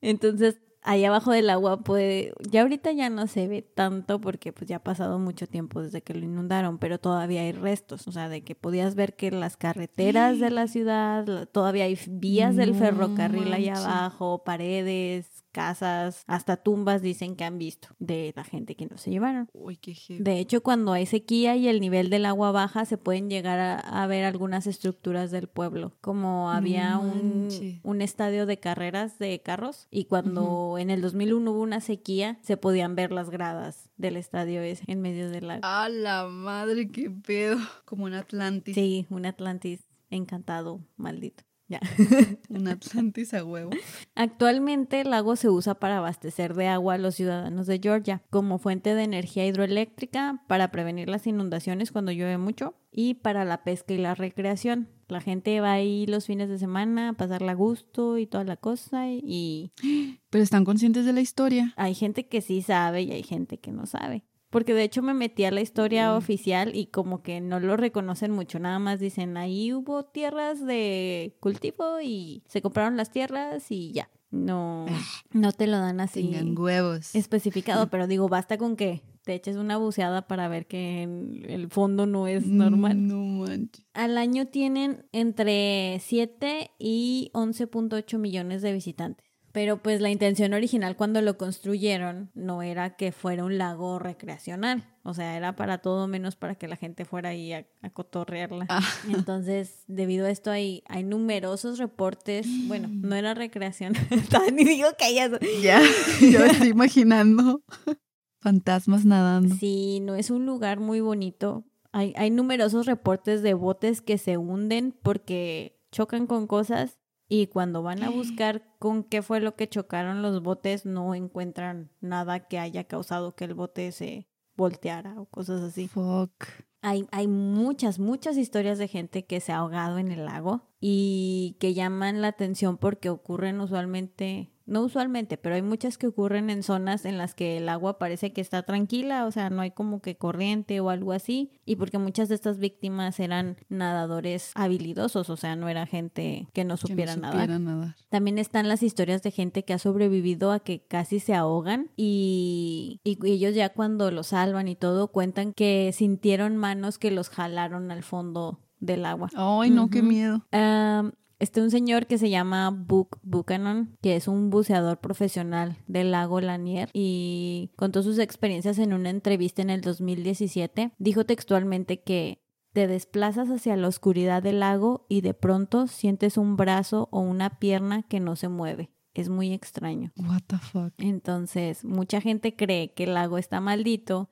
Entonces, 0.00 0.58
ahí 0.82 1.04
abajo 1.04 1.30
del 1.30 1.48
agua 1.50 1.84
puede, 1.84 2.32
ya 2.50 2.62
ahorita 2.62 2.90
ya 2.90 3.08
no 3.08 3.28
se 3.28 3.46
ve 3.46 3.62
tanto 3.62 4.20
porque 4.20 4.52
pues 4.52 4.68
ya 4.68 4.76
ha 4.76 4.82
pasado 4.82 5.20
mucho 5.20 5.46
tiempo 5.46 5.80
desde 5.80 6.02
que 6.02 6.14
lo 6.14 6.24
inundaron, 6.24 6.78
pero 6.78 6.98
todavía 6.98 7.42
hay 7.42 7.52
restos, 7.52 8.08
o 8.08 8.12
sea, 8.12 8.28
de 8.28 8.42
que 8.42 8.56
podías 8.56 8.96
ver 8.96 9.14
que 9.14 9.30
las 9.30 9.56
carreteras 9.56 10.40
de 10.40 10.50
la 10.50 10.66
ciudad, 10.66 11.48
todavía 11.50 11.84
hay 11.84 11.96
vías 12.08 12.56
del 12.56 12.74
ferrocarril 12.74 13.52
allá 13.52 13.74
abajo, 13.76 14.42
paredes, 14.44 15.41
casas, 15.52 16.24
hasta 16.26 16.56
tumbas 16.56 17.02
dicen 17.02 17.36
que 17.36 17.44
han 17.44 17.58
visto 17.58 17.88
de 17.98 18.32
la 18.34 18.44
gente 18.44 18.74
que 18.74 18.86
no 18.86 18.96
se 18.98 19.10
llevaron. 19.10 19.48
Uy, 19.52 19.76
qué. 19.76 19.94
De 20.08 20.38
hecho, 20.38 20.62
cuando 20.62 20.92
hay 20.92 21.06
sequía 21.06 21.54
y 21.56 21.68
el 21.68 21.80
nivel 21.80 22.10
del 22.10 22.26
agua 22.26 22.50
baja, 22.50 22.84
se 22.84 22.98
pueden 22.98 23.30
llegar 23.30 23.60
a, 23.60 23.78
a 23.78 24.06
ver 24.06 24.24
algunas 24.24 24.66
estructuras 24.66 25.30
del 25.30 25.46
pueblo, 25.48 25.92
como 26.00 26.50
había 26.50 26.98
un, 26.98 27.48
un 27.82 28.02
estadio 28.02 28.46
de 28.46 28.58
carreras 28.58 29.18
de 29.18 29.40
carros 29.40 29.86
y 29.90 30.06
cuando 30.06 30.76
en 30.78 30.90
el 30.90 31.02
2001 31.02 31.50
hubo 31.50 31.60
una 31.60 31.80
sequía, 31.80 32.38
se 32.42 32.56
podían 32.56 32.94
ver 32.94 33.12
las 33.12 33.30
gradas 33.30 33.90
del 33.96 34.16
estadio 34.16 34.62
ese 34.62 34.84
en 34.86 35.00
medio 35.00 35.30
del 35.30 35.48
lago. 35.48 35.60
¡A 35.64 35.88
la 35.88 36.26
madre, 36.26 36.90
qué 36.90 37.10
pedo! 37.10 37.58
Como 37.84 38.04
un 38.04 38.14
Atlantis. 38.14 38.74
Sí, 38.74 39.06
un 39.10 39.26
Atlantis 39.26 39.86
encantado, 40.10 40.80
maldito. 40.96 41.44
Ya. 41.72 41.80
Un 42.50 42.68
Atlantis 42.68 43.32
a 43.32 43.42
huevo. 43.42 43.70
Actualmente 44.14 45.00
el 45.00 45.08
lago 45.08 45.36
se 45.36 45.48
usa 45.48 45.74
para 45.74 45.96
abastecer 45.96 46.52
de 46.52 46.66
agua 46.66 46.94
a 46.94 46.98
los 46.98 47.14
ciudadanos 47.14 47.66
de 47.66 47.80
Georgia 47.82 48.20
como 48.28 48.58
fuente 48.58 48.94
de 48.94 49.04
energía 49.04 49.46
hidroeléctrica 49.46 50.44
para 50.48 50.70
prevenir 50.70 51.08
las 51.08 51.26
inundaciones 51.26 51.90
cuando 51.90 52.12
llueve 52.12 52.36
mucho 52.36 52.74
y 52.90 53.14
para 53.14 53.46
la 53.46 53.64
pesca 53.64 53.94
y 53.94 53.98
la 53.98 54.14
recreación. 54.14 54.90
La 55.08 55.22
gente 55.22 55.58
va 55.62 55.72
ahí 55.72 56.04
los 56.04 56.26
fines 56.26 56.50
de 56.50 56.58
semana 56.58 57.08
a 57.08 57.12
pasarla 57.14 57.52
a 57.52 57.54
gusto 57.54 58.18
y 58.18 58.26
toda 58.26 58.44
la 58.44 58.58
cosa 58.58 59.08
y 59.08 59.72
Pero 60.28 60.44
están 60.44 60.66
conscientes 60.66 61.06
de 61.06 61.14
la 61.14 61.22
historia. 61.22 61.72
hay 61.76 61.94
gente 61.94 62.28
que 62.28 62.42
sí 62.42 62.60
sabe 62.60 63.00
y 63.00 63.12
hay 63.12 63.22
gente 63.22 63.58
que 63.58 63.72
no 63.72 63.86
sabe. 63.86 64.24
Porque 64.52 64.74
de 64.74 64.84
hecho 64.84 65.02
me 65.02 65.14
metí 65.14 65.44
a 65.44 65.50
la 65.50 65.62
historia 65.62 66.12
Mm. 66.12 66.16
oficial 66.18 66.76
y 66.76 66.86
como 66.86 67.22
que 67.22 67.40
no 67.40 67.58
lo 67.58 67.76
reconocen 67.76 68.30
mucho, 68.30 68.58
nada 68.60 68.78
más 68.78 69.00
dicen 69.00 69.36
ahí 69.36 69.72
hubo 69.72 70.04
tierras 70.04 70.64
de 70.64 71.34
cultivo 71.40 72.00
y 72.00 72.42
se 72.46 72.62
compraron 72.62 72.96
las 72.96 73.10
tierras 73.10 73.70
y 73.72 73.90
ya. 73.92 74.08
No, 74.30 74.86
no 75.32 75.52
te 75.52 75.66
lo 75.66 75.78
dan 75.78 76.00
así 76.00 76.22
Tengan 76.22 76.56
huevos. 76.56 77.14
especificado, 77.14 77.88
pero 77.88 78.06
digo, 78.06 78.28
basta 78.28 78.56
con 78.58 78.76
que 78.76 79.02
te 79.24 79.34
eches 79.34 79.56
una 79.56 79.76
buceada 79.76 80.26
para 80.26 80.48
ver 80.48 80.66
que 80.66 81.02
en 81.02 81.44
el 81.48 81.68
fondo 81.68 82.06
no 82.06 82.26
es 82.26 82.46
normal. 82.46 83.06
No 83.06 83.18
manches. 83.24 83.84
Al 83.94 84.16
año 84.18 84.46
tienen 84.48 85.06
entre 85.12 85.98
7 86.00 86.70
y 86.78 87.30
11.8 87.34 88.18
millones 88.18 88.62
de 88.62 88.72
visitantes. 88.72 89.26
Pero 89.52 89.82
pues 89.82 90.00
la 90.00 90.10
intención 90.10 90.54
original 90.54 90.96
cuando 90.96 91.20
lo 91.20 91.36
construyeron 91.36 92.30
no 92.34 92.62
era 92.62 92.96
que 92.96 93.12
fuera 93.12 93.44
un 93.44 93.58
lago 93.58 93.98
recreacional. 93.98 94.88
O 95.04 95.12
sea, 95.12 95.36
era 95.36 95.56
para 95.56 95.78
todo 95.78 96.08
menos 96.08 96.36
para 96.36 96.54
que 96.54 96.68
la 96.68 96.76
gente 96.76 97.04
fuera 97.04 97.30
ahí 97.30 97.52
a, 97.52 97.66
a 97.82 97.90
cotorrearla. 97.90 98.66
Ah. 98.70 98.80
Entonces, 99.08 99.84
debido 99.88 100.26
a 100.26 100.30
esto 100.30 100.50
hay, 100.50 100.82
hay 100.88 101.04
numerosos 101.04 101.78
reportes. 101.78 102.46
Bueno, 102.72 102.88
no 102.88 103.14
era 103.14 103.34
recreación. 103.34 103.92
Ni 104.54 104.64
digo 104.64 104.88
que 104.96 105.04
haya... 105.04 105.28
Ya, 105.60 105.82
yo 106.20 106.42
estoy 106.44 106.68
imaginando. 106.68 107.62
Fantasmas 108.40 109.04
nadando. 109.04 109.54
Sí, 109.56 110.00
no 110.00 110.14
es 110.14 110.30
un 110.30 110.46
lugar 110.46 110.80
muy 110.80 111.00
bonito. 111.00 111.64
Hay, 111.90 112.14
hay 112.16 112.30
numerosos 112.30 112.86
reportes 112.86 113.42
de 113.42 113.52
botes 113.52 114.00
que 114.00 114.16
se 114.16 114.38
hunden 114.38 114.96
porque 115.02 115.82
chocan 115.90 116.26
con 116.26 116.46
cosas 116.46 117.01
y 117.32 117.46
cuando 117.46 117.82
van 117.82 118.02
a 118.02 118.10
buscar 118.10 118.62
con 118.78 119.04
qué 119.04 119.22
fue 119.22 119.40
lo 119.40 119.56
que 119.56 119.66
chocaron 119.66 120.20
los 120.20 120.42
botes 120.42 120.84
no 120.84 121.14
encuentran 121.14 121.90
nada 122.02 122.46
que 122.46 122.58
haya 122.58 122.84
causado 122.84 123.34
que 123.34 123.44
el 123.44 123.54
bote 123.54 123.90
se 123.92 124.28
volteara 124.54 125.18
o 125.18 125.24
cosas 125.24 125.62
así. 125.62 125.88
Fuck. 125.88 126.44
Hay, 126.82 127.06
hay 127.10 127.28
muchas, 127.28 127.98
muchas 127.98 128.36
historias 128.36 128.76
de 128.76 128.86
gente 128.86 129.24
que 129.24 129.40
se 129.40 129.52
ha 129.52 129.58
ahogado 129.58 129.98
en 129.98 130.10
el 130.10 130.26
lago 130.26 130.68
y 130.78 131.56
que 131.58 131.72
llaman 131.72 132.20
la 132.20 132.28
atención 132.28 132.76
porque 132.76 133.08
ocurren 133.08 133.60
usualmente, 133.60 134.52
no 134.72 134.82
usualmente, 134.82 135.36
pero 135.36 135.54
hay 135.54 135.62
muchas 135.62 135.98
que 135.98 136.06
ocurren 136.06 136.50
en 136.50 136.62
zonas 136.62 137.04
en 137.04 137.18
las 137.18 137.34
que 137.34 137.58
el 137.58 137.68
agua 137.68 137.98
parece 137.98 138.32
que 138.32 138.40
está 138.40 138.62
tranquila, 138.62 139.26
o 139.26 139.30
sea, 139.30 139.50
no 139.50 139.60
hay 139.60 139.70
como 139.70 140.00
que 140.00 140.16
corriente 140.16 140.80
o 140.80 140.90
algo 140.90 141.12
así, 141.12 141.52
y 141.66 141.76
porque 141.76 141.98
muchas 141.98 142.28
de 142.28 142.34
estas 142.34 142.58
víctimas 142.58 143.20
eran 143.20 143.56
nadadores 143.68 144.50
habilidosos, 144.54 145.28
o 145.28 145.36
sea, 145.36 145.56
no 145.56 145.68
era 145.68 145.86
gente 145.86 146.48
que 146.52 146.62
no 146.62 146.62
Que 146.62 146.68
no 146.68 146.76
supiera 146.76 147.16
nadar. 147.16 147.96
También 148.08 148.38
están 148.38 148.68
las 148.68 148.82
historias 148.82 149.22
de 149.22 149.30
gente 149.30 149.64
que 149.64 149.74
ha 149.74 149.78
sobrevivido 149.78 150.52
a 150.52 150.60
que 150.60 150.80
casi 150.86 151.20
se 151.20 151.34
ahogan 151.34 151.90
y, 151.96 153.00
y 153.04 153.18
ellos 153.30 153.54
ya 153.54 153.68
cuando 153.70 154.10
los 154.10 154.28
salvan 154.28 154.68
y 154.68 154.76
todo 154.76 155.08
cuentan 155.08 155.52
que 155.52 155.90
sintieron 155.92 156.56
manos 156.56 156.98
que 156.98 157.10
los 157.10 157.28
jalaron 157.28 157.90
al 157.90 158.02
fondo 158.02 158.60
del 158.80 159.06
agua. 159.06 159.28
Ay, 159.34 159.70
no, 159.70 159.90
qué 159.90 160.02
miedo. 160.02 160.44
Am, 160.50 161.12
está 161.42 161.60
un 161.60 161.72
señor 161.72 162.06
que 162.06 162.18
se 162.18 162.30
llama 162.30 162.70
Buck 162.70 163.18
Buchanan, 163.22 163.96
que 164.00 164.14
es 164.14 164.28
un 164.28 164.48
buceador 164.48 164.98
profesional 164.98 165.76
del 165.88 166.12
lago 166.12 166.40
Lanier 166.40 166.88
y 166.92 167.72
contó 167.76 168.04
sus 168.04 168.20
experiencias 168.20 168.78
en 168.78 168.92
una 168.92 169.10
entrevista 169.10 169.60
en 169.60 169.70
el 169.70 169.80
2017. 169.80 170.92
Dijo 170.98 171.26
textualmente 171.26 172.00
que 172.00 172.40
te 172.72 172.86
desplazas 172.86 173.50
hacia 173.50 173.76
la 173.76 173.88
oscuridad 173.88 174.42
del 174.42 174.60
lago 174.60 175.04
y 175.08 175.20
de 175.20 175.34
pronto 175.34 175.88
sientes 175.88 176.36
un 176.36 176.56
brazo 176.56 177.08
o 177.10 177.20
una 177.20 177.58
pierna 177.58 178.04
que 178.04 178.20
no 178.20 178.36
se 178.36 178.48
mueve. 178.48 178.92
Es 179.12 179.28
muy 179.28 179.52
extraño. 179.52 180.12
What 180.16 180.42
the 180.46 180.58
fuck. 180.58 180.94
Entonces, 180.98 181.84
mucha 181.84 182.20
gente 182.20 182.54
cree 182.54 182.94
que 182.94 183.04
el 183.04 183.14
lago 183.14 183.36
está 183.36 183.60
maldito 183.60 184.30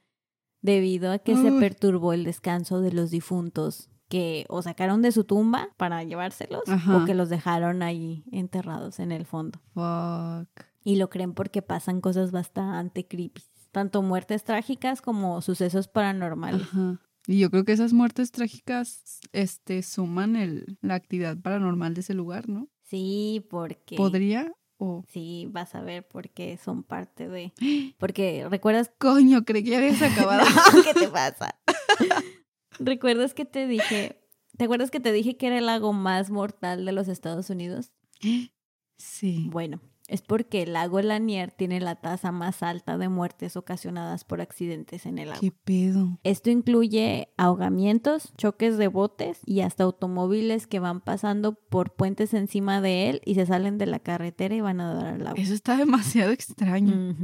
debido 0.62 1.10
a 1.10 1.18
que 1.18 1.36
se 1.36 1.50
perturbó 1.52 2.12
el 2.12 2.24
descanso 2.24 2.80
de 2.80 2.92
los 2.92 3.10
difuntos 3.10 3.90
que 4.10 4.44
o 4.48 4.60
sacaron 4.60 5.02
de 5.02 5.12
su 5.12 5.22
tumba 5.24 5.68
para 5.76 6.02
llevárselos 6.02 6.68
Ajá. 6.68 6.96
o 6.96 7.04
que 7.06 7.14
los 7.14 7.28
dejaron 7.30 7.82
ahí 7.82 8.24
enterrados 8.32 8.98
en 8.98 9.12
el 9.12 9.24
fondo. 9.24 9.60
Fuck. 9.72 10.66
Y 10.82 10.96
lo 10.96 11.08
creen 11.08 11.32
porque 11.32 11.62
pasan 11.62 12.00
cosas 12.00 12.32
bastante 12.32 13.06
creepy. 13.06 13.42
tanto 13.70 14.02
muertes 14.02 14.42
trágicas 14.42 15.00
como 15.00 15.40
sucesos 15.42 15.86
paranormales. 15.86 16.62
Ajá. 16.62 17.00
Y 17.28 17.38
yo 17.38 17.50
creo 17.50 17.64
que 17.64 17.72
esas 17.72 17.92
muertes 17.92 18.32
trágicas 18.32 19.20
este, 19.32 19.82
suman 19.82 20.34
el, 20.34 20.76
la 20.80 20.94
actividad 20.96 21.38
paranormal 21.38 21.94
de 21.94 22.00
ese 22.00 22.14
lugar, 22.14 22.48
¿no? 22.48 22.68
Sí, 22.82 23.46
porque... 23.48 23.94
¿Podría? 23.94 24.52
O... 24.78 25.04
Sí, 25.06 25.46
vas 25.52 25.76
a 25.76 25.82
ver 25.82 26.08
porque 26.08 26.56
son 26.56 26.82
parte 26.82 27.28
de... 27.28 27.52
Porque, 27.98 28.48
¿recuerdas? 28.50 28.90
Coño, 28.98 29.44
creí 29.44 29.62
que 29.62 29.70
ya 29.70 29.78
habías 29.78 30.02
acabado. 30.10 30.42
No, 30.74 30.82
¿Qué 30.82 30.94
te 30.98 31.06
pasa? 31.08 31.54
¿Recuerdas 32.78 33.34
que 33.34 33.44
te 33.44 33.66
dije... 33.66 34.16
¿Te 34.56 34.64
acuerdas 34.64 34.90
que 34.90 35.00
te 35.00 35.12
dije 35.12 35.36
que 35.36 35.46
era 35.46 35.58
el 35.58 35.66
lago 35.66 35.92
más 35.92 36.30
mortal 36.30 36.84
de 36.84 36.92
los 36.92 37.08
Estados 37.08 37.50
Unidos? 37.50 37.92
Sí. 39.02 39.48
Bueno, 39.50 39.80
es 40.10 40.22
porque 40.22 40.62
el 40.62 40.72
lago 40.72 41.00
Lanier 41.00 41.52
tiene 41.52 41.80
la 41.80 41.94
tasa 41.94 42.32
más 42.32 42.64
alta 42.64 42.98
de 42.98 43.08
muertes 43.08 43.56
ocasionadas 43.56 44.24
por 44.24 44.40
accidentes 44.40 45.06
en 45.06 45.18
el 45.18 45.28
lago. 45.28 45.40
¿Qué 45.40 45.52
pedo? 45.52 46.18
Esto 46.24 46.50
incluye 46.50 47.28
ahogamientos, 47.36 48.32
choques 48.36 48.76
de 48.76 48.88
botes 48.88 49.40
y 49.46 49.60
hasta 49.60 49.84
automóviles 49.84 50.66
que 50.66 50.80
van 50.80 51.00
pasando 51.00 51.54
por 51.54 51.94
puentes 51.94 52.34
encima 52.34 52.80
de 52.80 53.08
él 53.08 53.22
y 53.24 53.36
se 53.36 53.46
salen 53.46 53.78
de 53.78 53.86
la 53.86 54.00
carretera 54.00 54.54
y 54.54 54.60
van 54.60 54.80
a 54.80 54.92
dar 54.92 55.06
al 55.14 55.24
lago. 55.24 55.36
Eso 55.36 55.54
está 55.54 55.76
demasiado 55.76 56.32
extraño. 56.32 57.14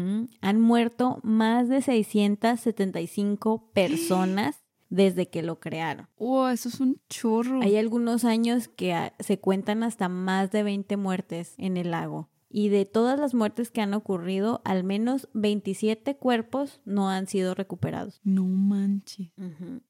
Han 0.40 0.60
muerto 0.60 1.18
más 1.24 1.68
de 1.68 1.82
675 1.82 3.70
personas 3.74 4.65
desde 4.88 5.28
que 5.28 5.42
lo 5.42 5.60
crearon. 5.60 6.08
Wow, 6.18 6.48
eso 6.48 6.68
es 6.68 6.80
un 6.80 7.00
chorro. 7.08 7.60
Hay 7.62 7.76
algunos 7.76 8.24
años 8.24 8.68
que 8.68 8.92
ah, 8.92 9.14
se 9.18 9.38
cuentan 9.38 9.82
hasta 9.82 10.08
más 10.08 10.50
de 10.50 10.62
20 10.62 10.96
muertes 10.96 11.54
en 11.58 11.76
el 11.76 11.90
lago. 11.90 12.30
Y 12.48 12.68
de 12.68 12.86
todas 12.86 13.18
las 13.18 13.34
muertes 13.34 13.70
que 13.70 13.80
han 13.80 13.92
ocurrido, 13.92 14.62
al 14.64 14.84
menos 14.84 15.28
27 15.34 16.16
cuerpos 16.16 16.80
no 16.84 17.10
han 17.10 17.26
sido 17.26 17.54
recuperados. 17.54 18.20
No 18.24 18.44
manches. 18.44 19.30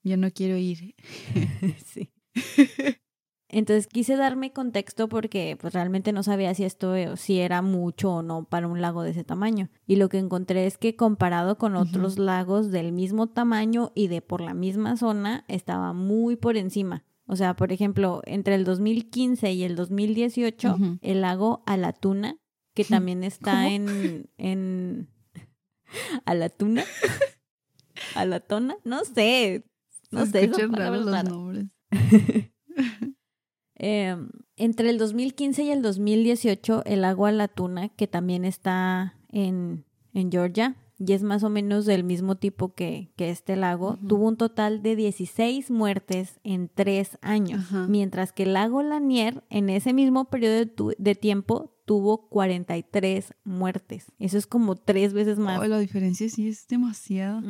Ya 0.03 0.17
no 0.17 0.31
quiero 0.33 0.57
ir. 0.57 0.95
sí. 1.87 2.13
Entonces 3.49 3.87
quise 3.87 4.17
darme 4.17 4.53
contexto 4.53 5.09
porque 5.09 5.57
pues 5.61 5.73
realmente 5.73 6.13
no 6.13 6.23
sabía 6.25 6.53
si 6.55 6.65
esto 6.65 6.97
eh, 6.97 7.17
si 7.17 7.39
era 7.39 7.63
mucho 7.63 8.11
o 8.15 8.23
no 8.23 8.45
para 8.45 8.67
un 8.67 8.81
lago 8.81 9.03
de 9.03 9.11
ese 9.11 9.23
tamaño. 9.23 9.69
Y 9.87 9.97
lo 9.97 10.09
que 10.09 10.19
encontré 10.19 10.67
es 10.67 10.79
que 10.79 10.97
comparado 10.97 11.57
con 11.57 11.77
otros 11.77 12.19
lagos 12.19 12.71
del 12.73 12.91
mismo 12.93 13.29
tamaño 13.29 13.93
y 13.95 14.09
de 14.09 14.21
por 14.21 14.41
la 14.41 14.53
misma 14.55 14.97
zona, 14.97 15.45
estaba 15.47 15.93
muy 15.93 16.35
por 16.37 16.57
encima. 16.57 17.05
O 17.29 17.37
sea, 17.37 17.55
por 17.55 17.73
ejemplo, 17.73 18.21
entre 18.25 18.55
el 18.57 18.65
2015 18.65 19.53
y 19.53 19.63
el 19.65 19.77
2018, 19.77 20.75
Ujú. 20.75 20.99
el 21.01 21.21
lago 21.21 21.63
Alatuna, 21.67 22.37
que 22.75 22.85
también 23.05 23.23
está 23.25 23.53
¿Cómo? 23.53 23.69
en, 23.69 24.31
en 24.39 25.09
Alatuna, 26.25 26.85
Alatona, 28.17 28.77
no 28.85 29.05
sé, 29.05 29.65
no 30.11 30.27
Se 30.27 30.33
sé, 30.33 30.45
escuchan 30.45 30.73
raros 30.73 31.05
los 31.05 31.25
nombres. 31.25 31.67
Eh, 33.79 34.17
entre 34.57 34.91
el 34.91 34.99
2015 34.99 35.63
y 35.65 35.71
el 35.71 35.83
2018, 35.83 36.83
el 36.87 37.03
lago 37.03 37.27
Alatuna, 37.27 37.89
que 37.91 38.07
también 38.07 38.45
está 38.45 39.15
en, 39.31 39.85
en 40.15 40.31
Georgia, 40.33 40.77
y 40.99 41.13
es 41.13 41.23
más 41.23 41.43
o 41.43 41.51
menos 41.51 41.85
del 41.85 42.05
mismo 42.05 42.37
tipo 42.37 42.73
que, 42.73 43.13
que 43.17 43.29
este 43.29 43.55
lago, 43.55 43.99
tuvo 44.09 44.29
un 44.29 44.39
total 44.39 44.83
de 44.83 44.97
16 44.97 45.71
muertes 45.71 46.41
en 46.43 46.71
tres 46.75 47.19
años, 47.21 47.71
mientras 47.91 48.33
que 48.33 48.45
el 48.45 48.55
lago 48.55 48.83
Lanier, 48.83 49.45
en 49.51 49.69
ese 49.69 49.93
mismo 49.93 50.25
periodo 50.31 50.55
de, 50.55 50.65
tu- 50.67 50.95
de 50.97 51.15
tiempo, 51.15 51.75
tuvo 51.85 52.29
43 52.31 53.35
muertes. 53.45 54.11
Eso 54.19 54.39
es 54.39 54.47
como 54.47 54.75
tres 54.77 55.13
veces 55.13 55.39
más. 55.39 55.61
Oh, 55.61 55.67
la 55.69 55.79
diferencia 55.79 56.29
sí 56.31 56.49
es 56.49 56.67
demasiada. 56.67 57.41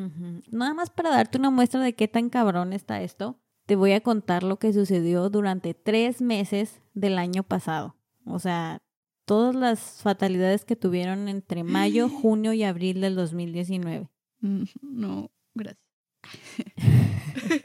Nada 0.50 0.74
más 0.74 0.90
para 0.90 1.10
darte 1.10 1.38
una 1.38 1.50
muestra 1.50 1.80
de 1.80 1.94
qué 1.94 2.08
tan 2.08 2.28
cabrón 2.30 2.72
está 2.72 3.00
esto, 3.00 3.38
te 3.66 3.76
voy 3.76 3.92
a 3.92 4.00
contar 4.00 4.42
lo 4.42 4.58
que 4.58 4.72
sucedió 4.72 5.28
durante 5.30 5.74
tres 5.74 6.20
meses 6.22 6.80
del 6.94 7.18
año 7.18 7.42
pasado. 7.42 7.96
O 8.24 8.38
sea, 8.38 8.80
todas 9.24 9.54
las 9.54 9.80
fatalidades 10.02 10.64
que 10.64 10.76
tuvieron 10.76 11.28
entre 11.28 11.64
mayo, 11.64 12.08
junio 12.22 12.52
y 12.52 12.62
abril 12.62 13.00
del 13.00 13.14
2019. 13.16 14.08
Mm, 14.40 14.62
No, 14.82 15.30
gracias. 15.54 15.84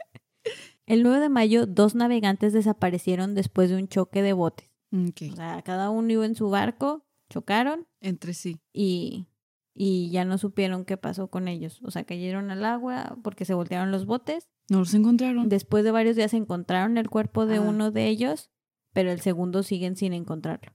El 0.86 1.02
9 1.04 1.20
de 1.20 1.28
mayo, 1.28 1.66
dos 1.66 1.94
navegantes 1.94 2.52
desaparecieron 2.52 3.34
después 3.34 3.70
de 3.70 3.76
un 3.76 3.88
choque 3.88 4.20
de 4.20 4.32
botes. 4.32 4.68
Ok. 4.92 5.32
O 5.32 5.36
sea, 5.36 5.62
cada 5.62 5.90
uno 5.90 6.12
iba 6.12 6.26
en 6.26 6.34
su 6.34 6.50
barco, 6.50 7.06
chocaron 7.30 7.86
Entre 8.00 8.34
sí. 8.34 8.58
y, 8.72 9.26
y 9.74 10.10
ya 10.10 10.24
no 10.24 10.36
supieron 10.38 10.84
qué 10.84 10.96
pasó 10.96 11.28
con 11.28 11.48
ellos. 11.48 11.80
O 11.82 11.90
sea, 11.90 12.04
cayeron 12.04 12.50
al 12.50 12.64
agua 12.64 13.16
porque 13.22 13.44
se 13.44 13.54
voltearon 13.54 13.90
los 13.90 14.06
botes 14.06 14.48
¿No 14.68 14.78
los 14.80 14.94
encontraron? 14.94 15.48
Después 15.48 15.84
de 15.84 15.90
varios 15.90 16.16
días 16.16 16.32
encontraron 16.34 16.96
el 16.98 17.10
cuerpo 17.10 17.46
de 17.46 17.56
Ah. 17.56 17.60
uno 17.62 17.90
de 17.90 18.06
ellos, 18.08 18.50
pero 18.92 19.10
el 19.10 19.20
segundo 19.20 19.62
siguen 19.62 19.96
sin 19.96 20.12
encontrarlo. 20.12 20.72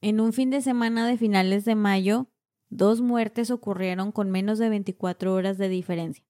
En 0.00 0.20
un 0.20 0.32
fin 0.32 0.50
de 0.50 0.62
semana 0.62 1.06
de 1.06 1.16
finales 1.16 1.64
de 1.64 1.74
mayo, 1.74 2.28
dos 2.70 3.00
muertes 3.00 3.50
ocurrieron 3.50 4.10
con 4.12 4.30
menos 4.30 4.58
de 4.58 4.68
24 4.68 5.32
horas 5.34 5.58
de 5.58 5.68
diferencia. 5.68 6.24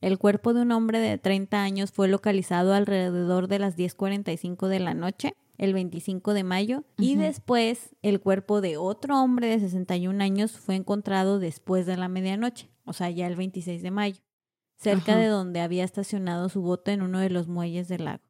El 0.00 0.18
cuerpo 0.18 0.54
de 0.54 0.62
un 0.62 0.72
hombre 0.72 0.98
de 1.00 1.18
30 1.18 1.62
años 1.62 1.92
fue 1.92 2.08
localizado 2.08 2.72
alrededor 2.74 3.48
de 3.48 3.58
las 3.58 3.76
10:45 3.76 4.68
de 4.68 4.80
la 4.80 4.94
noche, 4.94 5.34
el 5.60 5.74
25 5.74 6.34
de 6.34 6.44
mayo, 6.44 6.84
y 6.96 7.16
después 7.16 7.94
el 8.02 8.20
cuerpo 8.20 8.60
de 8.60 8.76
otro 8.76 9.20
hombre 9.22 9.48
de 9.48 9.60
61 9.60 10.22
años 10.22 10.52
fue 10.52 10.74
encontrado 10.74 11.38
después 11.38 11.86
de 11.86 11.96
la 11.96 12.08
medianoche, 12.08 12.70
o 12.84 12.92
sea, 12.92 13.10
ya 13.10 13.26
el 13.26 13.36
26 13.36 13.82
de 13.82 13.90
mayo 13.90 14.22
cerca 14.80 15.16
de 15.16 15.26
donde 15.26 15.60
había 15.60 15.84
estacionado 15.84 16.48
su 16.48 16.62
bote 16.62 16.92
en 16.92 17.02
uno 17.02 17.18
de 17.18 17.30
los 17.30 17.48
muelles 17.48 17.86
del 17.88 18.06
lago. 18.06 18.24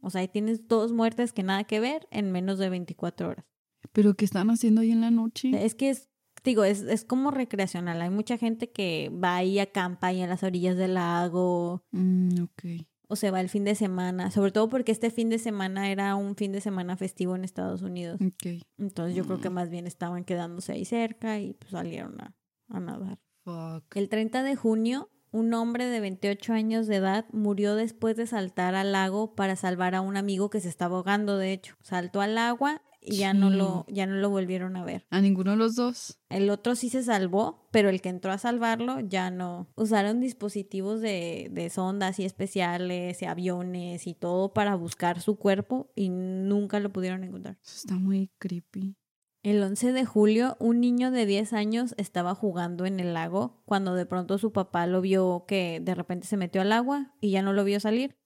O 0.00 0.08
sea, 0.08 0.22
ahí 0.22 0.28
tienes 0.28 0.66
dos 0.66 0.92
muertes 0.92 1.32
que 1.32 1.42
nada 1.42 1.64
que 1.64 1.78
ver 1.78 2.08
en 2.10 2.32
menos 2.32 2.58
de 2.58 2.70
24 2.70 3.28
horas. 3.28 3.44
¿Pero 3.92 4.14
qué 4.14 4.24
están 4.24 4.48
haciendo 4.48 4.80
ahí 4.80 4.92
en 4.92 5.02
la 5.02 5.10
noche? 5.10 5.50
Es 5.54 5.74
que 5.74 5.90
es, 5.90 6.08
digo, 6.42 6.64
es, 6.64 6.80
es 6.82 7.04
como 7.04 7.30
recreacional. 7.30 8.00
Hay 8.00 8.08
mucha 8.08 8.38
gente 8.38 8.70
que 8.70 9.10
va 9.10 9.36
ahí 9.36 9.58
acampa 9.58 10.06
ahí 10.08 10.22
en 10.22 10.30
las 10.30 10.42
orillas 10.42 10.76
del 10.76 10.94
lago 10.94 11.84
Mm, 11.90 12.44
ok. 12.44 12.64
O 13.10 13.16
se 13.16 13.30
va 13.30 13.40
el 13.40 13.48
fin 13.50 13.64
de 13.64 13.74
semana, 13.74 14.30
sobre 14.30 14.52
todo 14.52 14.68
porque 14.70 14.92
este 14.92 15.10
fin 15.10 15.28
de 15.28 15.38
semana 15.38 15.90
era 15.90 16.14
un 16.14 16.36
fin 16.36 16.52
de 16.52 16.60
semana 16.60 16.96
festivo 16.96 17.36
en 17.36 17.44
Estados 17.44 17.82
Unidos. 17.82 18.18
Ok. 18.24 18.62
Entonces 18.78 19.14
yo 19.16 19.24
creo 19.26 19.40
que 19.40 19.50
Mm. 19.50 19.54
más 19.54 19.68
bien 19.68 19.86
estaban 19.86 20.24
quedándose 20.24 20.72
ahí 20.72 20.84
cerca 20.84 21.38
y 21.38 21.52
pues 21.54 21.72
salieron 21.72 22.18
a, 22.20 22.34
a 22.68 22.80
nadar. 22.80 23.18
Fuck. 23.44 23.96
El 23.96 24.08
30 24.08 24.42
de 24.42 24.54
junio, 24.56 25.10
un 25.32 25.52
hombre 25.54 25.86
de 25.86 26.00
28 26.00 26.52
años 26.52 26.86
de 26.86 26.96
edad 26.96 27.26
murió 27.32 27.74
después 27.74 28.16
de 28.16 28.26
saltar 28.26 28.74
al 28.74 28.92
lago 28.92 29.34
para 29.34 29.56
salvar 29.56 29.94
a 29.94 30.00
un 30.00 30.16
amigo 30.16 30.48
que 30.50 30.60
se 30.60 30.68
estaba 30.68 30.96
ahogando, 30.96 31.36
de 31.36 31.52
hecho. 31.52 31.76
Saltó 31.82 32.20
al 32.20 32.38
agua 32.38 32.80
y 33.00 33.16
ya 33.16 33.34
no 33.34 33.50
lo 33.50 33.86
ya 33.88 34.06
no 34.06 34.16
lo 34.16 34.30
volvieron 34.30 34.76
a 34.76 34.84
ver. 34.84 35.06
¿A 35.10 35.20
ninguno 35.20 35.52
de 35.52 35.56
los 35.56 35.74
dos? 35.74 36.20
El 36.28 36.50
otro 36.50 36.74
sí 36.74 36.90
se 36.90 37.02
salvó, 37.02 37.68
pero 37.70 37.88
el 37.88 38.00
que 38.00 38.08
entró 38.08 38.32
a 38.32 38.38
salvarlo 38.38 39.00
ya 39.00 39.30
no. 39.30 39.68
Usaron 39.74 40.20
dispositivos 40.20 41.00
de, 41.00 41.48
de 41.50 41.70
sondas 41.70 42.18
y 42.18 42.24
especiales 42.24 43.22
y 43.22 43.24
aviones 43.24 44.06
y 44.06 44.14
todo 44.14 44.52
para 44.52 44.74
buscar 44.74 45.20
su 45.20 45.36
cuerpo 45.36 45.90
y 45.94 46.10
nunca 46.10 46.80
lo 46.80 46.92
pudieron 46.92 47.24
encontrar. 47.24 47.58
Eso 47.64 47.76
está 47.76 47.94
muy 47.96 48.30
creepy. 48.38 48.96
El 49.42 49.62
11 49.62 49.92
de 49.92 50.04
julio, 50.04 50.58
un 50.60 50.80
niño 50.80 51.10
de 51.10 51.24
10 51.24 51.54
años 51.54 51.94
estaba 51.96 52.34
jugando 52.34 52.84
en 52.84 53.00
el 53.00 53.14
lago 53.14 53.62
cuando 53.64 53.94
de 53.94 54.04
pronto 54.04 54.36
su 54.36 54.52
papá 54.52 54.86
lo 54.86 55.00
vio 55.00 55.46
que 55.48 55.80
de 55.80 55.94
repente 55.94 56.26
se 56.26 56.36
metió 56.36 56.60
al 56.60 56.72
agua 56.72 57.14
y 57.22 57.30
ya 57.30 57.40
no 57.40 57.54
lo 57.54 57.64
vio 57.64 57.80
salir. 57.80 58.19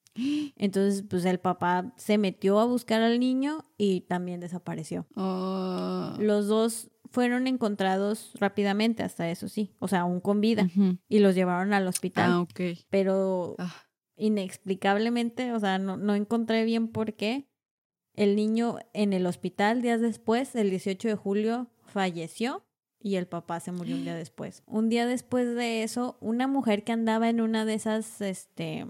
Entonces, 0.57 1.03
pues 1.09 1.25
el 1.25 1.41
papá 1.41 1.93
se 1.97 2.19
metió 2.19 2.61
a 2.61 2.65
buscar 2.65 3.03
al 3.03 3.19
niño 3.21 3.65
y 3.77 4.03
también 4.03 4.41
desapareció. 4.41 5.07
Ah, 5.17 6.17
Los 6.21 6.47
dos 6.47 6.91
fueron 7.11 7.47
encontrados 7.47 8.33
rápidamente, 8.41 9.03
hasta 9.03 9.31
eso 9.31 9.49
sí, 9.49 9.73
o 9.79 9.89
sea, 9.89 10.01
aún 10.01 10.21
con 10.21 10.41
vida, 10.41 10.69
y 11.09 11.19
los 11.21 11.35
llevaron 11.35 11.73
al 11.73 11.87
hospital. 11.87 12.31
Ah, 12.31 12.41
ok. 12.41 12.61
Pero 12.91 13.55
Ah, 13.59 13.75
inexplicablemente, 14.17 15.53
o 15.53 15.61
sea, 15.61 15.79
no, 15.79 15.97
no 15.97 16.15
encontré 16.15 16.65
bien 16.65 16.89
por 16.89 17.15
qué. 17.15 17.49
El 18.15 18.37
niño 18.37 18.77
en 18.93 19.13
el 19.13 19.27
hospital 19.27 19.83
días 19.83 20.01
después, 20.01 20.55
el 20.55 20.71
18 20.71 21.09
de 21.09 21.15
julio, 21.17 21.71
falleció 21.85 22.65
y 23.01 23.17
el 23.17 23.27
papá 23.27 23.61
se 23.61 23.73
murió 23.73 23.97
un 23.97 24.05
día 24.05 24.15
después. 24.17 24.63
Un 24.67 24.89
día 24.89 25.07
después 25.07 25.55
de 25.55 25.83
eso, 25.83 26.17
una 26.21 26.47
mujer 26.47 26.85
que 26.85 26.93
andaba 26.93 27.29
en 27.29 27.41
una 27.41 27.65
de 27.65 27.75
esas, 27.75 28.21
este, 28.21 28.87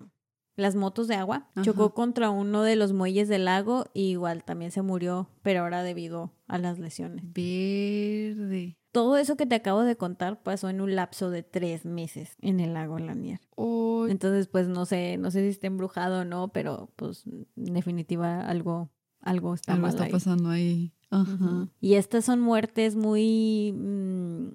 las 0.56 0.76
motos 0.76 1.08
de 1.08 1.16
agua, 1.16 1.48
Ajá. 1.54 1.62
chocó 1.62 1.94
contra 1.94 2.30
uno 2.30 2.62
de 2.62 2.76
los 2.76 2.92
muelles 2.92 3.28
del 3.28 3.44
lago 3.46 3.86
y 3.92 4.10
igual 4.10 4.44
también 4.44 4.70
se 4.70 4.82
murió, 4.82 5.28
pero 5.42 5.60
ahora 5.62 5.82
debido 5.82 6.32
a 6.46 6.58
las 6.58 6.78
lesiones. 6.78 7.24
verde. 7.32 8.76
Todo 8.92 9.16
eso 9.16 9.36
que 9.36 9.46
te 9.46 9.56
acabo 9.56 9.82
de 9.82 9.96
contar 9.96 10.42
pasó 10.44 10.68
en 10.68 10.80
un 10.80 10.94
lapso 10.94 11.30
de 11.30 11.42
tres 11.42 11.84
meses 11.84 12.36
en 12.40 12.60
el 12.60 12.74
lago 12.74 12.98
Lanier. 13.00 13.40
Oh, 13.56 14.06
Entonces, 14.08 14.46
pues 14.46 14.68
no 14.68 14.86
sé, 14.86 15.16
no 15.18 15.32
sé 15.32 15.40
si 15.42 15.48
está 15.48 15.66
embrujado 15.66 16.20
o 16.20 16.24
no, 16.24 16.48
pero 16.52 16.92
pues 16.94 17.24
en 17.26 17.74
definitiva 17.74 18.40
algo, 18.46 18.90
algo 19.20 19.54
está 19.54 19.72
algo 19.72 19.82
mal 19.82 19.90
está 19.94 20.04
ahí. 20.04 20.12
pasando 20.12 20.48
ahí. 20.50 20.92
Ajá. 21.10 21.68
Y 21.80 21.94
estas 21.94 22.24
son 22.24 22.40
muertes 22.40 22.94
muy, 22.94 23.72
mm, 23.76 24.48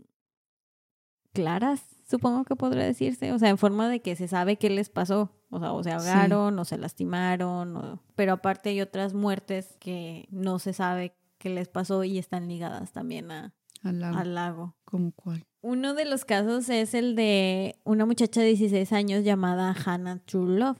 claras, 1.34 1.82
supongo 2.10 2.44
que 2.44 2.56
podría 2.56 2.84
decirse. 2.84 3.32
O 3.34 3.40
sea, 3.40 3.50
en 3.50 3.58
forma 3.58 3.90
de 3.90 4.02
que 4.02 4.16
se 4.16 4.28
sabe 4.28 4.58
qué 4.58 4.70
les 4.70 4.90
pasó. 4.90 5.32
O 5.52 5.60
sea, 5.60 5.72
o 5.74 5.84
se 5.84 5.92
ahogaron, 5.92 6.58
o 6.60 6.66
se 6.66 6.78
lastimaron. 6.78 7.76
o- 7.78 8.04
Pero 8.16 8.34
aparte 8.34 8.70
hay 8.70 8.82
otras 8.82 9.14
muertes 9.14 9.76
que 9.80 10.28
no 10.32 10.60
se 10.60 10.74
sabe 10.74 11.16
qué 11.38 11.50
les 11.50 11.68
pasó 11.68 12.04
y 12.04 12.18
están 12.20 12.48
ligadas 12.48 12.92
también 12.92 13.32
a- 13.32 13.54
Al 13.84 14.00
lago. 14.00 14.18
al 14.18 14.36
lago. 14.36 14.76
¿Cómo 14.86 15.12
cuál? 15.14 15.46
Uno 15.62 15.94
de 15.94 16.06
los 16.06 16.24
casos 16.26 16.70
es 16.70 16.94
el 16.94 17.16
de 17.16 17.76
una 17.84 18.06
muchacha 18.06 18.42
de 18.42 18.48
16 18.48 18.92
años 18.94 19.24
llamada 19.24 19.76
Hannah 19.86 20.20
True 20.26 20.58
Love. 20.60 20.78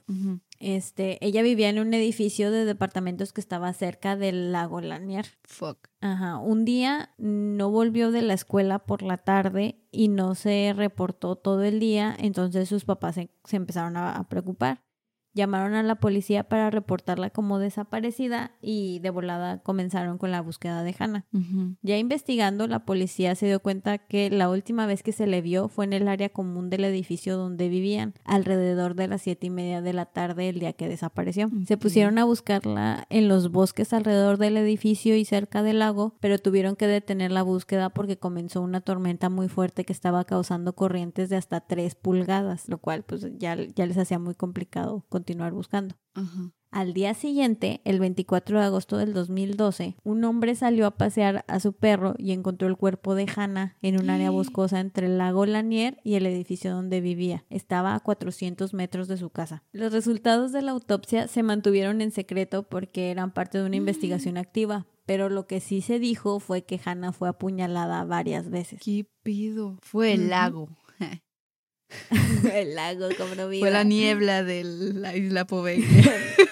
Este, 0.60 1.18
ella 1.24 1.42
vivía 1.42 1.70
en 1.70 1.78
un 1.78 1.94
edificio 1.94 2.50
de 2.50 2.66
departamentos 2.66 3.32
que 3.32 3.40
estaba 3.40 3.72
cerca 3.72 4.14
del 4.14 4.52
lago 4.52 4.82
Lanier. 4.82 5.26
Fuck. 5.44 5.88
Ajá, 6.02 6.36
un 6.36 6.66
día 6.66 7.14
no 7.16 7.70
volvió 7.70 8.12
de 8.12 8.20
la 8.20 8.34
escuela 8.34 8.78
por 8.78 9.02
la 9.02 9.16
tarde 9.16 9.80
y 9.90 10.08
no 10.08 10.34
se 10.34 10.72
reportó 10.76 11.36
todo 11.36 11.62
el 11.62 11.80
día, 11.80 12.14
entonces 12.18 12.68
sus 12.68 12.84
papás 12.84 13.14
se, 13.14 13.30
se 13.44 13.56
empezaron 13.56 13.96
a, 13.96 14.12
a 14.12 14.28
preocupar. 14.28 14.82
Llamaron 15.32 15.74
a 15.74 15.82
la 15.82 15.94
policía 15.94 16.44
para 16.44 16.70
reportarla 16.70 17.30
como 17.30 17.58
desaparecida 17.58 18.52
y 18.60 18.98
de 18.98 19.10
volada 19.10 19.62
comenzaron 19.62 20.18
con 20.18 20.30
la 20.30 20.40
búsqueda 20.40 20.82
de 20.82 20.94
Hannah. 20.98 21.24
Ya 21.82 21.98
investigando, 21.98 22.66
la 22.66 22.84
policía 22.84 23.34
se 23.34 23.46
dio 23.46 23.60
cuenta 23.60 23.98
que 23.98 24.30
la 24.30 24.50
última 24.50 24.86
vez 24.86 25.02
que 25.02 25.12
se 25.12 25.26
le 25.26 25.40
vio 25.40 25.68
fue 25.68 25.84
en 25.84 25.92
el 25.92 26.08
área 26.08 26.28
común 26.28 26.68
del 26.70 26.84
edificio 26.84 27.36
donde 27.36 27.68
vivían, 27.68 28.14
alrededor 28.24 28.94
de 28.94 29.08
las 29.08 29.22
siete 29.22 29.46
y 29.46 29.50
media 29.50 29.82
de 29.82 29.92
la 29.92 30.06
tarde 30.06 30.48
el 30.48 30.58
día 30.58 30.72
que 30.72 30.88
desapareció. 30.88 31.50
Se 31.66 31.76
pusieron 31.76 32.18
a 32.18 32.24
buscarla 32.24 33.06
en 33.08 33.28
los 33.28 33.50
bosques 33.50 33.92
alrededor 33.92 34.38
del 34.38 34.56
edificio 34.56 35.16
y 35.16 35.24
cerca 35.24 35.62
del 35.62 35.78
lago, 35.78 36.16
pero 36.20 36.38
tuvieron 36.38 36.76
que 36.76 36.86
detener 36.86 37.30
la 37.30 37.42
búsqueda 37.42 37.90
porque 37.90 38.18
comenzó 38.18 38.62
una 38.62 38.80
tormenta 38.80 39.28
muy 39.28 39.48
fuerte 39.48 39.84
que 39.84 39.92
estaba 39.92 40.24
causando 40.24 40.74
corrientes 40.74 41.28
de 41.28 41.36
hasta 41.36 41.60
3 41.60 41.94
pulgadas, 41.94 42.68
lo 42.68 42.78
cual 42.78 43.04
pues 43.04 43.26
ya, 43.38 43.56
ya 43.56 43.86
les 43.86 43.98
hacía 43.98 44.18
muy 44.18 44.34
complicado 44.34 45.04
continuar 45.20 45.52
buscando. 45.52 45.96
Al 46.70 46.94
día 46.94 47.12
siguiente, 47.12 47.82
el 47.84 48.00
24 48.00 48.58
de 48.58 48.64
agosto 48.64 48.96
del 48.96 49.12
2012, 49.12 49.96
un 50.02 50.24
hombre 50.24 50.54
salió 50.54 50.86
a 50.86 50.96
pasear 50.96 51.44
a 51.46 51.60
su 51.60 51.74
perro 51.74 52.14
y 52.16 52.32
encontró 52.32 52.68
el 52.68 52.76
cuerpo 52.76 53.14
de 53.14 53.26
Hannah 53.34 53.76
en 53.82 54.00
un 54.00 54.08
área 54.08 54.30
boscosa 54.40 54.80
entre 54.80 55.06
el 55.06 55.18
lago 55.18 55.44
Lanier 55.44 55.98
y 56.04 56.14
el 56.14 56.24
edificio 56.26 56.72
donde 56.72 57.02
vivía. 57.02 57.44
Estaba 57.50 57.94
a 57.94 58.00
400 58.00 58.72
metros 58.72 59.08
de 59.08 59.18
su 59.18 59.28
casa. 59.28 59.62
Los 59.72 59.92
resultados 59.92 60.52
de 60.52 60.62
la 60.62 60.70
autopsia 60.70 61.28
se 61.28 61.42
mantuvieron 61.42 62.00
en 62.00 62.12
secreto 62.12 62.62
porque 62.62 63.10
eran 63.10 63.32
parte 63.32 63.58
de 63.58 63.66
una 63.66 63.76
investigación 63.84 64.38
activa, 64.38 64.86
pero 65.04 65.28
lo 65.28 65.46
que 65.46 65.60
sí 65.60 65.82
se 65.82 65.98
dijo 65.98 66.40
fue 66.40 66.64
que 66.64 66.80
Hannah 66.82 67.12
fue 67.12 67.28
apuñalada 67.28 68.04
varias 68.04 68.48
veces. 68.48 68.80
¿Qué 68.82 69.06
pido? 69.22 69.76
Fue 69.82 70.14
el 70.14 70.30
lago. 70.30 70.70
el 72.54 72.74
lago, 72.74 73.08
como 73.16 73.34
no 73.34 73.48
Fue 73.48 73.70
la 73.70 73.84
niebla 73.84 74.42
de 74.42 74.64
la 74.64 75.16
isla 75.16 75.46
Poveglia. 75.46 75.88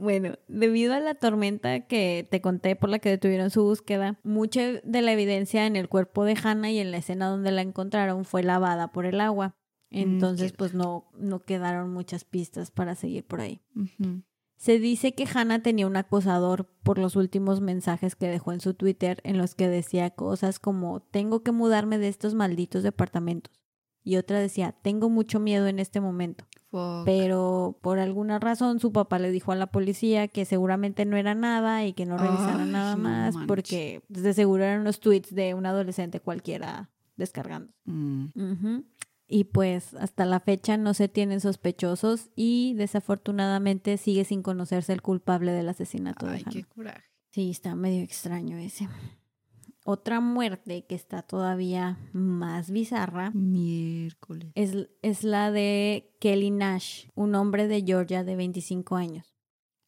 Bueno, 0.00 0.38
debido 0.46 0.94
a 0.94 1.00
la 1.00 1.16
tormenta 1.16 1.80
que 1.86 2.26
te 2.30 2.40
conté 2.40 2.76
por 2.76 2.88
la 2.88 3.00
que 3.00 3.08
detuvieron 3.08 3.50
su 3.50 3.64
búsqueda, 3.64 4.20
mucha 4.22 4.74
de 4.84 5.02
la 5.02 5.12
evidencia 5.12 5.66
en 5.66 5.74
el 5.74 5.88
cuerpo 5.88 6.24
de 6.24 6.36
Hannah 6.40 6.70
y 6.70 6.78
en 6.78 6.92
la 6.92 6.98
escena 6.98 7.26
donde 7.26 7.50
la 7.50 7.62
encontraron 7.62 8.24
fue 8.24 8.44
lavada 8.44 8.92
por 8.92 9.06
el 9.06 9.20
agua. 9.20 9.56
Entonces, 9.90 10.52
qué 10.52 10.58
pues 10.58 10.72
no, 10.72 11.10
no 11.14 11.40
quedaron 11.40 11.92
muchas 11.92 12.24
pistas 12.24 12.70
para 12.70 12.94
seguir 12.94 13.24
por 13.24 13.40
ahí. 13.40 13.60
Se 14.56 14.78
dice 14.78 15.14
que 15.14 15.26
Hannah 15.32 15.62
tenía 15.62 15.86
un 15.86 15.96
acosador 15.96 16.68
por 16.84 16.98
los 16.98 17.16
últimos 17.16 17.60
mensajes 17.60 18.14
que 18.14 18.28
dejó 18.28 18.52
en 18.52 18.60
su 18.60 18.74
Twitter 18.74 19.20
en 19.24 19.38
los 19.38 19.54
que 19.54 19.68
decía 19.68 20.10
cosas 20.10 20.60
como 20.60 21.00
tengo 21.00 21.42
que 21.42 21.52
mudarme 21.52 21.98
de 21.98 22.08
estos 22.08 22.34
malditos 22.34 22.82
departamentos. 22.82 23.58
Y 24.04 24.16
otra 24.16 24.38
decía, 24.40 24.74
tengo 24.82 25.10
mucho 25.10 25.38
miedo 25.40 25.66
en 25.66 25.78
este 25.78 26.00
momento 26.00 26.46
Fuck. 26.70 27.04
pero 27.04 27.78
por 27.82 27.98
alguna 27.98 28.38
razón 28.38 28.78
su 28.80 28.92
papá 28.92 29.18
le 29.18 29.30
dijo 29.30 29.52
a 29.52 29.56
la 29.56 29.66
policía 29.68 30.28
que 30.28 30.44
seguramente 30.44 31.04
no 31.04 31.16
era 31.16 31.34
nada 31.34 31.84
y 31.84 31.92
que 31.92 32.06
no 32.06 32.16
revisaran 32.16 32.60
Ay, 32.66 32.70
nada 32.72 32.96
más 32.96 33.34
manches. 33.34 33.48
porque 33.48 34.02
de 34.08 34.32
seguro 34.34 34.64
eran 34.64 34.80
unos 34.82 35.00
tweets 35.00 35.34
de 35.34 35.54
un 35.54 35.66
adolescente 35.66 36.20
cualquiera 36.20 36.90
descargando. 37.16 37.72
Mm. 37.84 38.26
Y 39.26 39.44
pues 39.44 39.92
hasta 39.94 40.24
la 40.24 40.40
fecha 40.40 40.76
no 40.78 40.94
se 40.94 41.08
tienen 41.08 41.40
sospechosos 41.40 42.30
y 42.34 42.72
desafortunadamente 42.74 43.98
sigue 43.98 44.24
sin 44.24 44.42
conocerse 44.42 44.92
el 44.94 45.02
culpable 45.02 45.52
del 45.52 45.68
asesinato 45.68 46.24
de 46.26 46.32
Ay, 46.32 46.42
Hannah. 46.46 46.52
qué 46.52 46.64
coraje. 46.64 47.02
Sí, 47.30 47.50
está 47.50 47.74
medio 47.74 48.02
extraño 48.02 48.56
ese. 48.56 48.88
Otra 49.90 50.20
muerte 50.20 50.84
que 50.84 50.94
está 50.94 51.22
todavía 51.22 51.98
más 52.12 52.70
bizarra 52.70 53.30
Miércoles. 53.30 54.52
es, 54.54 54.90
es 55.00 55.24
la 55.24 55.50
de 55.50 56.12
Kelly 56.20 56.50
Nash, 56.50 57.06
un 57.14 57.34
hombre 57.34 57.68
de 57.68 57.82
Georgia 57.82 58.22
de 58.22 58.36
25 58.36 58.96
años. 58.96 59.34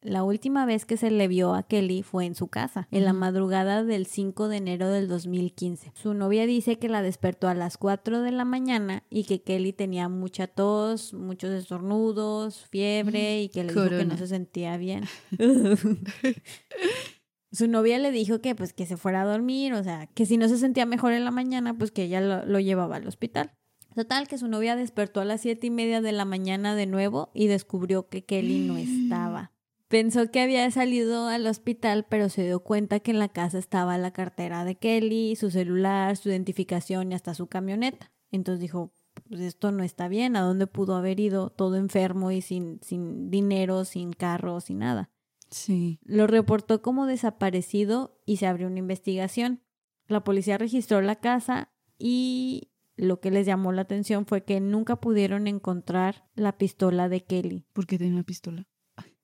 La 0.01 0.23
última 0.23 0.65
vez 0.65 0.87
que 0.87 0.97
se 0.97 1.11
le 1.11 1.27
vio 1.27 1.53
a 1.53 1.61
Kelly 1.61 2.01
fue 2.01 2.25
en 2.25 2.33
su 2.33 2.47
casa, 2.47 2.87
en 2.89 3.05
la 3.05 3.13
madrugada 3.13 3.83
del 3.83 4.07
5 4.07 4.47
de 4.47 4.57
enero 4.57 4.89
del 4.89 5.07
2015. 5.07 5.91
Su 5.93 6.15
novia 6.15 6.47
dice 6.47 6.79
que 6.79 6.89
la 6.89 7.03
despertó 7.03 7.47
a 7.47 7.53
las 7.53 7.77
4 7.77 8.21
de 8.21 8.31
la 8.31 8.43
mañana 8.43 9.03
y 9.11 9.25
que 9.25 9.43
Kelly 9.43 9.71
tenía 9.71 10.09
mucha 10.09 10.47
tos, 10.47 11.13
muchos 11.13 11.51
estornudos, 11.51 12.65
fiebre 12.71 13.43
y 13.43 13.49
que 13.49 13.65
le 13.65 13.73
dijo 13.73 13.87
que 13.87 14.05
no 14.05 14.17
se 14.17 14.25
sentía 14.25 14.77
bien. 14.77 15.03
Su 17.51 17.67
novia 17.67 17.99
le 17.99 18.11
dijo 18.11 18.39
que 18.39 18.55
pues 18.55 18.73
que 18.73 18.85
se 18.85 18.97
fuera 18.97 19.21
a 19.21 19.25
dormir, 19.25 19.73
o 19.73 19.83
sea, 19.83 20.07
que 20.07 20.25
si 20.25 20.37
no 20.37 20.47
se 20.47 20.57
sentía 20.57 20.85
mejor 20.85 21.13
en 21.13 21.25
la 21.25 21.31
mañana, 21.31 21.77
pues 21.77 21.91
que 21.91 22.03
ella 22.03 22.21
lo, 22.21 22.45
lo 22.45 22.59
llevaba 22.59 22.95
al 22.95 23.07
hospital. 23.07 23.51
Total, 23.95 24.27
que 24.27 24.37
su 24.37 24.47
novia 24.47 24.77
despertó 24.77 25.19
a 25.19 25.25
las 25.25 25.41
siete 25.41 25.67
y 25.67 25.69
media 25.69 26.01
de 26.01 26.13
la 26.13 26.23
mañana 26.23 26.75
de 26.75 26.85
nuevo 26.85 27.29
y 27.33 27.47
descubrió 27.47 28.07
que 28.07 28.23
Kelly 28.23 28.59
no 28.67 28.77
estaba. 28.77 29.51
Pensó 29.89 30.31
que 30.31 30.39
había 30.39 30.71
salido 30.71 31.27
al 31.27 31.45
hospital, 31.45 32.05
pero 32.09 32.29
se 32.29 32.45
dio 32.45 32.61
cuenta 32.61 33.01
que 33.01 33.11
en 33.11 33.19
la 33.19 33.27
casa 33.27 33.57
estaba 33.57 33.97
la 33.97 34.11
cartera 34.11 34.63
de 34.63 34.75
Kelly, 34.75 35.35
su 35.35 35.51
celular, 35.51 36.15
su 36.15 36.29
identificación 36.29 37.11
y 37.11 37.15
hasta 37.15 37.33
su 37.33 37.47
camioneta. 37.47 38.13
Entonces 38.31 38.61
dijo, 38.61 38.93
pues 39.27 39.41
esto 39.41 39.73
no 39.73 39.83
está 39.83 40.07
bien, 40.07 40.37
¿a 40.37 40.41
dónde 40.41 40.67
pudo 40.67 40.95
haber 40.95 41.19
ido 41.19 41.49
todo 41.49 41.75
enfermo 41.75 42.31
y 42.31 42.41
sin, 42.41 42.79
sin 42.81 43.29
dinero, 43.29 43.83
sin 43.83 44.13
carro, 44.13 44.61
sin 44.61 44.79
nada? 44.79 45.10
Sí. 45.51 45.99
Lo 46.03 46.27
reportó 46.27 46.81
como 46.81 47.05
desaparecido 47.05 48.19
y 48.25 48.37
se 48.37 48.47
abrió 48.47 48.67
una 48.67 48.79
investigación. 48.79 49.61
La 50.07 50.23
policía 50.23 50.57
registró 50.57 51.01
la 51.01 51.17
casa 51.17 51.71
y 51.97 52.71
lo 52.95 53.19
que 53.19 53.31
les 53.31 53.45
llamó 53.45 53.71
la 53.71 53.83
atención 53.83 54.25
fue 54.25 54.43
que 54.43 54.59
nunca 54.59 54.99
pudieron 54.99 55.47
encontrar 55.47 56.27
la 56.35 56.57
pistola 56.57 57.09
de 57.09 57.23
Kelly, 57.23 57.65
¿Por 57.73 57.85
qué 57.85 57.97
tenía 57.97 58.13
una 58.13 58.23
pistola? 58.23 58.67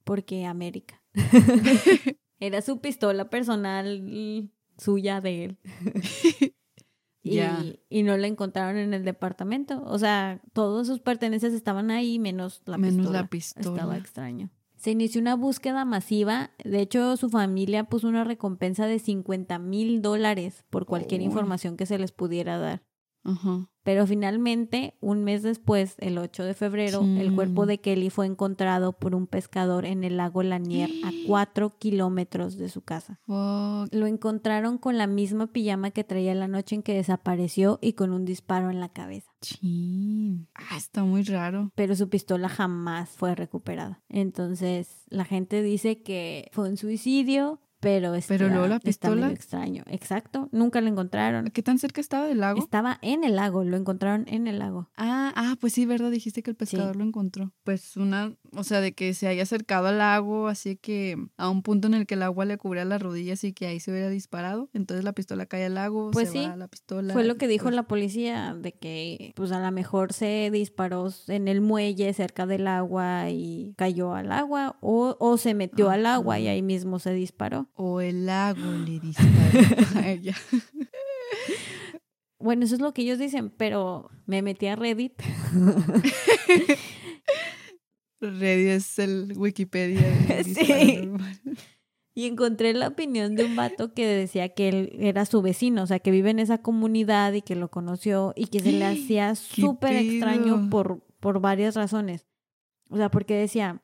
porque 0.04 0.46
América. 0.46 1.04
Era 2.40 2.62
su 2.62 2.80
pistola 2.80 3.30
personal 3.30 4.50
suya 4.78 5.20
de 5.22 5.44
él. 5.46 5.58
Y, 7.90 8.04
no 8.04 8.16
la 8.18 8.28
encontraron 8.28 8.78
en 8.78 8.94
el 8.94 9.04
departamento. 9.04 9.84
O 9.84 10.00
sea, 10.00 10.42
todas 10.54 10.88
sus 10.88 11.00
pertenencias 11.02 11.52
estaban 11.54 11.92
ahí, 11.92 12.20
menos 12.20 12.62
la 12.66 12.78
Menos 12.78 12.98
pistola. 12.98 13.22
la 13.22 13.28
pistola. 13.28 13.76
Estaba 13.76 13.98
extraño. 13.98 14.50
Se 14.78 14.92
inició 14.92 15.20
una 15.22 15.36
búsqueda 15.36 15.86
masiva. 15.86 16.52
De 16.64 16.80
hecho, 16.82 17.18
su 17.18 17.30
familia 17.30 17.86
puso 17.86 18.08
una 18.08 18.24
recompensa 18.24 18.86
de 18.86 19.00
50 19.00 19.58
mil 19.60 20.02
dólares 20.02 20.64
por 20.70 20.86
cualquier 20.86 21.22
información 21.22 21.78
que 21.78 21.88
se 21.88 21.98
les 21.98 22.12
pudiera 22.12 22.58
dar. 22.60 22.84
Pero 23.84 24.06
finalmente, 24.08 24.96
un 25.02 25.24
mes 25.24 25.44
después, 25.44 25.96
el 26.00 26.18
8 26.18 26.44
de 26.44 26.54
febrero, 26.54 27.02
el 27.02 27.34
cuerpo 27.36 27.64
Sí. 27.64 27.68
de 27.70 27.78
Kelly 27.80 28.10
fue 28.10 28.26
encontrado 28.26 28.94
por 28.94 29.16
un 29.16 29.28
pescador 29.28 29.86
en 29.86 30.04
el 30.04 30.18
lago 30.18 30.44
Lanier 30.44 30.90
a 31.06 31.12
4 31.28 31.78
kilómetros 31.78 32.58
de 32.58 32.70
su 32.70 32.82
casa. 32.82 33.20
Lo 33.28 34.06
encontraron 34.08 34.78
con 34.78 34.98
la 34.98 35.08
misma 35.08 35.48
pijama 35.48 35.92
que 35.92 36.04
traía 36.04 36.36
la 36.36 36.48
noche 36.48 36.76
en 36.76 36.84
que 36.84 36.94
desapareció 36.94 37.80
y 37.82 37.94
con 37.94 38.12
un 38.12 38.24
disparo 38.26 38.70
en 38.70 38.80
la 38.80 38.90
cabeza. 38.90 39.32
Chin. 39.42 40.48
Ah, 40.56 40.78
está 40.78 41.04
muy 41.04 41.24
raro. 41.24 41.72
Pero 41.76 41.96
su 41.96 42.10
pistola 42.10 42.50
jamás 42.50 43.10
fue 43.10 43.36
recuperada. 43.36 44.02
Entonces, 44.10 45.04
la 45.10 45.26
gente 45.26 45.62
dice 45.62 46.02
que 46.02 46.50
fue 46.52 46.70
un 46.70 46.78
suicidio, 46.78 47.60
pero, 47.80 48.14
Pero 48.28 48.48
luego 48.50 48.68
la 48.68 48.76
está 48.78 48.86
pistola. 48.86 49.22
medio 49.22 49.36
extraño. 49.36 49.84
Exacto, 49.88 50.50
nunca 50.52 50.82
la 50.82 50.90
encontraron. 50.90 51.50
¿Qué 51.52 51.62
tan 51.62 51.78
cerca 51.78 52.02
estaba 52.02 52.26
del 52.26 52.40
lago? 52.40 52.60
Estaba 52.60 52.98
en 53.02 53.24
el 53.24 53.36
lago, 53.36 53.64
lo 53.64 53.78
encontraron 53.78 54.26
en 54.28 54.48
el 54.48 54.60
lago. 54.60 54.90
Ah, 54.98 55.32
ah, 55.36 55.56
pues 55.60 55.74
sí, 55.74 55.86
¿verdad? 55.86 56.10
Dijiste 56.12 56.42
que 56.42 56.50
el 56.52 56.56
pescador 56.56 56.96
lo 56.96 57.04
encontró. 57.04 57.52
Pues 57.64 57.96
una, 57.96 58.34
o 58.56 58.64
sea, 58.64 58.82
de 58.82 58.94
que 58.94 59.14
se 59.14 59.28
haya 59.28 59.44
acercado 59.44 59.88
al 59.88 60.00
lago, 60.00 60.48
así 60.48 60.76
que 60.76 61.18
a 61.38 61.50
un 61.50 61.62
punto 61.62 61.88
en 61.88 61.94
el 61.94 62.06
que 62.08 62.16
el 62.16 62.24
agua 62.24 62.46
le 62.46 62.58
cubría 62.58 62.84
las 62.86 63.02
rodillas 63.02 63.44
y 63.44 63.54
que 63.54 63.68
ahí 63.68 63.80
se 63.80 63.92
hubiera 63.92 64.10
disparado. 64.10 64.70
Entonces 64.74 65.04
la 65.04 65.14
pistola 65.14 65.46
cae 65.46 65.66
al 65.66 65.76
lago, 65.76 66.12
Pues 66.12 66.30
se 66.30 66.40
sí, 66.40 66.48
va 66.48 66.56
la 66.56 66.68
pistola. 66.68 67.14
Fue 67.14 67.24
lo 67.26 67.36
que 67.38 67.48
dijo 67.48 67.66
pues, 67.66 67.76
la 67.76 67.84
policía, 67.84 68.56
de 68.60 68.72
que 68.74 69.34
pues 69.36 69.52
a 69.52 69.60
lo 69.60 69.72
mejor 69.72 70.14
se 70.14 70.50
disparó 70.52 71.10
en 71.28 71.48
el 71.48 71.62
muelle 71.62 72.12
cerca 72.14 72.46
del 72.46 72.68
agua 72.68 73.30
y 73.30 73.74
cayó 73.78 74.16
al 74.16 74.32
agua, 74.32 74.78
o, 74.82 75.16
o 75.20 75.38
se 75.38 75.54
metió 75.54 75.90
al 75.90 76.06
agua 76.06 76.40
y 76.40 76.48
Ajá. 76.48 76.54
ahí 76.54 76.62
mismo 76.62 77.00
se 77.00 77.14
disparó. 77.14 77.67
O 77.74 78.02
el 78.02 78.26
lago 78.26 78.72
le 78.72 79.00
disparó 79.00 80.00
a 80.00 80.10
ella. 80.10 80.36
Bueno, 82.40 82.66
eso 82.66 82.76
es 82.76 82.82
lo 82.82 82.94
que 82.94 83.02
ellos 83.02 83.18
dicen, 83.18 83.50
pero 83.50 84.12
me 84.28 84.44
metí 84.44 84.68
a 84.68 84.76
Reddit. 84.76 85.14
Reddit 88.22 88.68
es 88.68 89.00
el 89.00 89.34
Wikipedia. 89.36 90.02
de 90.02 90.44
Sí. 90.44 91.10
Y 92.14 92.26
encontré 92.26 92.74
la 92.74 92.88
opinión 92.88 93.36
de 93.36 93.46
un 93.46 93.56
vato 93.56 93.94
que 93.94 94.08
decía 94.08 94.50
que 94.50 94.70
él 94.70 94.98
era 95.00 95.26
su 95.26 95.44
vecino, 95.44 95.84
o 95.84 95.86
sea, 95.86 96.00
que 96.00 96.10
vive 96.10 96.32
en 96.32 96.40
esa 96.40 96.60
comunidad 96.64 97.34
y 97.34 97.44
que 97.44 97.56
lo 97.56 97.70
conoció 97.70 98.34
y 98.36 98.48
que 98.48 98.60
se 98.60 98.72
le 98.72 98.86
hacía 98.88 99.30
¿Qué 99.30 99.62
súper 99.62 99.96
extraño 99.96 100.70
por, 100.72 101.04
por 101.20 101.40
varias 101.42 101.76
razones. 101.76 102.26
O 102.90 102.98
sea, 102.98 103.12
porque 103.12 103.36
decía. 103.36 103.84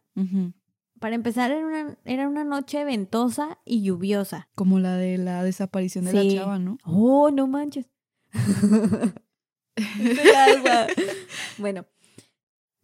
Para 1.04 1.16
empezar, 1.16 1.52
era 1.52 1.68
una, 1.68 1.98
era 2.06 2.30
una 2.30 2.46
noche 2.46 2.86
ventosa 2.86 3.60
y 3.66 3.84
lluviosa. 3.84 4.48
Como 4.56 4.80
la 4.80 4.96
de 4.96 5.18
la 5.18 5.44
desaparición 5.44 6.06
de 6.06 6.12
Sí. 6.12 6.30
la 6.30 6.42
chava, 6.42 6.60
¿no? 6.60 6.78
Oh, 6.86 7.30
no 7.30 7.46
manches. 7.46 7.90
Bueno, 11.58 11.86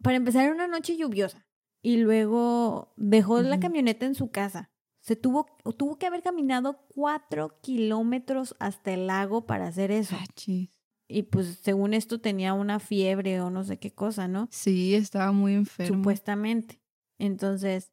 para 0.02 0.18
empezar, 0.18 0.44
era 0.44 0.52
una 0.54 0.66
noche 0.66 0.98
lluviosa. 0.98 1.46
Y 1.80 1.96
luego 1.96 2.92
dejó 2.98 3.40
la 3.40 3.58
camioneta 3.58 4.04
en 4.04 4.14
su 4.14 4.30
casa. 4.30 4.70
Se 5.00 5.16
tuvo, 5.16 5.46
tuvo 5.78 5.96
que 5.96 6.04
haber 6.04 6.22
caminado 6.22 6.84
cuatro 6.88 7.58
kilómetros 7.62 8.54
hasta 8.58 8.92
el 8.92 9.06
lago 9.06 9.46
para 9.46 9.68
hacer 9.68 9.92
eso. 9.92 10.14
Ah. 10.18 10.26
Y 11.08 11.22
pues 11.22 11.58
según 11.62 11.94
esto 11.94 12.20
tenía 12.20 12.52
una 12.52 12.80
fiebre 12.80 13.40
o 13.40 13.48
no 13.48 13.64
sé 13.64 13.78
qué 13.78 13.94
cosa, 13.94 14.28
¿no? 14.28 14.46
Sí, 14.50 14.94
estaba 14.94 15.32
muy 15.32 15.54
enfermo. 15.54 15.96
Supuestamente. 15.96 16.82
Entonces, 17.18 17.92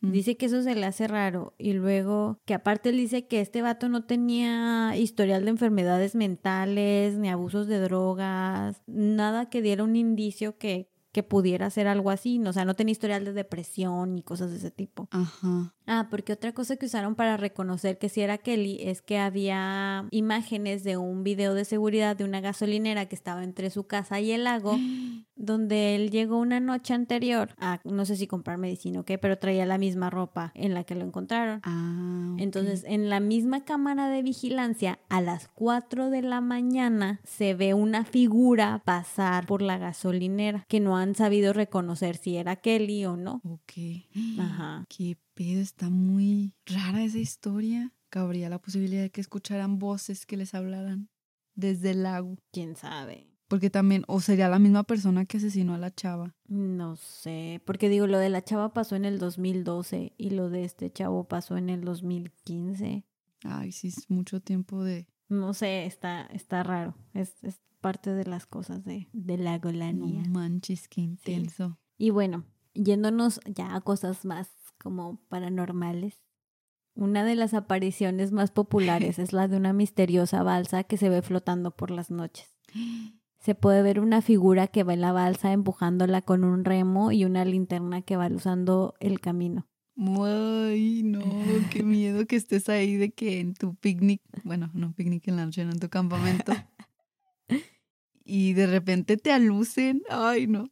Dice 0.00 0.36
que 0.36 0.46
eso 0.46 0.62
se 0.62 0.74
le 0.74 0.86
hace 0.86 1.06
raro 1.06 1.54
y 1.56 1.72
luego 1.72 2.40
que 2.44 2.54
aparte 2.54 2.88
él 2.88 2.96
dice 2.96 3.26
que 3.26 3.40
este 3.40 3.62
vato 3.62 3.88
no 3.88 4.04
tenía 4.04 4.96
historial 4.96 5.44
de 5.44 5.50
enfermedades 5.50 6.14
mentales 6.14 7.16
ni 7.16 7.28
abusos 7.28 7.68
de 7.68 7.78
drogas, 7.78 8.82
nada 8.86 9.48
que 9.48 9.62
diera 9.62 9.84
un 9.84 9.94
indicio 9.94 10.58
que, 10.58 10.90
que 11.12 11.22
pudiera 11.22 11.66
hacer 11.66 11.86
algo 11.86 12.10
así, 12.10 12.40
o 12.44 12.52
sea, 12.52 12.64
no 12.64 12.74
tenía 12.74 12.92
historial 12.92 13.24
de 13.24 13.32
depresión 13.32 14.16
ni 14.16 14.22
cosas 14.22 14.50
de 14.50 14.56
ese 14.56 14.72
tipo. 14.72 15.08
Ajá. 15.12 15.74
Ah, 15.86 16.08
porque 16.10 16.32
otra 16.32 16.52
cosa 16.52 16.76
que 16.76 16.86
usaron 16.86 17.14
para 17.14 17.36
reconocer 17.36 17.98
que 17.98 18.08
si 18.08 18.20
era 18.20 18.38
Kelly 18.38 18.78
es 18.80 19.00
que 19.00 19.18
había 19.18 20.08
imágenes 20.10 20.82
de 20.82 20.96
un 20.96 21.22
video 21.22 21.54
de 21.54 21.64
seguridad 21.64 22.16
de 22.16 22.24
una 22.24 22.40
gasolinera 22.40 23.06
que 23.06 23.14
estaba 23.14 23.44
entre 23.44 23.70
su 23.70 23.86
casa 23.86 24.20
y 24.20 24.32
el 24.32 24.44
lago 24.44 24.76
donde 25.38 25.94
él 25.94 26.10
llegó 26.10 26.38
una 26.38 26.60
noche 26.60 26.92
anterior 26.92 27.54
a 27.58 27.80
no 27.84 28.04
sé 28.04 28.16
si 28.16 28.26
comprar 28.26 28.58
medicina 28.58 29.00
o 29.00 29.04
qué, 29.04 29.18
pero 29.18 29.38
traía 29.38 29.64
la 29.64 29.78
misma 29.78 30.10
ropa 30.10 30.52
en 30.54 30.74
la 30.74 30.84
que 30.84 30.94
lo 30.94 31.04
encontraron. 31.04 31.60
Ah. 31.62 32.34
Entonces, 32.38 32.84
en 32.86 33.08
la 33.08 33.20
misma 33.20 33.64
cámara 33.64 34.08
de 34.08 34.22
vigilancia, 34.22 34.98
a 35.08 35.20
las 35.20 35.48
4 35.48 36.10
de 36.10 36.22
la 36.22 36.40
mañana 36.40 37.20
se 37.24 37.54
ve 37.54 37.72
una 37.72 38.04
figura 38.04 38.82
pasar 38.84 39.46
por 39.46 39.62
la 39.62 39.78
gasolinera 39.78 40.64
que 40.68 40.80
no 40.80 40.96
han 40.96 41.14
sabido 41.14 41.52
reconocer 41.52 42.16
si 42.16 42.36
era 42.36 42.56
Kelly 42.56 43.06
o 43.06 43.16
no. 43.16 43.40
Ok. 43.44 43.72
Ajá. 44.38 44.84
Qué 44.88 45.16
pedo, 45.34 45.60
está 45.60 45.88
muy 45.88 46.52
rara 46.66 47.04
esa 47.04 47.18
historia. 47.18 47.92
Cabría 48.10 48.48
la 48.48 48.58
posibilidad 48.58 49.02
de 49.02 49.10
que 49.10 49.20
escucharan 49.20 49.78
voces 49.78 50.26
que 50.26 50.36
les 50.36 50.54
hablaran 50.54 51.08
desde 51.54 51.90
el 51.90 52.02
lago. 52.02 52.36
¿Quién 52.52 52.74
sabe? 52.74 53.37
Porque 53.48 53.70
también, 53.70 54.04
o 54.08 54.20
sería 54.20 54.48
la 54.50 54.58
misma 54.58 54.84
persona 54.84 55.24
que 55.24 55.38
asesinó 55.38 55.74
a 55.74 55.78
la 55.78 55.90
chava. 55.94 56.34
No 56.48 56.96
sé, 56.96 57.62
porque 57.64 57.88
digo, 57.88 58.06
lo 58.06 58.18
de 58.18 58.28
la 58.28 58.44
chava 58.44 58.74
pasó 58.74 58.94
en 58.94 59.06
el 59.06 59.18
2012 59.18 60.12
y 60.18 60.30
lo 60.30 60.50
de 60.50 60.64
este 60.64 60.92
chavo 60.92 61.24
pasó 61.24 61.56
en 61.56 61.70
el 61.70 61.82
2015. 61.82 63.04
Ay, 63.44 63.72
sí, 63.72 63.88
es 63.88 64.10
mucho 64.10 64.40
tiempo 64.40 64.84
de... 64.84 65.06
No 65.30 65.54
sé, 65.54 65.86
está, 65.86 66.22
está 66.26 66.62
raro. 66.62 66.94
Es, 67.14 67.42
es 67.42 67.60
parte 67.80 68.12
de 68.12 68.24
las 68.24 68.46
cosas 68.46 68.84
de, 68.84 69.08
de 69.12 69.38
la 69.38 69.52
No 69.56 69.60
golanía. 69.62 70.22
manches, 70.28 70.88
qué 70.88 71.00
intenso. 71.00 71.78
Y 71.96 72.10
bueno, 72.10 72.44
yéndonos 72.74 73.40
ya 73.46 73.74
a 73.74 73.80
cosas 73.80 74.24
más 74.24 74.50
como 74.78 75.20
paranormales. 75.28 76.20
Una 76.94 77.24
de 77.24 77.34
las 77.36 77.54
apariciones 77.54 78.32
más 78.32 78.50
populares 78.50 79.18
es 79.18 79.32
la 79.32 79.48
de 79.48 79.56
una 79.56 79.72
misteriosa 79.72 80.42
balsa 80.42 80.84
que 80.84 80.96
se 80.98 81.08
ve 81.08 81.22
flotando 81.22 81.70
por 81.74 81.90
las 81.90 82.10
noches. 82.10 82.54
Se 83.38 83.54
puede 83.54 83.82
ver 83.82 84.00
una 84.00 84.20
figura 84.20 84.66
que 84.66 84.82
va 84.82 84.94
en 84.94 85.00
la 85.00 85.12
balsa 85.12 85.52
empujándola 85.52 86.22
con 86.22 86.44
un 86.44 86.64
remo 86.64 87.12
y 87.12 87.24
una 87.24 87.44
linterna 87.44 88.02
que 88.02 88.16
va 88.16 88.26
usando 88.28 88.94
el 89.00 89.20
camino. 89.20 89.66
Ay, 89.96 91.02
no, 91.02 91.24
qué 91.70 91.82
miedo 91.82 92.24
que 92.26 92.36
estés 92.36 92.68
ahí 92.68 92.96
de 92.96 93.10
que 93.10 93.40
en 93.40 93.54
tu 93.54 93.74
picnic, 93.74 94.22
bueno, 94.44 94.70
no 94.72 94.92
picnic 94.92 95.26
en 95.26 95.36
la 95.36 95.44
noche, 95.44 95.64
no 95.64 95.72
en 95.72 95.80
tu 95.80 95.88
campamento, 95.88 96.52
y 98.24 98.52
de 98.52 98.68
repente 98.68 99.16
te 99.16 99.32
alucen. 99.32 100.02
Ay, 100.08 100.46
no. 100.46 100.70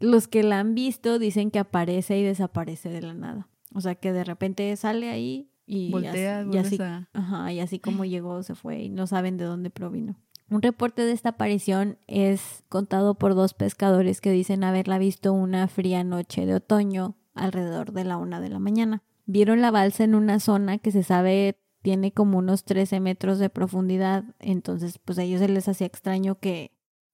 Los 0.00 0.26
que 0.26 0.42
la 0.42 0.58
han 0.58 0.74
visto 0.74 1.20
dicen 1.20 1.52
que 1.52 1.60
aparece 1.60 2.18
y 2.18 2.24
desaparece 2.24 2.88
de 2.88 3.02
la 3.02 3.14
nada. 3.14 3.48
O 3.74 3.80
sea, 3.80 3.94
que 3.94 4.12
de 4.12 4.24
repente 4.24 4.74
sale 4.76 5.08
ahí 5.08 5.52
y, 5.66 5.92
Volteas, 5.92 6.40
así, 6.40 6.46
y 6.46 6.50
vuelves 6.50 6.72
así 6.72 6.82
a... 6.82 7.08
Ajá, 7.12 7.52
y 7.52 7.60
así 7.60 7.78
como 7.78 8.04
llegó, 8.04 8.42
se 8.42 8.56
fue 8.56 8.82
y 8.82 8.88
no 8.88 9.06
saben 9.06 9.36
de 9.36 9.44
dónde 9.44 9.70
provino. 9.70 10.16
Un 10.50 10.62
reporte 10.62 11.02
de 11.02 11.12
esta 11.12 11.30
aparición 11.30 11.96
es 12.08 12.64
contado 12.68 13.14
por 13.14 13.36
dos 13.36 13.54
pescadores 13.54 14.20
que 14.20 14.32
dicen 14.32 14.64
haberla 14.64 14.98
visto 14.98 15.32
una 15.32 15.68
fría 15.68 16.02
noche 16.02 16.44
de 16.44 16.54
otoño 16.54 17.14
alrededor 17.34 17.92
de 17.92 18.04
la 18.04 18.16
una 18.16 18.40
de 18.40 18.48
la 18.48 18.58
mañana. 18.58 19.04
Vieron 19.26 19.60
la 19.60 19.70
balsa 19.70 20.02
en 20.02 20.16
una 20.16 20.40
zona 20.40 20.78
que 20.78 20.90
se 20.90 21.04
sabe 21.04 21.60
tiene 21.82 22.12
como 22.12 22.38
unos 22.38 22.64
13 22.64 22.98
metros 22.98 23.38
de 23.38 23.48
profundidad, 23.48 24.24
entonces 24.38 24.98
pues 24.98 25.18
a 25.18 25.22
ellos 25.22 25.40
se 25.40 25.48
les 25.48 25.68
hacía 25.68 25.86
extraño 25.86 26.38
que 26.38 26.72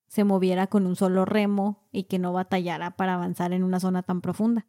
se 0.09 0.25
moviera 0.25 0.67
con 0.67 0.87
un 0.87 0.97
solo 0.97 1.25
remo 1.25 1.87
y 1.93 2.05
que 2.05 2.19
no 2.19 2.33
batallara 2.33 2.97
para 2.97 3.15
avanzar 3.15 3.53
en 3.53 3.63
una 3.63 3.81
zona 3.81 4.03
tan 4.03 4.23
profunda. 4.23 4.67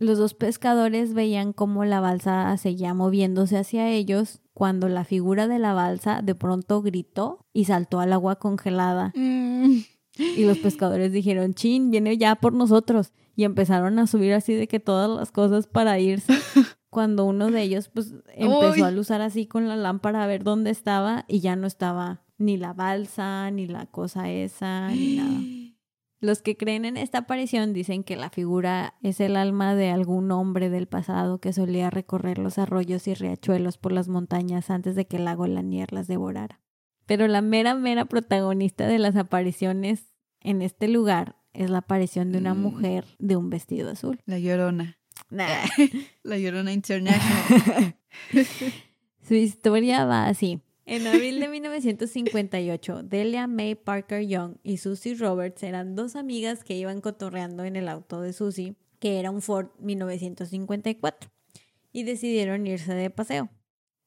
Los 0.00 0.16
dos 0.16 0.32
pescadores 0.32 1.12
veían 1.12 1.52
cómo 1.52 1.84
la 1.84 2.00
balsa 2.00 2.56
seguía 2.56 2.94
moviéndose 2.94 3.58
hacia 3.58 3.90
ellos 3.90 4.40
cuando 4.54 4.88
la 4.88 5.04
figura 5.04 5.46
de 5.46 5.58
la 5.58 5.74
balsa 5.74 6.22
de 6.22 6.34
pronto 6.34 6.80
gritó 6.80 7.46
y 7.52 7.66
saltó 7.66 8.00
al 8.00 8.14
agua 8.14 8.36
congelada. 8.36 9.12
Mm. 9.14 9.80
Y 10.16 10.44
los 10.44 10.58
pescadores 10.58 11.12
dijeron, 11.12 11.52
chin, 11.52 11.90
viene 11.90 12.16
ya 12.16 12.34
por 12.36 12.54
nosotros. 12.54 13.12
Y 13.36 13.44
empezaron 13.44 13.98
a 13.98 14.06
subir 14.06 14.32
así 14.32 14.54
de 14.54 14.68
que 14.68 14.80
todas 14.80 15.10
las 15.10 15.32
cosas 15.32 15.66
para 15.66 15.98
irse. 15.98 16.32
Cuando 16.88 17.26
uno 17.26 17.50
de 17.50 17.62
ellos 17.62 17.90
pues 17.92 18.14
empezó 18.34 18.72
¡Ay! 18.72 18.80
a 18.80 18.90
luzar 18.90 19.20
así 19.20 19.46
con 19.46 19.68
la 19.68 19.76
lámpara 19.76 20.24
a 20.24 20.26
ver 20.26 20.44
dónde 20.44 20.70
estaba 20.70 21.24
y 21.28 21.40
ya 21.40 21.56
no 21.56 21.66
estaba 21.66 22.22
ni 22.38 22.56
la 22.56 22.72
balsa, 22.72 23.50
ni 23.50 23.66
la 23.66 23.84
cosa 23.84 24.30
esa, 24.30 24.88
ni 24.88 25.16
nada. 25.16 25.69
Los 26.20 26.42
que 26.42 26.56
creen 26.56 26.84
en 26.84 26.96
esta 26.98 27.18
aparición 27.18 27.72
dicen 27.72 28.04
que 28.04 28.14
la 28.16 28.28
figura 28.30 28.94
es 29.02 29.20
el 29.20 29.36
alma 29.36 29.74
de 29.74 29.90
algún 29.90 30.30
hombre 30.32 30.68
del 30.68 30.86
pasado 30.86 31.40
que 31.40 31.52
solía 31.54 31.88
recorrer 31.88 32.36
los 32.38 32.58
arroyos 32.58 33.08
y 33.08 33.14
riachuelos 33.14 33.78
por 33.78 33.92
las 33.92 34.08
montañas 34.08 34.68
antes 34.70 34.94
de 34.96 35.06
que 35.06 35.16
el 35.16 35.24
lago 35.24 35.46
Lanier 35.46 35.92
las 35.92 36.06
devorara. 36.08 36.60
Pero 37.06 37.26
la 37.26 37.40
mera, 37.40 37.74
mera 37.74 38.04
protagonista 38.04 38.86
de 38.86 38.98
las 38.98 39.16
apariciones 39.16 40.12
en 40.40 40.60
este 40.62 40.88
lugar 40.88 41.36
es 41.54 41.70
la 41.70 41.78
aparición 41.78 42.32
de 42.32 42.38
una 42.38 42.54
Mm. 42.54 42.60
mujer 42.60 43.04
de 43.18 43.36
un 43.36 43.48
vestido 43.50 43.90
azul. 43.90 44.20
La 44.26 44.38
llorona. 44.38 44.98
Nah. 45.30 45.46
La 46.22 46.38
llorona 46.38 46.72
international. 46.72 47.96
Su 49.22 49.34
historia 49.34 50.04
va 50.04 50.26
así. 50.26 50.60
En 50.90 51.06
abril 51.06 51.38
de 51.38 51.46
1958, 51.48 53.04
Delia 53.04 53.46
May 53.46 53.76
Parker 53.76 54.26
Young 54.26 54.56
y 54.64 54.78
Susie 54.78 55.14
Roberts 55.14 55.62
eran 55.62 55.94
dos 55.94 56.16
amigas 56.16 56.64
que 56.64 56.76
iban 56.76 57.00
cotorreando 57.00 57.62
en 57.64 57.76
el 57.76 57.88
auto 57.88 58.20
de 58.20 58.32
Susie, 58.32 58.74
que 58.98 59.20
era 59.20 59.30
un 59.30 59.40
Ford 59.40 59.68
1954, 59.78 61.30
y 61.92 62.02
decidieron 62.02 62.66
irse 62.66 62.92
de 62.94 63.08
paseo. 63.08 63.50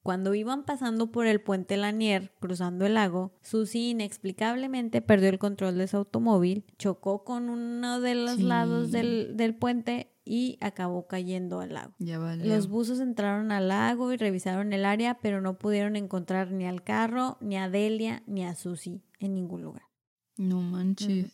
Cuando 0.02 0.34
iban 0.34 0.66
pasando 0.66 1.10
por 1.10 1.26
el 1.26 1.40
puente 1.40 1.78
Lanier, 1.78 2.32
cruzando 2.38 2.84
el 2.84 2.92
lago, 2.94 3.32
Susie 3.40 3.88
inexplicablemente 3.88 5.00
perdió 5.00 5.30
el 5.30 5.38
control 5.38 5.78
de 5.78 5.88
su 5.88 5.96
automóvil, 5.96 6.66
chocó 6.76 7.24
con 7.24 7.48
uno 7.48 8.00
de 8.00 8.14
los 8.14 8.36
Sí. 8.36 8.42
lados 8.42 8.90
del, 8.92 9.38
del 9.38 9.54
puente 9.54 10.13
y 10.24 10.58
acabó 10.60 11.06
cayendo 11.06 11.60
al 11.60 11.74
lago. 11.74 11.94
ya 11.98 12.18
vale. 12.18 12.46
Los 12.46 12.68
buzos 12.68 13.00
entraron 13.00 13.52
al 13.52 13.68
lago 13.68 14.12
y 14.12 14.16
revisaron 14.16 14.72
el 14.72 14.84
área, 14.84 15.20
pero 15.20 15.40
no 15.40 15.58
pudieron 15.58 15.96
encontrar 15.96 16.50
ni 16.50 16.66
al 16.66 16.82
carro, 16.82 17.36
ni 17.40 17.56
a 17.56 17.68
Delia, 17.68 18.22
ni 18.26 18.44
a 18.44 18.54
Susie 18.54 19.02
en 19.20 19.34
ningún 19.34 19.62
lugar. 19.62 19.84
No 20.36 20.60
manches. 20.62 21.32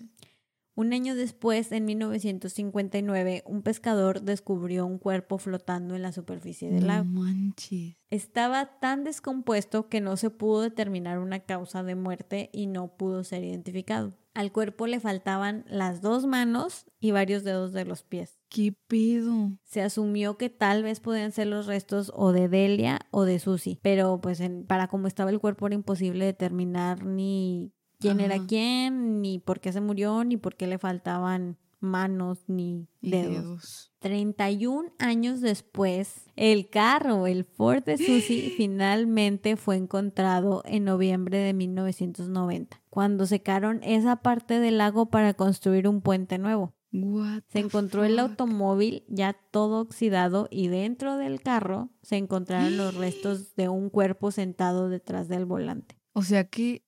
Un 0.80 0.94
año 0.94 1.14
después, 1.14 1.72
en 1.72 1.84
1959, 1.84 3.42
un 3.46 3.62
pescador 3.62 4.22
descubrió 4.22 4.86
un 4.86 4.98
cuerpo 4.98 5.36
flotando 5.38 5.94
en 5.94 6.02
la 6.02 6.12
superficie 6.12 6.70
del 6.70 6.80
No 6.80 6.86
lago. 6.86 7.04
manches. 7.04 7.96
Estaba 8.08 8.78
tan 8.80 9.04
descompuesto 9.04 9.88
que 9.88 10.00
no 10.00 10.16
se 10.16 10.30
pudo 10.30 10.62
determinar 10.62 11.18
una 11.18 11.40
causa 11.40 11.82
de 11.82 11.94
muerte 11.96 12.48
y 12.52 12.66
no 12.66 12.96
pudo 12.96 13.24
ser 13.24 13.44
identificado. 13.44 14.16
Al 14.32 14.52
cuerpo 14.52 14.86
le 14.86 15.00
faltaban 15.00 15.64
las 15.68 16.00
dos 16.00 16.24
manos 16.24 16.86
y 17.00 17.10
varios 17.10 17.42
dedos 17.44 17.72
de 17.72 17.84
los 17.84 18.02
pies. 18.04 18.38
¿Qué 18.48 18.72
pedo? 18.86 19.58
Se 19.64 19.82
asumió 19.82 20.38
que 20.38 20.48
tal 20.50 20.82
vez 20.82 21.00
podían 21.00 21.32
ser 21.32 21.48
los 21.48 21.66
restos 21.66 22.10
o 22.14 22.32
de 22.32 22.48
Delia 22.48 23.00
o 23.10 23.24
de 23.24 23.38
Susie, 23.38 23.78
pero 23.82 24.20
pues 24.20 24.40
en- 24.40 24.64
para 24.66 24.86
cómo 24.88 25.08
estaba 25.08 25.30
el 25.30 25.40
cuerpo 25.40 25.66
era 25.66 25.74
imposible 25.74 26.24
determinar 26.24 27.04
ni 27.04 27.72
quién 28.01 28.20
era 28.20 28.38
quién, 28.46 29.20
ni 29.20 29.38
por 29.38 29.61
qué 29.61 29.72
se 29.72 29.80
murió, 29.80 30.24
ni 30.24 30.36
por 30.36 30.57
qué 30.57 30.66
le 30.66 30.78
faltaban 30.78 31.59
manos 31.80 32.38
ni 32.46 32.88
dedos. 33.01 33.32
dedos. 33.32 33.92
31 34.01 34.92
años 34.98 35.40
después, 35.40 36.26
el 36.36 36.68
carro, 36.68 37.26
el 37.26 37.44
Ford 37.44 37.84
de 37.84 37.98
Susie, 37.98 38.51
finalmente 38.57 39.57
fue 39.57 39.76
encontrado 39.76 40.62
en 40.64 40.84
noviembre 40.84 41.38
de 41.38 41.53
1990, 41.53 42.82
cuando 42.88 43.26
secaron 43.26 43.82
esa 43.82 44.16
parte 44.16 44.59
del 44.61 44.78
lago 44.78 45.07
para 45.11 45.34
construir 45.34 45.88
un 45.88 46.01
puente 46.01 46.38
nuevo. 46.38 46.74
What 46.92 47.42
Se 47.48 47.61
encontró 47.61 48.05
el 48.05 48.18
automóvil 48.18 49.05
ya 49.09 49.32
todo 49.32 49.80
oxidado 49.80 50.48
y 50.51 50.68
dentro 50.68 51.16
del 51.18 51.40
carro 51.40 51.90
se 52.03 52.16
encontraron 52.16 52.76
los 52.76 52.94
restos 52.96 53.55
de 53.55 53.68
un 53.68 53.90
cuerpo 53.90 54.30
sentado 54.32 54.88
detrás 54.88 55.28
del 55.28 55.44
volante. 55.44 55.96
O 56.12 56.22
sea 56.22 56.48
que 56.48 56.84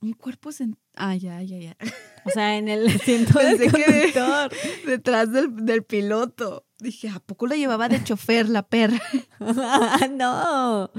un 0.00 0.12
cuerpo 0.12 0.50
sen- 0.50 0.76
Ah, 0.94 1.14
ya, 1.16 1.42
ya, 1.42 1.58
ya. 1.58 1.76
O 2.26 2.30
sea, 2.30 2.56
en 2.58 2.68
el 2.68 2.86
asiento 2.88 3.38
del 3.38 3.58
que- 3.58 3.70
conductor. 3.70 4.50
Detrás 4.86 5.32
del, 5.32 5.64
del 5.64 5.82
piloto. 5.84 6.66
Dije, 6.80 7.08
¿a 7.08 7.18
poco 7.20 7.46
lo 7.46 7.54
llevaba 7.54 7.88
de 7.88 8.02
chofer 8.04 8.48
la 8.48 8.62
perra? 8.62 9.00
no, 10.10 10.90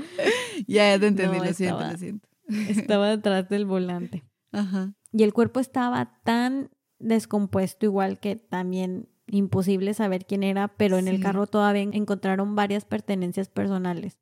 ya, 0.67 0.91
ya 0.93 0.99
te 0.99 1.07
entendí, 1.07 1.38
No, 1.38 1.45
lo 1.45 1.53
siento, 1.53 1.75
estaba- 1.80 1.91
lo 1.93 1.97
siento. 1.97 2.27
estaba 2.47 3.09
detrás 3.09 3.47
del 3.49 3.65
volante. 3.65 4.23
Ajá. 4.51 4.93
Y 5.11 5.23
el 5.23 5.34
cuerpo 5.34 5.59
estaba 5.59 6.19
tan 6.23 6.69
descompuesto, 6.99 7.86
igual 7.86 8.19
que 8.19 8.36
también 8.36 9.09
imposible 9.27 9.93
saber 9.93 10.25
quién 10.25 10.43
era, 10.43 10.67
pero 10.69 10.97
en 10.97 11.07
el 11.07 11.21
carro 11.21 11.47
todavía 11.47 11.84
encontraron 11.84 12.55
varias 12.55 12.86
pertenencias 12.86 13.47
personales. 13.49 14.19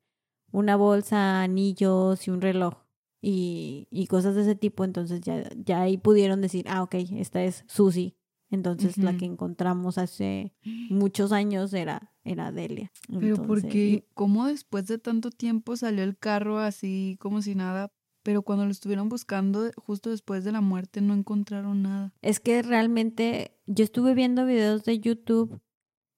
Una 0.52 0.76
bolsa, 0.76 1.42
anillos 1.42 2.26
y 2.26 2.30
un 2.30 2.40
reloj. 2.40 2.74
Y, 3.20 3.88
y 3.90 4.06
cosas 4.06 4.34
de 4.34 4.42
ese 4.42 4.54
tipo. 4.54 4.84
Entonces 4.84 5.20
ya, 5.20 5.48
ya 5.56 5.82
ahí 5.82 5.98
pudieron 5.98 6.40
decir, 6.40 6.64
ah, 6.68 6.82
ok, 6.82 6.94
esta 6.94 7.42
es 7.42 7.64
Susie. 7.66 8.16
Entonces 8.50 8.96
la 8.96 9.16
que 9.16 9.26
encontramos 9.26 9.98
hace 9.98 10.54
muchos 10.88 11.32
años 11.32 11.74
era, 11.74 12.14
era 12.24 12.50
Delia. 12.50 12.90
Pero 13.20 13.42
porque, 13.42 14.06
¿cómo 14.14 14.46
después 14.46 14.86
de 14.86 14.98
tanto 14.98 15.30
tiempo 15.30 15.76
salió 15.76 16.02
el 16.02 16.16
carro 16.16 16.58
así 16.58 17.18
como 17.20 17.42
si 17.42 17.54
nada? 17.54 17.92
Pero 18.22 18.42
cuando 18.42 18.64
lo 18.64 18.70
estuvieron 18.70 19.08
buscando 19.10 19.70
justo 19.76 20.10
después 20.10 20.44
de 20.44 20.52
la 20.52 20.60
muerte 20.60 21.00
no 21.02 21.14
encontraron 21.14 21.82
nada. 21.82 22.14
Es 22.22 22.40
que 22.40 22.62
realmente 22.62 23.58
yo 23.66 23.84
estuve 23.84 24.14
viendo 24.14 24.46
videos 24.46 24.84
de 24.84 24.98
YouTube 24.98 25.60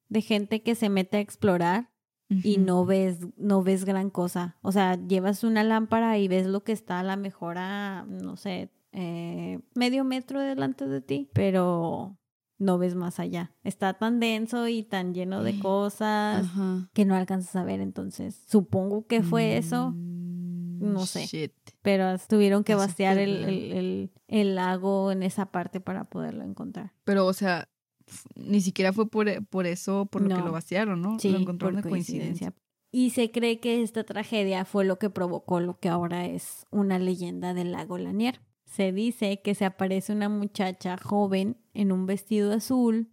de 0.08 0.22
gente 0.22 0.62
que 0.62 0.74
se 0.74 0.88
mete 0.88 1.16
a 1.16 1.20
explorar 1.20 1.89
y 2.30 2.58
no 2.58 2.86
ves, 2.86 3.18
no 3.36 3.62
ves 3.62 3.84
gran 3.84 4.08
cosa. 4.10 4.56
O 4.62 4.70
sea, 4.72 4.94
llevas 5.06 5.42
una 5.44 5.64
lámpara 5.64 6.16
y 6.18 6.28
ves 6.28 6.46
lo 6.46 6.62
que 6.62 6.72
está 6.72 7.00
a 7.00 7.02
la 7.02 7.16
mejor 7.16 7.56
a, 7.58 8.06
no 8.08 8.36
sé, 8.36 8.70
eh, 8.92 9.58
medio 9.74 10.04
metro 10.04 10.40
delante 10.40 10.86
de 10.86 11.00
ti, 11.00 11.28
pero 11.34 12.16
no 12.58 12.78
ves 12.78 12.94
más 12.94 13.18
allá. 13.20 13.54
Está 13.64 13.94
tan 13.94 14.20
denso 14.20 14.68
y 14.68 14.82
tan 14.84 15.12
lleno 15.14 15.42
de 15.42 15.58
cosas 15.58 16.44
Ajá. 16.44 16.88
que 16.92 17.04
no 17.04 17.14
alcanzas 17.16 17.56
a 17.56 17.64
ver. 17.64 17.80
Entonces, 17.80 18.44
supongo 18.48 19.06
que 19.06 19.22
fue 19.22 19.56
eso, 19.56 19.90
Mm, 19.92 20.92
no 20.92 21.06
sé. 21.06 21.26
shit. 21.26 21.52
pero 21.82 22.16
tuvieron 22.28 22.62
que 22.64 22.74
vaciar 22.74 23.18
el, 23.18 23.44
el, 23.44 23.72
el- 23.72 24.12
el 24.28 24.54
lago 24.54 25.10
en 25.10 25.22
esa 25.22 25.46
parte 25.46 25.80
para 25.80 26.04
poderlo 26.04 26.44
encontrar. 26.44 26.92
Pero, 27.04 27.26
o 27.26 27.32
sea, 27.32 27.68
ni 28.34 28.60
siquiera 28.60 28.92
fue 28.92 29.08
por, 29.08 29.28
e- 29.28 29.42
por 29.42 29.66
eso, 29.66 30.06
por 30.06 30.22
lo 30.22 30.28
que 30.28 30.42
lo 30.42 30.52
vaciaron, 30.52 31.00
¿no? 31.02 31.18
Sí, 31.18 31.30
lo 31.30 31.38
encontraron 31.38 31.76
por 31.76 31.84
de 31.84 31.90
coincidencia. 31.90 32.54
Y 32.92 33.10
se 33.10 33.30
cree 33.30 33.60
que 33.60 33.82
esta 33.82 34.02
tragedia 34.04 34.64
fue 34.64 34.84
lo 34.84 34.98
que 34.98 35.10
provocó 35.10 35.60
lo 35.60 35.78
que 35.78 35.88
ahora 35.88 36.26
es 36.26 36.66
una 36.70 36.98
leyenda 36.98 37.54
del 37.54 37.72
lago 37.72 37.98
Lanier. 37.98 38.40
Se 38.64 38.92
dice 38.92 39.40
que 39.42 39.54
se 39.54 39.64
aparece 39.64 40.12
una 40.12 40.28
muchacha 40.28 40.96
joven 40.96 41.56
en 41.74 41.92
un 41.92 42.06
vestido 42.06 42.52
azul 42.52 43.10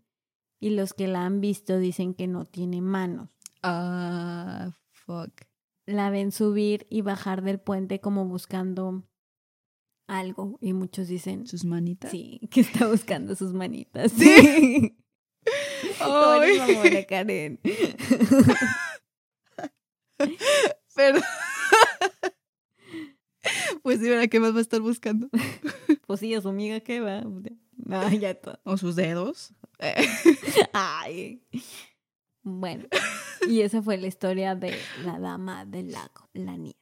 y 0.59 0.71
los 0.71 0.93
que 0.93 1.07
la 1.07 1.25
han 1.25 1.41
visto 1.41 1.77
dicen 1.77 2.13
que 2.15 2.27
no 2.27 2.45
tiene 2.45 2.81
manos. 2.81 3.29
Ah, 3.63 4.71
fuck. 4.91 5.31
La 5.85 6.09
ven 6.09 6.31
subir 6.31 6.85
y 6.89 7.01
bajar 7.01 7.43
del 7.43 7.59
puente 7.59 7.99
como 7.99 8.25
buscando 8.25 9.03
algo 10.07 10.57
y 10.61 10.73
muchos 10.73 11.07
dicen 11.07 11.45
Sus 11.45 11.65
manitas. 11.65 12.11
sí, 12.11 12.39
que 12.49 12.61
está 12.61 12.87
buscando 12.87 13.35
sus 13.35 13.53
manitas. 13.53 14.11
Sí. 14.11 14.97
Ay, 16.01 16.57
mamona, 16.57 17.03
Karen. 17.03 17.59
pero... 20.95 21.19
pues 23.83 23.99
sí, 23.99 24.09
¿verdad? 24.09 24.27
¿Qué 24.29 24.39
más 24.39 24.53
va 24.53 24.59
a 24.59 24.61
estar 24.61 24.81
buscando? 24.81 25.29
Pues 26.05 26.21
sí, 26.21 26.33
a 26.33 26.41
su 26.41 26.47
amiga 26.47 26.79
que 26.79 27.01
va. 27.01 27.21
No, 27.75 28.09
ya 28.13 28.33
todo. 28.33 28.57
¿O 28.63 28.77
sus 28.77 28.95
dedos? 28.95 29.53
Ay. 30.71 31.43
Bueno, 32.43 32.85
y 33.45 33.59
esa 33.59 33.81
fue 33.81 33.97
la 33.97 34.07
historia 34.07 34.55
de 34.55 34.73
la 35.03 35.19
dama 35.19 35.65
del 35.65 35.91
lago, 35.91 36.29
la 36.31 36.55
niña. 36.55 36.77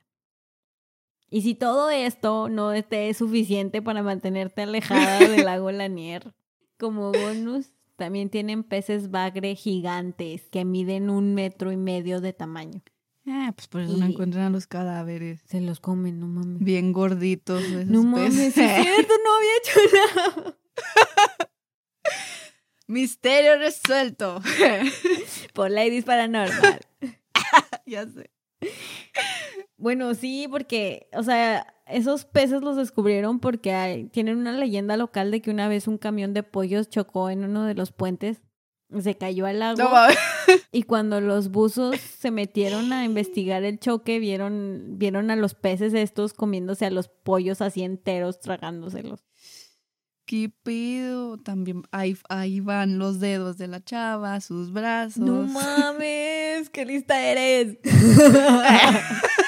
Y 1.30 1.42
si 1.42 1.56
todo 1.56 1.90
esto 1.90 2.50
no 2.50 2.72
te 2.84 3.10
es 3.10 3.18
suficiente 3.18 3.82
para 3.82 4.04
mantenerte 4.04 4.62
alejada 4.62 5.20
del 5.20 5.44
lago 5.46 5.72
Lanier, 5.72 6.34
como 6.78 7.12
bonus, 7.12 7.72
también 7.96 8.30
tienen 8.30 8.64
peces 8.64 9.10
bagre 9.10 9.56
gigantes 9.56 10.48
que 10.50 10.66
miden 10.66 11.10
un 11.10 11.34
metro 11.34 11.72
y 11.72 11.78
medio 11.78 12.22
de 12.22 12.34
tamaño. 12.34 12.82
Ah, 13.28 13.52
pues 13.56 13.68
por 13.68 13.82
eso 13.82 13.98
no 13.98 14.06
encuentran 14.06 14.46
a 14.46 14.50
los 14.52 14.68
cadáveres. 14.68 15.42
Se 15.48 15.60
los 15.60 15.80
comen, 15.80 16.20
no 16.20 16.28
mames. 16.28 16.60
Bien 16.64 16.94
gorditos. 16.94 17.64
esos 17.64 17.86
No 17.88 18.04
mames, 18.04 18.36
peces. 18.36 18.58
es 18.58 18.84
cierto, 18.84 19.14
no 19.24 19.36
había 19.36 19.58
hecho 19.58 19.80
nada. 20.36 20.58
Misterio 22.88 23.58
resuelto. 23.58 24.42
Por 25.54 25.72
Ladies 25.72 26.06
Paranormal. 26.06 26.82
ya 27.88 28.06
sé. 28.08 28.30
Bueno, 29.78 30.14
sí, 30.14 30.48
porque, 30.50 31.08
o 31.14 31.24
sea, 31.24 31.74
esos 31.86 32.26
peces 32.26 32.62
los 32.62 32.78
descubrieron 32.78 33.40
porque 33.40 33.74
hay- 33.74 34.06
tienen 34.06 34.38
una 34.38 34.54
leyenda 34.54 34.98
local 34.98 35.32
de 35.32 35.42
que 35.42 35.52
una 35.52 35.68
vez 35.68 35.88
un 35.88 35.98
camión 35.98 36.34
de 36.34 36.44
pollos 36.44 36.90
chocó 36.90 37.30
en 37.30 37.44
uno 37.44 37.64
de 37.66 37.76
los 37.76 37.92
puentes, 37.92 38.42
se 39.02 39.16
cayó 39.16 39.46
al 39.46 39.60
No 39.78 39.90
mames. 39.90 40.18
y 40.72 40.84
cuando 40.84 41.20
los 41.20 41.50
buzos 41.50 41.98
se 42.00 42.32
metieron 42.32 42.94
a 42.94 43.04
investigar 43.04 43.64
el 43.64 43.80
choque, 43.80 44.20
vieron, 44.20 44.98
vieron 44.98 45.32
a 45.32 45.36
los 45.36 45.56
peces 45.56 45.94
estos 45.94 46.34
comiéndose 46.34 46.86
a 46.86 46.92
los 46.92 47.08
pollos 47.10 47.62
así 47.62 47.84
enteros, 47.84 48.40
tragándoselos. 48.40 49.26
¿Qué 50.28 50.50
pedo? 50.64 51.38
También 51.38 51.84
ahí, 51.92 52.18
ahí 52.30 52.60
van 52.60 52.98
los 52.98 53.20
dedos 53.20 53.58
de 53.60 53.68
la 53.68 53.84
chava, 53.84 54.40
sus 54.42 54.72
brazos. 54.72 55.18
No 55.18 55.44
mames, 55.44 56.70
qué 56.72 56.84
lista 56.86 57.22
eres. 57.22 57.78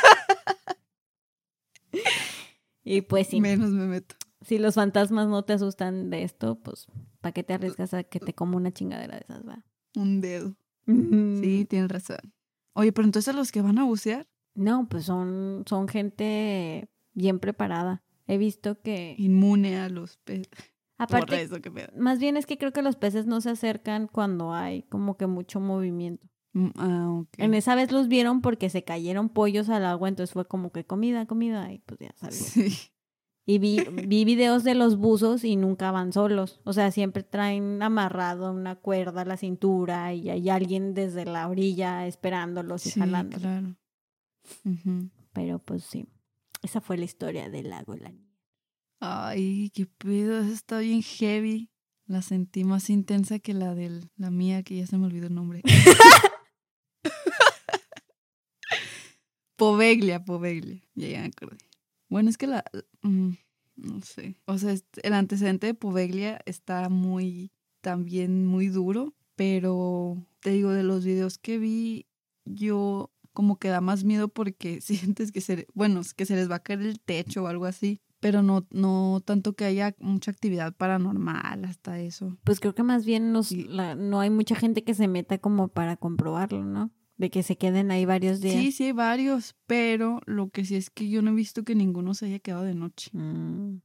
y 2.87 3.01
pues 3.01 3.27
sí. 3.27 3.41
Menos 3.41 3.71
me 3.71 3.85
meto. 3.85 4.15
Si 4.41 4.59
los 4.59 4.75
fantasmas 4.75 5.27
no 5.27 5.43
te 5.43 5.53
asustan 5.53 6.09
de 6.09 6.23
esto, 6.23 6.59
pues 6.59 6.87
¿para 7.21 7.33
qué 7.33 7.43
te 7.43 7.53
arriesgas 7.53 7.93
a 7.93 8.03
que 8.03 8.19
te 8.19 8.33
coma 8.33 8.57
una 8.57 8.71
chingadera 8.71 9.15
de 9.15 9.21
esas, 9.21 9.47
va? 9.47 9.65
Un 9.95 10.21
dedo. 10.21 10.55
Sí. 10.85 11.39
Sí, 11.41 11.65
tienes 11.65 11.89
razón. 11.91 12.33
Oye, 12.73 12.93
pero 12.93 13.05
entonces 13.05 13.35
los 13.35 13.51
que 13.51 13.61
van 13.61 13.77
a 13.79 13.83
bucear, 13.83 14.27
No, 14.55 14.87
pues 14.87 15.05
son, 15.05 15.63
son 15.67 15.87
gente 15.87 16.89
bien 17.13 17.39
preparada. 17.39 18.03
He 18.27 18.37
visto 18.37 18.81
que... 18.81 19.15
inmune 19.17 19.77
a 19.79 19.89
los 19.89 20.17
peces. 20.17 20.49
Aparte, 20.97 21.25
Por 21.25 21.35
eso, 21.35 21.91
más 21.95 22.19
bien 22.19 22.37
es 22.37 22.45
que 22.45 22.57
creo 22.57 22.73
que 22.73 22.81
los 22.81 22.95
peces 22.95 23.27
no 23.27 23.39
se 23.41 23.51
acercan 23.51 24.07
cuando 24.07 24.53
hay 24.53 24.83
como 24.83 25.17
que 25.17 25.27
mucho 25.27 25.59
movimiento. 25.59 26.27
Mm, 26.57 26.71
Ah. 26.75 27.23
En 27.37 27.53
esa 27.53 27.75
vez 27.75 27.91
los 27.91 28.07
vieron 28.07 28.41
porque 28.41 28.69
se 28.69 28.83
cayeron 28.83 29.29
pollos 29.29 29.69
al 29.69 29.85
agua, 29.85 30.09
entonces 30.09 30.33
fue 30.33 30.47
como 30.47 30.71
que 30.71 30.85
comida, 30.85 31.25
comida, 31.27 31.71
y 31.71 31.79
pues 31.79 31.99
ya 31.99 32.13
sabes. 32.15 32.35
Sí. 32.37 32.73
Y 33.45 33.59
vi, 33.59 33.77
vi 34.07 34.25
videos 34.25 34.63
de 34.63 34.73
los 34.75 34.97
buzos 34.97 35.43
y 35.43 35.55
nunca 35.55 35.91
van 35.91 36.11
solos. 36.13 36.59
O 36.65 36.73
sea, 36.73 36.91
siempre 36.91 37.23
traen 37.23 37.81
amarrado 37.83 38.51
una 38.51 38.75
cuerda 38.75 39.21
a 39.21 39.25
la 39.25 39.37
cintura 39.37 40.13
y 40.13 40.29
hay 40.29 40.49
alguien 40.49 40.93
desde 40.93 41.25
la 41.25 41.47
orilla 41.47 42.07
esperándolos 42.07 42.85
y 42.87 42.89
Sí, 42.91 42.99
jalándolos. 42.99 43.41
claro. 43.41 43.75
Ujú. 44.65 45.09
Pero 45.33 45.59
pues 45.59 45.83
sí, 45.83 46.07
esa 46.63 46.81
fue 46.81 46.97
la 46.97 47.05
historia 47.05 47.49
del 47.49 47.69
lago 47.69 47.95
La 47.95 48.09
Niña. 48.09 48.23
Ay, 48.99 49.69
qué 49.75 49.85
pedo, 49.85 50.39
eso 50.39 50.51
está 50.51 50.79
bien 50.79 51.01
heavy. 51.03 51.69
La 52.07 52.21
sentí 52.21 52.63
más 52.63 52.89
intensa 52.89 53.37
que 53.39 53.53
la 53.53 53.75
de 53.75 54.01
la 54.15 54.31
mía, 54.31 54.63
que 54.63 54.77
ya 54.77 54.87
se 54.87 54.97
me 54.97 55.05
olvidó 55.05 55.27
el 55.27 55.35
nombre. 55.35 55.61
Poveglia, 59.57 60.23
Poveglia. 60.23 60.81
Ya, 60.95 61.07
ya 61.09 61.21
me 61.21 61.27
acordé. 61.27 61.57
Bueno, 62.09 62.29
es 62.29 62.37
que 62.37 62.47
la... 62.47 62.63
mm, 63.01 63.31
no 63.75 64.01
sé. 64.01 64.37
O 64.45 64.57
sea, 64.57 64.75
el 65.03 65.13
antecedente 65.13 65.67
de 65.67 65.73
Poveglia 65.73 66.39
está 66.45 66.89
muy... 66.89 67.51
También 67.81 68.45
muy 68.45 68.67
duro. 68.69 69.13
Pero 69.35 70.25
te 70.39 70.51
digo, 70.51 70.71
de 70.71 70.83
los 70.83 71.05
videos 71.05 71.37
que 71.37 71.57
vi, 71.59 72.07
yo 72.45 73.11
como 73.33 73.57
que 73.59 73.67
da 73.67 73.81
más 73.81 74.03
miedo 74.03 74.29
porque 74.29 74.81
sientes 74.81 75.31
que 75.31 75.41
se... 75.41 75.67
Bueno, 75.73 76.01
que 76.15 76.25
se 76.25 76.35
les 76.35 76.49
va 76.49 76.55
a 76.55 76.63
caer 76.63 76.81
el 76.81 76.99
techo 76.99 77.43
o 77.43 77.47
algo 77.47 77.65
así. 77.65 77.99
Pero 78.19 78.41
no, 78.41 78.65
no 78.71 79.21
tanto 79.23 79.53
que 79.53 79.65
haya 79.65 79.95
mucha 79.99 80.31
actividad 80.31 80.75
paranormal 80.75 81.65
hasta 81.65 81.99
eso. 81.99 82.35
Pues 82.43 82.59
creo 82.59 82.73
que 82.73 82.81
más 82.81 83.05
bien 83.05 83.31
nos- 83.31 83.49
Sí. 83.49 83.65
la- 83.65 83.93
no 83.93 84.19
hay 84.21 84.31
mucha 84.31 84.55
gente 84.55 84.83
que 84.83 84.95
se 84.95 85.07
meta 85.07 85.37
como 85.37 85.67
para 85.67 85.97
comprobarlo, 85.97 86.63
¿no? 86.65 86.89
De 87.17 87.29
que 87.29 87.41
se 87.41 87.57
queden 87.57 87.89
ahí 87.91 88.05
varios 88.05 88.41
días. 88.41 88.61
Sí, 88.61 88.71
sí 88.71 88.83
hay 88.85 88.91
varios, 88.91 89.55
pero 89.65 90.21
lo 90.25 90.49
que 90.49 90.65
sí 90.65 90.75
es 90.75 90.89
que 90.89 91.09
yo 91.09 91.21
no 91.21 91.31
he 91.31 91.35
visto 91.35 91.63
que 91.63 91.73
ninguno 91.73 92.13
se 92.13 92.27
haya 92.27 92.39
quedado 92.39 92.63
de 92.63 92.75
noche. 92.75 93.09
Mm, 93.13 93.77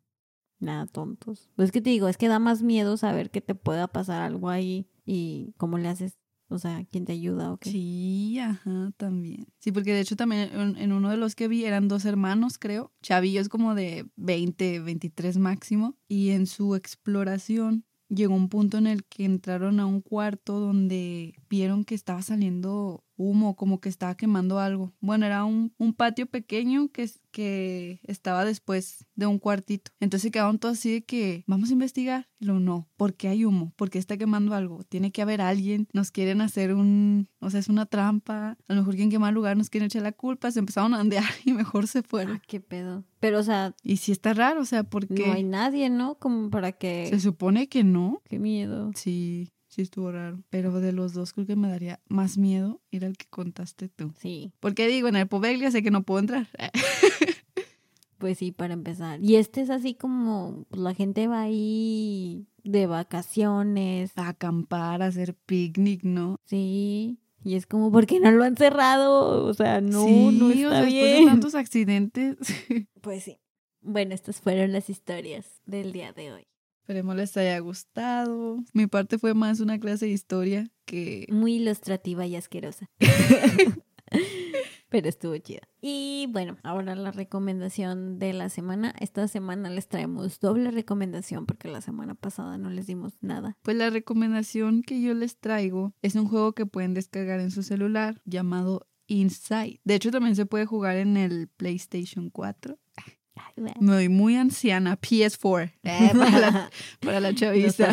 nada, 0.58 0.86
tontos. 0.86 1.50
Pues 1.56 1.66
es 1.66 1.72
que 1.72 1.80
te 1.80 1.90
digo, 1.90 2.08
es 2.08 2.18
que 2.18 2.28
da 2.28 2.38
más 2.38 2.62
miedo 2.62 2.96
saber 2.96 3.30
que 3.30 3.40
te 3.40 3.54
pueda 3.54 3.88
pasar 3.88 4.20
algo 4.20 4.50
ahí 4.50 4.86
y 5.06 5.54
cómo 5.56 5.78
le 5.78 5.88
haces, 5.88 6.18
o 6.48 6.58
sea, 6.58 6.84
quién 6.90 7.06
te 7.06 7.12
ayuda 7.12 7.52
o 7.52 7.56
qué. 7.56 7.70
Sí, 7.70 8.38
ajá, 8.38 8.92
también. 8.98 9.46
Sí, 9.58 9.72
porque 9.72 9.94
de 9.94 10.00
hecho 10.00 10.16
también 10.16 10.50
en, 10.52 10.76
en 10.76 10.92
uno 10.92 11.08
de 11.08 11.16
los 11.16 11.34
que 11.34 11.48
vi 11.48 11.64
eran 11.64 11.88
dos 11.88 12.04
hermanos, 12.04 12.58
creo. 12.58 12.92
Chavillo 13.00 13.40
es 13.40 13.48
como 13.48 13.74
de 13.74 14.06
20, 14.16 14.80
23 14.80 15.38
máximo. 15.38 15.96
Y 16.06 16.30
en 16.30 16.46
su 16.46 16.74
exploración 16.74 17.86
llegó 18.14 18.34
un 18.34 18.48
punto 18.48 18.78
en 18.78 18.86
el 18.86 19.04
que 19.04 19.24
entraron 19.24 19.80
a 19.80 19.86
un 19.86 20.00
cuarto 20.00 20.60
donde 20.60 21.34
vieron 21.48 21.84
que 21.84 21.94
estaba 21.94 22.22
saliendo 22.22 23.04
humo, 23.16 23.56
como 23.56 23.80
que 23.80 23.88
estaba 23.88 24.16
quemando 24.16 24.58
algo. 24.58 24.92
Bueno, 25.00 25.26
era 25.26 25.44
un, 25.44 25.72
un 25.78 25.94
patio 25.94 26.26
pequeño 26.26 26.88
que, 26.88 27.08
que 27.30 28.00
estaba 28.04 28.44
después 28.44 29.06
de 29.14 29.26
un 29.26 29.38
cuartito. 29.38 29.90
Entonces 30.00 30.22
se 30.22 30.30
quedaron 30.30 30.58
todos 30.58 30.78
así 30.78 30.92
de 30.92 31.04
que, 31.04 31.44
vamos 31.46 31.70
a 31.70 31.72
investigar. 31.72 32.28
Y 32.38 32.46
lo 32.46 32.58
no, 32.58 32.88
¿por 32.96 33.14
qué 33.14 33.28
hay 33.28 33.44
humo? 33.44 33.72
¿Por 33.76 33.90
qué 33.90 33.98
está 33.98 34.16
quemando 34.16 34.54
algo? 34.54 34.82
Tiene 34.84 35.12
que 35.12 35.22
haber 35.22 35.40
alguien, 35.40 35.86
nos 35.92 36.10
quieren 36.10 36.40
hacer 36.40 36.74
un, 36.74 37.28
o 37.40 37.50
sea, 37.50 37.60
es 37.60 37.68
una 37.68 37.86
trampa. 37.86 38.58
A 38.66 38.74
lo 38.74 38.80
mejor 38.80 38.96
quien 38.96 39.10
quema 39.10 39.28
el 39.28 39.34
lugar 39.34 39.56
nos 39.56 39.70
quiere 39.70 39.86
echar 39.86 40.02
la 40.02 40.12
culpa. 40.12 40.50
Se 40.50 40.58
empezaron 40.58 40.94
a 40.94 41.00
andear 41.00 41.24
y 41.44 41.52
mejor 41.52 41.86
se 41.86 42.02
fueron. 42.02 42.36
Ah, 42.36 42.42
qué 42.46 42.60
pedo. 42.60 43.04
Pero, 43.20 43.38
o 43.38 43.42
sea, 43.42 43.74
Y 43.82 43.98
sí 43.98 44.10
está 44.10 44.34
raro, 44.34 44.60
o 44.62 44.64
sea, 44.64 44.82
porque 44.82 45.26
no 45.26 45.32
hay 45.32 45.44
nadie, 45.44 45.88
¿no? 45.90 46.16
Como 46.16 46.50
para 46.50 46.72
que... 46.72 47.06
se 47.08 47.20
supone 47.20 47.68
que 47.68 47.84
no. 47.84 48.20
Qué 48.24 48.38
miedo. 48.40 48.90
Sí, 48.96 49.52
sí 49.72 49.82
estuvo 49.82 50.12
raro. 50.12 50.42
Pero 50.50 50.80
de 50.80 50.92
los 50.92 51.14
dos 51.14 51.32
creo 51.32 51.46
que 51.46 51.56
me 51.56 51.68
daría 51.68 51.98
más 52.08 52.36
miedo 52.36 52.80
ir 52.90 53.04
al 53.04 53.16
que 53.16 53.26
contaste 53.30 53.88
tú. 53.88 54.12
Sí, 54.18 54.52
Porque 54.60 54.86
digo, 54.86 55.08
en 55.08 55.16
el 55.16 55.26
Poveglia 55.26 55.70
sé 55.70 55.82
que 55.82 55.90
no 55.90 56.02
puedo 56.02 56.20
entrar. 56.20 56.46
pues 58.18 58.38
sí, 58.38 58.52
para 58.52 58.74
empezar. 58.74 59.20
Y 59.22 59.36
este 59.36 59.62
es 59.62 59.70
así 59.70 59.94
como 59.94 60.66
pues, 60.68 60.80
la 60.80 60.94
gente 60.94 61.26
va 61.26 61.40
ahí 61.42 62.46
de 62.64 62.86
vacaciones. 62.86 64.12
A 64.16 64.28
acampar, 64.28 65.02
a 65.02 65.06
hacer 65.06 65.34
picnic, 65.34 66.02
¿no? 66.04 66.36
Sí. 66.44 67.18
Y 67.44 67.54
es 67.56 67.66
como, 67.66 67.90
¿por 67.90 68.06
qué 68.06 68.20
no 68.20 68.30
lo 68.30 68.44
han 68.44 68.56
cerrado? 68.56 69.44
O 69.44 69.54
sea, 69.54 69.80
no, 69.80 70.04
sí, 70.04 70.38
no 70.38 70.46
o 70.46 70.50
está 70.50 70.68
sea, 70.68 70.80
después 70.82 71.02
de 71.02 71.12
bien. 71.12 71.26
tantos 71.26 71.54
accidentes. 71.54 72.36
Pues 73.00 73.24
sí. 73.24 73.40
Bueno, 73.80 74.14
estas 74.14 74.40
fueron 74.40 74.72
las 74.72 74.88
historias 74.88 75.60
del 75.66 75.90
día 75.90 76.12
de 76.12 76.30
hoy. 76.32 76.46
Esperemos 76.82 77.14
les 77.14 77.36
haya 77.36 77.56
gustado. 77.60 78.58
Mi 78.72 78.88
parte 78.88 79.16
fue 79.16 79.34
más 79.34 79.60
una 79.60 79.78
clase 79.78 80.06
de 80.06 80.12
historia 80.12 80.68
que... 80.84 81.26
Muy 81.30 81.54
ilustrativa 81.54 82.26
y 82.26 82.34
asquerosa. 82.34 82.90
Pero 84.88 85.08
estuvo 85.08 85.38
chida. 85.38 85.60
Y 85.80 86.26
bueno, 86.30 86.58
ahora 86.64 86.96
la 86.96 87.12
recomendación 87.12 88.18
de 88.18 88.32
la 88.32 88.48
semana. 88.48 88.92
Esta 88.98 89.28
semana 89.28 89.70
les 89.70 89.86
traemos 89.86 90.40
doble 90.40 90.72
recomendación 90.72 91.46
porque 91.46 91.68
la 91.68 91.80
semana 91.80 92.16
pasada 92.16 92.58
no 92.58 92.68
les 92.68 92.88
dimos 92.88 93.14
nada. 93.20 93.56
Pues 93.62 93.76
la 93.76 93.88
recomendación 93.88 94.82
que 94.82 95.00
yo 95.00 95.14
les 95.14 95.38
traigo 95.38 95.94
es 96.02 96.16
un 96.16 96.26
juego 96.26 96.52
que 96.52 96.66
pueden 96.66 96.94
descargar 96.94 97.38
en 97.38 97.52
su 97.52 97.62
celular 97.62 98.20
llamado 98.24 98.88
Inside. 99.06 99.80
De 99.84 99.94
hecho, 99.94 100.10
también 100.10 100.36
se 100.36 100.46
puede 100.46 100.66
jugar 100.66 100.96
en 100.96 101.16
el 101.16 101.48
PlayStation 101.48 102.30
4. 102.30 102.78
Me 103.56 103.92
doy 103.92 104.08
muy 104.08 104.36
anciana, 104.36 104.98
PS4, 105.00 105.72
eh, 105.82 106.10
para, 106.18 106.38
la, 106.38 106.70
para 107.00 107.20
la 107.20 107.34
chaviza. 107.34 107.92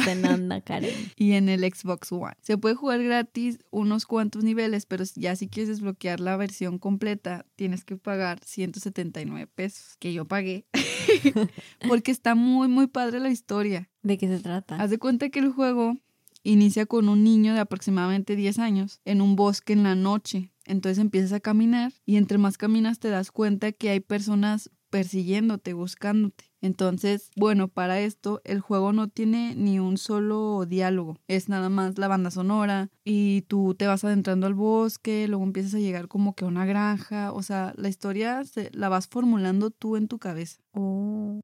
Karen. 0.64 0.94
Y 1.16 1.34
en 1.34 1.50
el 1.50 1.62
Xbox 1.62 2.12
One. 2.12 2.36
Se 2.42 2.58
puede 2.58 2.76
jugar 2.76 3.04
gratis 3.04 3.60
unos 3.72 4.06
cuantos 4.06 4.44
niveles, 4.44 4.86
pero 4.86 5.04
ya 5.16 5.36
si 5.36 5.48
quieres 5.48 5.70
desbloquear 5.70 6.20
la 6.20 6.38
versión 6.38 6.78
completa, 6.78 7.46
tienes 7.56 7.84
que 7.84 7.96
pagar 7.98 8.40
179 8.44 9.48
pesos, 9.48 9.98
que 10.00 10.14
yo 10.14 10.26
pagué. 10.26 10.66
Porque 11.88 12.12
está 12.12 12.36
muy, 12.36 12.68
muy 12.68 12.88
padre 12.88 13.20
la 13.20 13.30
historia. 13.30 13.90
¿De 14.02 14.18
qué 14.18 14.28
se 14.28 14.40
trata? 14.40 14.76
Haz 14.76 14.90
de 14.90 15.00
cuenta 15.00 15.30
que 15.30 15.40
el 15.40 15.52
juego 15.52 15.98
inicia 16.44 16.86
con 16.86 17.10
un 17.10 17.24
niño 17.24 17.54
de 17.54 17.60
aproximadamente 17.60 18.36
10 18.36 18.60
años 18.60 19.02
en 19.06 19.22
un 19.22 19.36
bosque 19.36 19.74
en 19.74 19.84
la 19.84 19.96
noche. 19.96 20.52
Entonces 20.66 21.00
empiezas 21.00 21.34
a 21.34 21.40
caminar 21.40 21.94
y 22.06 22.18
entre 22.18 22.38
más 22.38 22.58
caminas 22.58 23.00
te 23.00 23.10
das 23.10 23.32
cuenta 23.32 23.72
que 23.72 23.90
hay 23.90 24.00
personas 24.00 24.70
persiguiéndote, 24.90 25.74
buscándote. 25.74 26.46
Entonces, 26.62 27.32
bueno, 27.36 27.68
para 27.70 28.00
esto 28.02 28.42
el 28.44 28.60
juego 28.60 28.92
no 28.92 29.08
tiene 29.08 29.56
ni 29.56 29.80
un 29.80 29.98
solo 29.98 30.66
diálogo, 30.68 31.18
es 31.28 31.48
nada 31.48 31.70
más 31.70 31.98
la 31.98 32.08
banda 32.10 32.32
sonora 32.32 32.90
y 33.06 33.44
tú 33.44 33.76
te 33.76 33.88
vas 33.88 34.04
adentrando 34.04 34.46
al 34.46 34.56
bosque, 34.56 35.28
luego 35.28 35.44
empiezas 35.44 35.76
a 35.76 35.80
llegar 35.80 36.08
como 36.08 36.36
que 36.36 36.46
a 36.46 36.48
una 36.50 36.66
granja, 36.66 37.32
o 37.32 37.42
sea, 37.44 37.74
la 37.78 37.88
historia 37.88 38.44
se, 38.44 38.70
la 38.74 38.90
vas 38.90 39.08
formulando 39.08 39.72
tú 39.72 39.96
en 39.96 40.08
tu 40.08 40.20
cabeza. 40.20 40.60
Oh, 40.74 41.40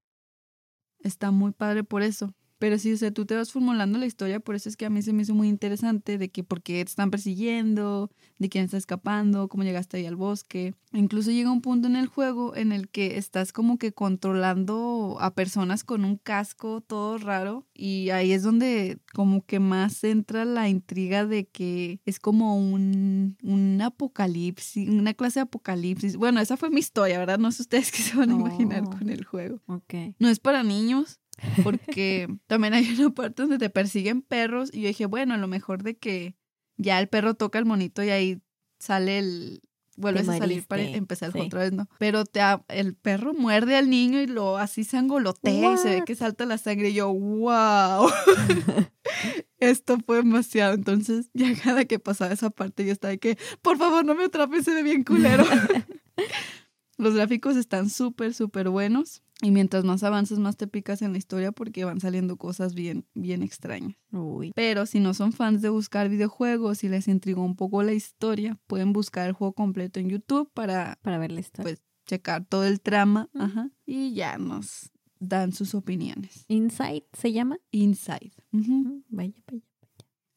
Está 1.00 1.30
muy 1.30 1.52
padre 1.52 1.84
por 1.84 2.02
eso. 2.02 2.34
Pero 2.58 2.78
sí, 2.80 2.94
o 2.94 2.98
sea, 2.98 3.12
tú 3.12 3.26
te 3.26 3.36
vas 3.36 3.52
formulando 3.52 3.98
la 4.00 4.06
historia, 4.06 4.40
por 4.40 4.56
eso 4.56 4.70
es 4.70 4.78
que 4.78 4.86
a 4.86 4.90
mí 4.90 5.02
se 5.02 5.12
me 5.14 5.24
hizo 5.24 5.36
muy 5.36 5.48
interesante 5.50 6.18
de 6.18 6.30
que 6.30 6.44
por 6.44 6.62
qué 6.64 6.84
te 6.86 6.90
están 6.90 7.12
persiguiendo, 7.12 8.10
de 8.40 8.50
quién 8.50 8.66
está 8.66 8.78
escapando, 8.78 9.48
cómo 9.50 9.64
llegaste 9.64 9.98
ahí 9.98 10.06
al 10.06 10.16
bosque. 10.16 10.74
Incluso 10.94 11.32
llega 11.32 11.52
un 11.52 11.62
punto 11.62 11.88
en 11.88 11.96
el 11.98 12.08
juego 12.08 12.56
en 12.56 12.72
el 12.72 12.88
que 12.88 13.18
estás 13.18 13.52
como 13.52 13.78
que 13.78 13.92
controlando 13.92 15.18
a 15.20 15.34
personas 15.34 15.84
con 15.84 16.06
un 16.06 16.18
casco 16.18 16.82
todo 16.82 17.18
raro 17.18 17.66
y 17.74 18.10
ahí 18.12 18.32
es 18.32 18.44
donde 18.44 19.00
como 19.14 19.46
que 19.46 19.60
más 19.60 20.04
entra 20.04 20.46
la 20.46 20.70
intriga 20.70 21.26
de 21.26 21.46
que 21.48 22.00
es 22.06 22.20
como 22.20 22.58
un, 22.58 23.38
un 23.44 23.82
apocalipsis, 23.82 24.88
una 24.90 25.14
clase 25.14 25.40
de 25.40 25.44
apocalipsis. 25.44 26.16
Bueno, 26.18 26.40
esa 26.40 26.58
fue 26.58 26.70
mi 26.70 26.80
historia, 26.80 27.20
¿verdad? 27.20 27.40
No 27.40 27.52
sé 27.52 27.64
ustedes 27.64 27.92
qué 27.92 28.02
se 28.02 28.16
van 28.16 28.30
a 28.32 28.34
imaginar 28.34 28.84
Oh. 28.86 28.90
con 28.98 29.10
el 29.10 29.24
juego. 29.26 29.62
ok. 29.68 29.94
No 30.20 30.28
es 30.30 30.40
para 30.40 30.64
niños, 30.64 31.20
porque 31.64 32.28
también 32.48 32.74
hay 32.74 32.90
una 32.98 33.10
parte 33.12 33.44
donde 33.44 33.58
te 33.58 33.70
persiguen 33.70 34.22
perros 34.22 34.70
y 34.74 34.82
yo 34.82 34.88
dije, 34.88 35.06
bueno, 35.06 35.34
a 35.34 35.38
lo 35.38 35.48
mejor 35.48 35.84
de 35.84 35.98
que 35.98 36.36
ya 36.78 37.00
el 37.00 37.08
perro 37.08 37.34
toca 37.36 37.60
el 37.60 37.66
monito 37.66 38.04
y 38.04 38.10
ahí 38.10 38.42
sale 38.80 39.20
el... 39.20 39.62
Vuelves 39.98 40.28
a 40.28 40.38
salir 40.38 40.68
para 40.68 40.82
empezar 40.82 41.32
sí. 41.32 41.40
otra 41.40 41.62
vez, 41.62 41.72
¿no? 41.72 41.88
Pero 42.00 42.26
te, 42.26 42.42
ha- 42.42 42.66
el 42.68 42.96
perro 42.96 43.34
muerde 43.34 43.78
al 43.78 43.90
niño 43.90 44.20
y 44.20 44.28
lo 44.28 44.58
así 44.58 44.84
se 44.84 44.98
angolotea 44.98 45.74
y 45.74 45.78
se 45.78 45.90
ve 45.90 46.04
que 46.06 46.16
salta 46.16 46.46
la 46.46 46.58
sangre 46.58 46.90
y 46.90 46.96
yo, 46.96 47.14
wow. 47.14 48.10
Esto 49.60 49.98
fue 50.06 50.18
demasiado. 50.18 50.74
Entonces, 50.74 51.30
ya 51.34 51.54
cada 51.56 51.86
que 51.86 52.00
pasaba 52.00 52.34
esa 52.34 52.50
parte, 52.50 52.86
yo 52.86 52.92
estaba 52.92 53.12
de 53.12 53.20
que, 53.20 53.38
por 53.62 53.78
favor, 53.78 54.04
no 54.04 54.16
me 54.16 54.26
atrapes, 54.26 54.66
se 54.66 54.74
ve 54.74 54.84
bien 54.84 55.04
culero. 55.04 55.46
Los 56.98 57.14
gráficos 57.14 57.56
están 57.56 57.90
súper, 57.90 58.34
súper 58.34 58.70
buenos. 58.70 59.22
Y 59.42 59.52
mientras 59.52 59.84
más 59.84 60.04
avanzas, 60.04 60.40
más 60.40 60.56
te 60.56 60.68
picas 60.68 61.02
en 61.02 61.12
la 61.12 61.18
historia 61.18 61.52
porque 61.52 61.84
van 61.84 62.00
saliendo 62.00 62.38
cosas 62.38 62.74
bien, 62.74 63.06
bien 63.14 63.44
extrañas. 63.44 63.98
Uy. 64.12 64.54
Pero 64.56 64.86
si 64.86 65.00
no 65.00 65.14
son 65.14 65.34
fans 65.34 65.62
de 65.62 65.70
buscar 65.70 66.08
videojuegos 66.10 66.84
y 66.84 66.90
les 66.90 67.08
intrigó 67.08 67.44
un 67.44 67.56
poco 67.56 67.84
la 67.84 67.94
historia, 67.94 68.58
pueden 68.68 68.94
buscar 68.94 69.28
el 69.28 69.34
juego 69.34 69.54
completo 69.54 70.00
en 70.00 70.10
YouTube 70.10 70.50
para 70.54 70.98
Para 71.02 71.18
ver 71.18 71.32
la 71.32 71.42
historia. 71.42 71.64
Pues, 71.64 71.84
checar 72.06 72.46
todo 72.46 72.64
el 72.66 72.82
trama. 72.82 73.30
Ajá, 73.34 73.72
y 73.86 74.14
ya 74.14 74.38
nos 74.38 74.92
dan 75.20 75.52
sus 75.52 75.76
opiniones. 75.76 76.46
Inside 76.48 77.06
se 77.14 77.34
llama. 77.34 77.58
Inside. 77.72 78.34
Mm, 78.52 79.00
Vaya, 79.10 79.44
vaya. 79.48 79.64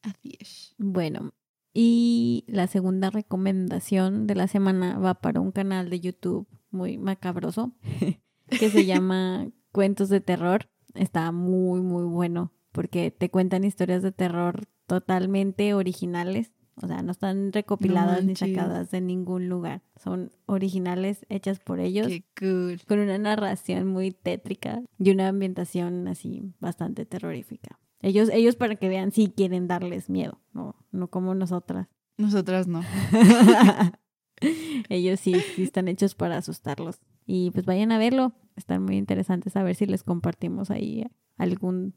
Así 0.01 0.35
es. 0.39 0.75
Bueno, 0.77 1.33
y 1.73 2.43
la 2.47 2.67
segunda 2.67 3.09
recomendación 3.09 4.27
de 4.27 4.35
la 4.35 4.47
semana 4.47 4.97
va 4.97 5.15
para 5.15 5.39
un 5.39 5.51
canal 5.51 5.89
de 5.89 5.99
YouTube 5.99 6.47
muy 6.71 6.97
macabroso 6.97 7.73
que 8.49 8.69
se 8.69 8.85
llama 8.85 9.47
Cuentos 9.71 10.09
de 10.09 10.21
Terror. 10.21 10.69
Está 10.95 11.31
muy, 11.31 11.81
muy 11.81 12.03
bueno 12.03 12.51
porque 12.71 13.11
te 13.11 13.29
cuentan 13.29 13.63
historias 13.63 14.03
de 14.03 14.11
terror 14.11 14.67
totalmente 14.85 15.73
originales. 15.73 16.51
O 16.81 16.87
sea, 16.87 17.01
no 17.01 17.11
están 17.11 17.51
recopiladas 17.51 18.23
ni 18.23 18.35
sacadas 18.37 18.89
de 18.89 19.01
ningún 19.01 19.49
lugar. 19.49 19.81
Son 19.97 20.31
originales, 20.45 21.25
hechas 21.27 21.59
por 21.59 21.81
ellos, 21.81 22.07
Qué 22.07 22.23
cool. 22.39 22.79
con 22.87 22.99
una 22.99 23.17
narración 23.17 23.87
muy 23.87 24.11
tétrica 24.11 24.81
y 24.97 25.11
una 25.11 25.27
ambientación 25.27 26.07
así 26.07 26.53
bastante 26.59 27.05
terrorífica. 27.05 27.79
Ellos, 28.01 28.29
ellos 28.31 28.55
para 28.55 28.77
que 28.77 28.87
vean 28.87 29.11
si 29.11 29.27
quieren 29.27 29.67
darles 29.67 30.09
miedo, 30.09 30.39
no, 30.53 30.75
no 30.91 31.09
como 31.09 31.35
nosotras. 31.35 31.89
Nosotras 32.17 32.67
no. 32.67 32.81
ellos 34.89 35.19
sí, 35.19 35.35
sí 35.55 35.63
están 35.63 35.87
hechos 35.87 36.15
para 36.15 36.37
asustarlos. 36.37 36.99
Y 37.25 37.51
pues 37.51 37.65
vayan 37.65 37.91
a 37.91 37.97
verlo. 37.99 38.33
Están 38.55 38.83
muy 38.83 38.97
interesantes 38.97 39.55
a 39.55 39.63
ver 39.63 39.75
si 39.75 39.85
les 39.85 40.03
compartimos 40.03 40.71
ahí 40.71 41.05
algún, 41.37 41.95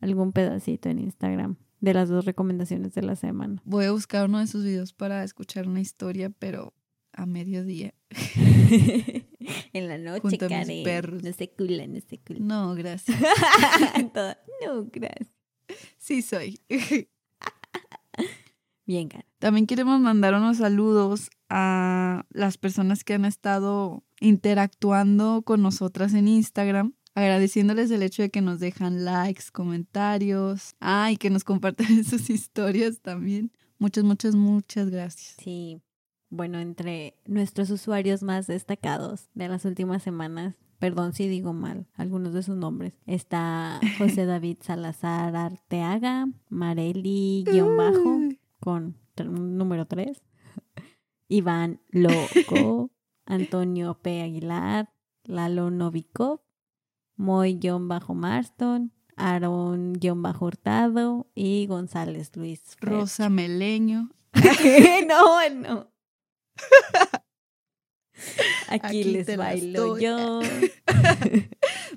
algún 0.00 0.32
pedacito 0.32 0.88
en 0.88 0.98
Instagram 0.98 1.56
de 1.80 1.94
las 1.94 2.08
dos 2.08 2.24
recomendaciones 2.24 2.94
de 2.94 3.02
la 3.02 3.16
semana. 3.16 3.62
Voy 3.64 3.84
a 3.84 3.92
buscar 3.92 4.28
uno 4.28 4.40
de 4.40 4.46
sus 4.48 4.64
videos 4.64 4.92
para 4.92 5.22
escuchar 5.24 5.68
una 5.68 5.80
historia, 5.80 6.30
pero 6.30 6.74
a 7.12 7.24
mediodía. 7.26 7.94
en 9.72 9.88
la 9.88 9.98
noche, 9.98 10.20
Junto 10.20 10.46
a 10.46 10.48
mis 10.48 10.58
Karen. 10.58 10.84
perros. 10.84 11.22
No 11.22 11.32
se 11.32 11.50
cula, 11.50 11.86
no 11.86 12.00
se 12.00 12.18
cula. 12.18 12.40
No, 12.40 12.74
gracias. 12.74 13.16
No, 14.66 14.86
gracias. 14.92 15.30
Sí 15.98 16.20
soy. 16.22 16.58
Bien, 18.86 19.08
Karen. 19.08 19.26
También 19.38 19.66
queremos 19.66 20.00
mandar 20.00 20.34
unos 20.34 20.56
saludos 20.56 21.30
a 21.48 22.24
las 22.30 22.58
personas 22.58 23.04
que 23.04 23.14
han 23.14 23.24
estado 23.24 24.04
interactuando 24.20 25.42
con 25.42 25.62
nosotras 25.62 26.14
en 26.14 26.28
Instagram, 26.28 26.94
agradeciéndoles 27.14 27.90
el 27.90 28.02
hecho 28.02 28.22
de 28.22 28.30
que 28.30 28.40
nos 28.40 28.60
dejan 28.60 29.04
likes, 29.04 29.44
comentarios, 29.52 30.74
ah, 30.80 31.10
y 31.10 31.16
que 31.16 31.30
nos 31.30 31.44
comparten 31.44 31.86
sus 32.04 32.30
historias 32.30 33.00
también. 33.00 33.52
Muchas, 33.78 34.04
muchas, 34.04 34.34
muchas 34.34 34.90
gracias. 34.90 35.36
Sí. 35.42 35.80
Bueno, 36.30 36.58
entre 36.58 37.14
nuestros 37.26 37.70
usuarios 37.70 38.22
más 38.22 38.46
destacados 38.46 39.30
de 39.34 39.48
las 39.48 39.64
últimas 39.64 40.02
semanas, 40.02 40.56
perdón 40.78 41.14
si 41.14 41.26
digo 41.26 41.54
mal 41.54 41.86
algunos 41.94 42.34
de 42.34 42.42
sus 42.42 42.56
nombres, 42.56 42.92
está 43.06 43.80
José 43.98 44.26
David 44.26 44.58
Salazar 44.60 45.34
Arteaga, 45.36 46.28
Mareli 46.50 47.44
guion 47.50 47.76
bajo 47.76 48.16
Uy. 48.16 48.38
con 48.60 48.96
número 49.16 49.86
3, 49.86 50.22
Iván 51.28 51.80
Loco, 51.90 52.90
Antonio 53.26 54.00
P. 54.00 54.22
Aguilar, 54.22 54.92
Lalo 55.24 55.70
Novikov, 55.70 56.40
Moy 57.16 57.54
guion 57.54 57.88
bajo 57.88 58.14
Marston, 58.14 58.92
Aaron 59.16 59.92
guion 59.94 60.22
bajo 60.22 60.46
Hurtado 60.46 61.26
y 61.34 61.66
González 61.66 62.30
Luis. 62.36 62.76
Rosa 62.80 63.28
Meleño. 63.28 64.10
no, 65.08 65.50
no. 65.50 65.90
Aquí, 68.68 68.86
Aquí 68.86 69.04
les 69.04 69.36
bailo 69.36 69.98
yo. 69.98 70.40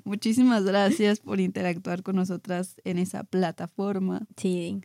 Muchísimas 0.04 0.64
gracias 0.64 1.20
por 1.20 1.40
interactuar 1.40 2.02
con 2.02 2.16
nosotras 2.16 2.76
en 2.84 2.98
esa 2.98 3.24
plataforma. 3.24 4.26
Sí, 4.36 4.82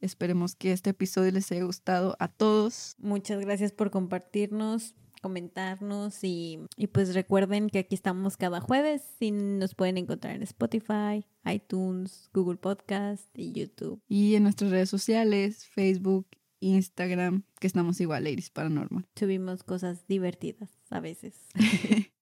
Esperemos 0.00 0.54
que 0.54 0.72
este 0.72 0.90
episodio 0.90 1.32
les 1.32 1.50
haya 1.50 1.64
gustado 1.64 2.16
a 2.18 2.28
todos. 2.28 2.94
muchas 2.98 3.40
gracias 3.40 3.72
por 3.72 3.90
compartirnos, 3.90 4.94
comentarnos 5.22 6.22
y, 6.22 6.60
y 6.76 6.86
pues 6.88 7.14
recuerden 7.14 7.68
que 7.68 7.80
aquí 7.80 7.94
estamos 7.94 8.36
cada 8.36 8.60
jueves 8.60 9.02
y 9.20 9.32
nos 9.32 9.74
pueden 9.74 9.98
encontrar 9.98 10.36
en 10.36 10.42
Spotify, 10.42 11.26
iTunes, 11.44 12.30
Google 12.32 12.58
Podcast 12.58 13.26
y 13.36 13.52
YouTube. 13.52 14.00
Y 14.08 14.34
en 14.36 14.44
nuestras 14.44 14.70
redes 14.70 14.90
sociales, 14.90 15.66
Facebook, 15.66 16.26
Instagram, 16.60 17.44
que 17.60 17.66
estamos 17.66 18.00
igual, 18.00 18.24
Ladies 18.24 18.50
Paranormal. 18.50 19.06
Subimos 19.16 19.62
cosas 19.62 20.06
divertidas 20.06 20.70
a 20.90 21.00
veces. 21.00 21.34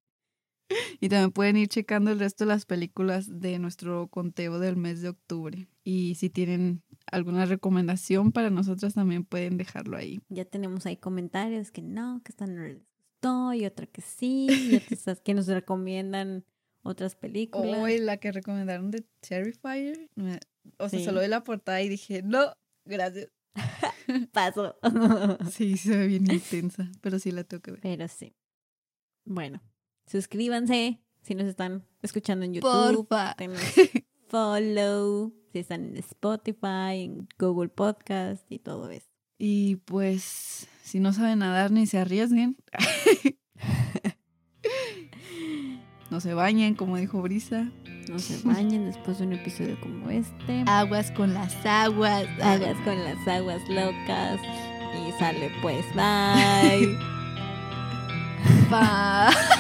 Y 1.01 1.09
también 1.09 1.33
pueden 1.33 1.57
ir 1.57 1.69
checando 1.69 2.11
el 2.11 2.19
resto 2.19 2.45
de 2.45 2.49
las 2.49 2.65
películas 2.67 3.41
de 3.41 3.59
nuestro 3.59 4.09
conteo 4.09 4.59
del 4.59 4.77
mes 4.77 5.03
de 5.03 5.11
octubre. 5.11 5.69
Y 5.85 6.15
si 6.17 6.31
tienen 6.31 6.83
alguna 7.11 7.47
recomendación 7.47 8.33
para 8.33 8.51
nosotras, 8.51 8.95
también 8.95 9.25
pueden 9.25 9.57
dejarlo 9.57 9.97
ahí. 9.97 10.21
Ya 10.29 10.45
tenemos 10.45 10.87
ahí 10.87 10.97
comentarios 10.97 11.71
que 11.71 11.83
no, 11.83 12.21
que 12.25 12.33
esta 12.33 12.47
no 12.47 12.63
les 12.63 12.79
gustó 12.79 13.53
y 13.55 13.65
otra 13.67 13.87
que 13.87 14.03
sí, 14.03 14.47
y 14.51 14.77
otras 14.95 15.21
que 15.25 15.35
nos 15.35 15.47
recomiendan 15.47 16.45
otras 16.83 17.17
películas. 17.17 17.79
Hoy 17.81 17.99
la 17.99 18.17
que 18.19 18.33
recomendaron 18.33 18.91
de 18.91 19.05
Terrifier, 19.21 20.09
o 20.79 20.89
sea, 20.89 20.99
Sí. 20.99 21.05
solo 21.05 21.21
vi 21.21 21.29
la 21.29 21.43
portada 21.45 21.83
y 21.83 21.89
dije, 21.89 22.23
no, 22.23 22.53
gracias. 22.85 23.29
Paso. 24.33 24.77
Sí, 25.51 25.77
se 25.77 25.97
ve 25.97 26.07
bien 26.07 26.31
intensa, 26.31 26.91
pero 27.01 27.19
sí 27.19 27.31
la 27.33 27.45
tengo 27.45 27.63
que 27.63 27.73
ver. 27.73 27.81
Pero 27.81 28.07
sí. 28.09 28.35
Bueno, 29.25 29.61
suscríbanse 30.07 31.01
si 31.23 31.35
nos 31.35 31.47
están 31.47 31.85
escuchando 32.03 32.45
en 32.45 32.55
YouTube. 32.55 33.07
Porfa. 33.09 33.37
Follow 34.29 35.33
si 35.53 35.61
están 35.61 35.85
en 35.85 35.97
Spotify, 35.97 37.05
en 37.05 37.29
Google 37.39 37.69
Podcast 37.69 38.45
y 38.51 38.59
todo 38.59 38.91
eso. 38.91 39.07
Y 39.39 39.77
pues, 39.77 40.69
si 40.83 41.01
no 41.01 41.13
saben 41.13 41.39
nadar 41.39 41.71
ni 41.71 41.87
se 41.87 41.99
arriesguen. 41.99 42.57
no 46.11 46.21
se 46.21 46.35
bañen, 46.35 46.75
como 46.75 46.97
dijo 46.97 47.23
Brisa. 47.23 47.71
No 48.09 48.19
se 48.19 48.47
bañen 48.47 48.85
después 48.85 49.19
de 49.19 49.27
un 49.27 49.33
episodio 49.33 49.81
como 49.81 50.11
este. 50.11 50.65
Aguas 50.67 51.11
con 51.13 51.33
las 51.33 51.55
aguas. 51.65 52.27
Hagas 52.43 52.77
con 52.85 53.03
las 53.03 53.27
aguas 53.27 53.63
locas. 53.69 54.41
Y 55.09 55.13
sale 55.19 55.51
pues, 55.63 55.85
bye. 55.95 56.97
Bye. 58.71 59.56